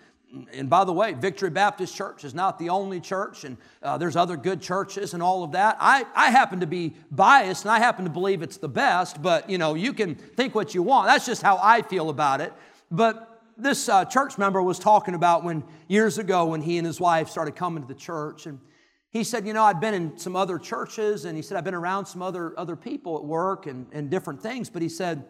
and 0.54 0.70
by 0.70 0.84
the 0.84 0.94
way, 0.94 1.14
Victory 1.14 1.50
Baptist 1.50 1.96
Church 1.96 2.24
is 2.24 2.34
not 2.34 2.60
the 2.60 2.70
only 2.70 3.00
church, 3.00 3.44
and 3.44 3.58
uh, 3.82 3.98
there's 3.98 4.16
other 4.16 4.38
good 4.38 4.62
churches 4.62 5.14
and 5.14 5.22
all 5.22 5.44
of 5.44 5.52
that. 5.54 5.78
I, 5.80 6.06
I 6.16 6.30
happen 6.30 6.60
to 6.60 6.68
be 6.68 6.94
biased, 7.12 7.64
and 7.64 7.72
I 7.72 7.80
happen 7.80 8.06
to 8.06 8.12
believe 8.12 8.42
it's 8.42 8.58
the 8.58 8.70
best, 8.70 9.22
but 9.22 9.50
you 9.50 9.58
know, 9.58 9.74
you 9.76 9.94
can 9.94 10.16
think 10.16 10.56
what 10.56 10.74
you 10.74 10.84
want. 10.84 11.08
That's 11.08 11.26
just 11.26 11.42
how 11.42 11.60
I 11.62 11.82
feel 11.82 12.10
about 12.10 12.42
it. 12.42 12.54
But 12.92 13.42
this 13.58 13.88
uh, 13.88 14.06
church 14.06 14.38
member 14.38 14.62
was 14.62 14.80
talking 14.80 15.16
about 15.16 15.44
when 15.44 15.64
years 15.88 16.18
ago 16.18 16.46
when 16.46 16.62
he 16.62 16.78
and 16.78 16.86
his 16.86 17.00
wife 17.00 17.30
started 17.30 17.56
coming 17.56 17.82
to 17.84 17.88
the 17.88 18.00
church, 18.00 18.46
and 18.46 18.60
he 19.10 19.24
said, 19.24 19.48
you 19.48 19.54
know, 19.54 19.64
I'd 19.64 19.80
been 19.80 19.94
in 19.94 20.18
some 20.18 20.36
other 20.36 20.60
churches, 20.60 21.26
and 21.26 21.38
he 21.38 21.42
said, 21.42 21.58
I've 21.58 21.64
been 21.64 21.74
around 21.74 22.06
some 22.06 22.22
other, 22.22 22.58
other 22.60 22.76
people 22.76 23.16
at 23.18 23.24
work 23.24 23.66
and, 23.66 23.88
and 23.94 24.10
different 24.10 24.42
things, 24.42 24.70
but 24.70 24.82
he 24.82 24.90
said, 24.90 25.24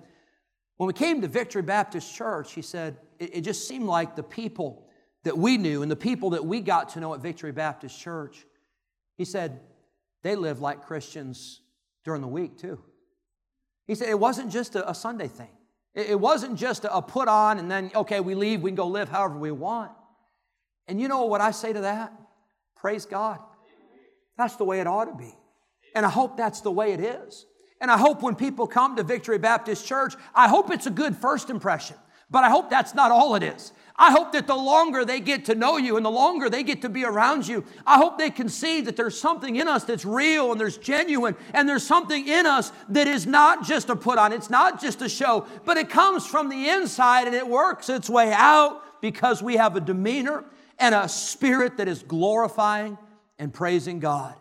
when 0.77 0.87
we 0.87 0.93
came 0.93 1.21
to 1.21 1.27
Victory 1.27 1.61
Baptist 1.61 2.13
Church, 2.13 2.53
he 2.53 2.61
said, 2.61 2.97
it, 3.19 3.37
it 3.37 3.41
just 3.41 3.67
seemed 3.67 3.85
like 3.85 4.15
the 4.15 4.23
people 4.23 4.84
that 5.25 5.37
we 5.37 5.57
knew 5.57 5.81
and 5.81 5.91
the 5.91 5.95
people 5.95 6.29
that 6.31 6.45
we 6.45 6.61
got 6.61 6.89
to 6.89 6.99
know 6.99 7.13
at 7.13 7.19
Victory 7.19 7.51
Baptist 7.51 7.99
Church, 7.99 8.45
he 9.17 9.25
said, 9.25 9.59
they 10.23 10.35
lived 10.35 10.61
like 10.61 10.85
Christians 10.85 11.61
during 12.03 12.21
the 12.21 12.27
week 12.27 12.57
too. 12.57 12.79
He 13.87 13.95
said 13.95 14.07
it 14.09 14.19
wasn't 14.19 14.51
just 14.51 14.75
a, 14.75 14.89
a 14.89 14.95
Sunday 14.95 15.27
thing. 15.27 15.49
It, 15.93 16.11
it 16.11 16.19
wasn't 16.19 16.57
just 16.57 16.85
a, 16.85 16.95
a 16.95 17.01
put 17.01 17.27
on 17.27 17.59
and 17.59 17.69
then, 17.69 17.91
okay, 17.95 18.19
we 18.19 18.35
leave, 18.35 18.61
we 18.61 18.69
can 18.69 18.75
go 18.75 18.87
live 18.87 19.09
however 19.09 19.37
we 19.37 19.51
want. 19.51 19.91
And 20.87 21.01
you 21.01 21.07
know 21.07 21.25
what 21.25 21.41
I 21.41 21.51
say 21.51 21.73
to 21.73 21.81
that? 21.81 22.13
Praise 22.75 23.05
God. 23.05 23.39
That's 24.37 24.55
the 24.57 24.63
way 24.63 24.79
it 24.79 24.87
ought 24.87 25.05
to 25.05 25.15
be. 25.15 25.33
And 25.95 26.05
I 26.05 26.09
hope 26.09 26.37
that's 26.37 26.61
the 26.61 26.71
way 26.71 26.93
it 26.93 26.99
is. 26.99 27.47
And 27.81 27.89
I 27.89 27.97
hope 27.97 28.21
when 28.21 28.35
people 28.35 28.67
come 28.67 28.95
to 28.95 29.03
Victory 29.03 29.39
Baptist 29.39 29.87
Church, 29.87 30.13
I 30.35 30.47
hope 30.47 30.69
it's 30.71 30.85
a 30.85 30.91
good 30.91 31.15
first 31.15 31.49
impression. 31.49 31.97
But 32.29 32.43
I 32.43 32.49
hope 32.49 32.69
that's 32.69 32.93
not 32.93 33.11
all 33.11 33.35
it 33.35 33.43
is. 33.43 33.71
I 33.97 34.11
hope 34.11 34.33
that 34.33 34.45
the 34.45 34.55
longer 34.55 35.05
they 35.05 35.21
get 35.21 35.45
to 35.45 35.55
know 35.55 35.77
you 35.77 35.95
and 35.95 36.05
the 36.05 36.11
longer 36.11 36.49
they 36.49 36.63
get 36.63 36.81
to 36.81 36.89
be 36.89 37.05
around 37.05 37.47
you, 37.47 37.63
I 37.87 37.95
hope 37.95 38.17
they 38.17 38.29
can 38.29 38.49
see 38.49 38.81
that 38.81 38.97
there's 38.97 39.19
something 39.19 39.55
in 39.55 39.69
us 39.69 39.85
that's 39.85 40.03
real 40.03 40.51
and 40.51 40.59
there's 40.59 40.77
genuine 40.77 41.35
and 41.53 41.67
there's 41.67 41.87
something 41.87 42.27
in 42.27 42.45
us 42.45 42.73
that 42.89 43.07
is 43.07 43.25
not 43.25 43.63
just 43.65 43.89
a 43.89 43.95
put 43.95 44.17
on, 44.17 44.33
it's 44.33 44.49
not 44.49 44.81
just 44.81 45.01
a 45.01 45.07
show, 45.07 45.47
but 45.63 45.77
it 45.77 45.89
comes 45.89 46.27
from 46.27 46.49
the 46.49 46.67
inside 46.67 47.25
and 47.25 47.35
it 47.35 47.47
works 47.47 47.87
its 47.87 48.09
way 48.09 48.33
out 48.33 48.81
because 49.01 49.41
we 49.41 49.55
have 49.55 49.77
a 49.77 49.81
demeanor 49.81 50.43
and 50.77 50.93
a 50.93 51.07
spirit 51.07 51.77
that 51.77 51.87
is 51.87 52.03
glorifying 52.03 52.97
and 53.39 53.53
praising 53.53 54.01
God. 54.01 54.35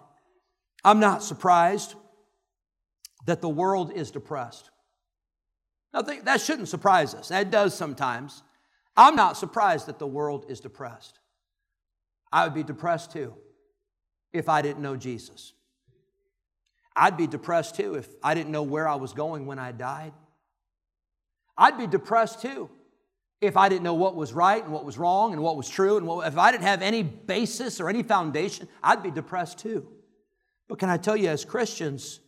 I'm 0.84 0.98
not 0.98 1.22
surprised 1.22 1.94
that 3.26 3.40
the 3.40 3.48
world 3.48 3.92
is 3.92 4.10
depressed. 4.10 4.70
Now, 5.92 6.02
that 6.02 6.40
shouldn't 6.40 6.68
surprise 6.68 7.14
us. 7.14 7.28
That 7.28 7.52
does 7.52 7.72
sometimes. 7.72 8.42
I'm 8.96 9.16
not 9.16 9.36
surprised 9.36 9.86
that 9.86 9.98
the 9.98 10.06
world 10.06 10.46
is 10.48 10.60
depressed. 10.60 11.18
I 12.32 12.44
would 12.44 12.54
be 12.54 12.62
depressed 12.62 13.12
too 13.12 13.34
if 14.32 14.48
I 14.48 14.62
didn't 14.62 14.82
know 14.82 14.96
Jesus. 14.96 15.52
I'd 16.96 17.16
be 17.16 17.26
depressed 17.26 17.74
too 17.74 17.94
if 17.94 18.08
I 18.22 18.34
didn't 18.34 18.52
know 18.52 18.62
where 18.62 18.86
I 18.86 18.94
was 18.94 19.12
going 19.12 19.46
when 19.46 19.58
I 19.58 19.72
died. 19.72 20.12
I'd 21.56 21.78
be 21.78 21.86
depressed 21.86 22.40
too 22.40 22.70
if 23.40 23.56
I 23.56 23.68
didn't 23.68 23.82
know 23.82 23.94
what 23.94 24.14
was 24.14 24.32
right 24.32 24.62
and 24.62 24.72
what 24.72 24.84
was 24.84 24.96
wrong 24.96 25.32
and 25.32 25.42
what 25.42 25.56
was 25.56 25.68
true 25.68 25.96
and 25.96 26.06
what, 26.06 26.26
if 26.26 26.38
I 26.38 26.50
didn't 26.52 26.64
have 26.64 26.82
any 26.82 27.02
basis 27.02 27.80
or 27.80 27.88
any 27.88 28.02
foundation, 28.02 28.68
I'd 28.82 29.02
be 29.02 29.10
depressed 29.10 29.58
too. 29.58 29.86
But 30.68 30.78
can 30.78 30.88
I 30.88 30.96
tell 30.96 31.16
you, 31.16 31.28
as 31.28 31.44
Christians, 31.44 32.20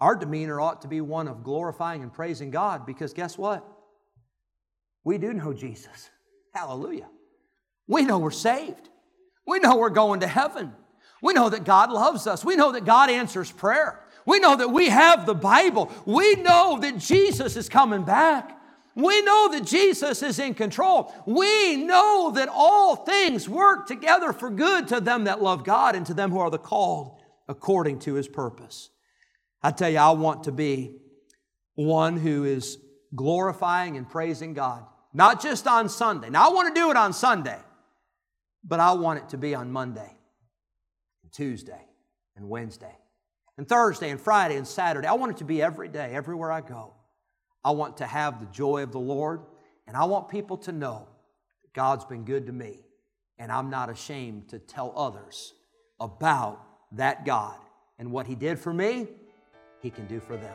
our 0.00 0.14
demeanor 0.14 0.60
ought 0.60 0.82
to 0.82 0.88
be 0.88 1.00
one 1.00 1.28
of 1.28 1.42
glorifying 1.42 2.02
and 2.02 2.12
praising 2.12 2.50
God 2.50 2.84
because 2.84 3.14
guess 3.14 3.38
what? 3.38 3.66
We 5.04 5.18
do 5.18 5.32
know 5.34 5.52
Jesus. 5.52 6.10
Hallelujah. 6.52 7.08
We 7.86 8.04
know 8.04 8.18
we're 8.18 8.30
saved. 8.30 8.88
We 9.46 9.58
know 9.58 9.76
we're 9.76 9.90
going 9.90 10.20
to 10.20 10.26
heaven. 10.26 10.72
We 11.22 11.34
know 11.34 11.50
that 11.50 11.64
God 11.64 11.90
loves 11.90 12.26
us. 12.26 12.44
We 12.44 12.56
know 12.56 12.72
that 12.72 12.84
God 12.84 13.10
answers 13.10 13.52
prayer. 13.52 14.00
We 14.26 14.40
know 14.40 14.56
that 14.56 14.70
we 14.70 14.88
have 14.88 15.26
the 15.26 15.34
Bible. 15.34 15.92
We 16.06 16.36
know 16.36 16.78
that 16.80 16.98
Jesus 16.98 17.56
is 17.56 17.68
coming 17.68 18.04
back. 18.04 18.58
We 18.94 19.20
know 19.22 19.48
that 19.50 19.64
Jesus 19.64 20.22
is 20.22 20.38
in 20.38 20.54
control. 20.54 21.12
We 21.26 21.76
know 21.76 22.32
that 22.34 22.48
all 22.50 22.96
things 22.96 23.48
work 23.48 23.86
together 23.86 24.32
for 24.32 24.50
good 24.50 24.88
to 24.88 25.00
them 25.00 25.24
that 25.24 25.42
love 25.42 25.64
God 25.64 25.96
and 25.96 26.06
to 26.06 26.14
them 26.14 26.30
who 26.30 26.38
are 26.38 26.50
the 26.50 26.58
called 26.58 27.20
according 27.48 27.98
to 28.00 28.14
his 28.14 28.28
purpose. 28.28 28.90
I 29.62 29.72
tell 29.72 29.90
you, 29.90 29.98
I 29.98 30.10
want 30.10 30.44
to 30.44 30.52
be 30.52 30.96
one 31.74 32.16
who 32.16 32.44
is 32.44 32.78
glorifying 33.14 33.96
and 33.96 34.08
praising 34.08 34.54
God 34.54 34.84
not 35.14 35.40
just 35.40 35.66
on 35.66 35.88
Sunday. 35.88 36.28
Now, 36.28 36.50
I 36.50 36.52
want 36.52 36.74
to 36.74 36.78
do 36.78 36.90
it 36.90 36.96
on 36.96 37.12
Sunday, 37.12 37.58
but 38.64 38.80
I 38.80 38.92
want 38.92 39.20
it 39.20 39.28
to 39.30 39.38
be 39.38 39.54
on 39.54 39.70
Monday, 39.70 40.16
and 41.22 41.32
Tuesday, 41.32 41.80
and 42.36 42.48
Wednesday, 42.48 42.96
and 43.56 43.68
Thursday, 43.68 44.10
and 44.10 44.20
Friday, 44.20 44.56
and 44.56 44.66
Saturday. 44.66 45.06
I 45.06 45.12
want 45.12 45.32
it 45.32 45.38
to 45.38 45.44
be 45.44 45.62
every 45.62 45.88
day, 45.88 46.10
everywhere 46.12 46.50
I 46.50 46.60
go. 46.60 46.94
I 47.64 47.70
want 47.70 47.98
to 47.98 48.06
have 48.06 48.40
the 48.40 48.46
joy 48.46 48.82
of 48.82 48.90
the 48.90 48.98
Lord, 48.98 49.40
and 49.86 49.96
I 49.96 50.04
want 50.04 50.28
people 50.28 50.56
to 50.58 50.72
know 50.72 51.08
that 51.62 51.72
God's 51.72 52.04
been 52.04 52.24
good 52.24 52.46
to 52.46 52.52
me, 52.52 52.80
and 53.38 53.52
I'm 53.52 53.70
not 53.70 53.88
ashamed 53.88 54.48
to 54.48 54.58
tell 54.58 54.92
others 54.96 55.54
about 56.00 56.60
that 56.92 57.24
God 57.24 57.56
and 57.98 58.10
what 58.10 58.26
He 58.26 58.34
did 58.34 58.58
for 58.58 58.74
me, 58.74 59.06
He 59.80 59.90
can 59.90 60.06
do 60.06 60.18
for 60.18 60.36
them. 60.36 60.54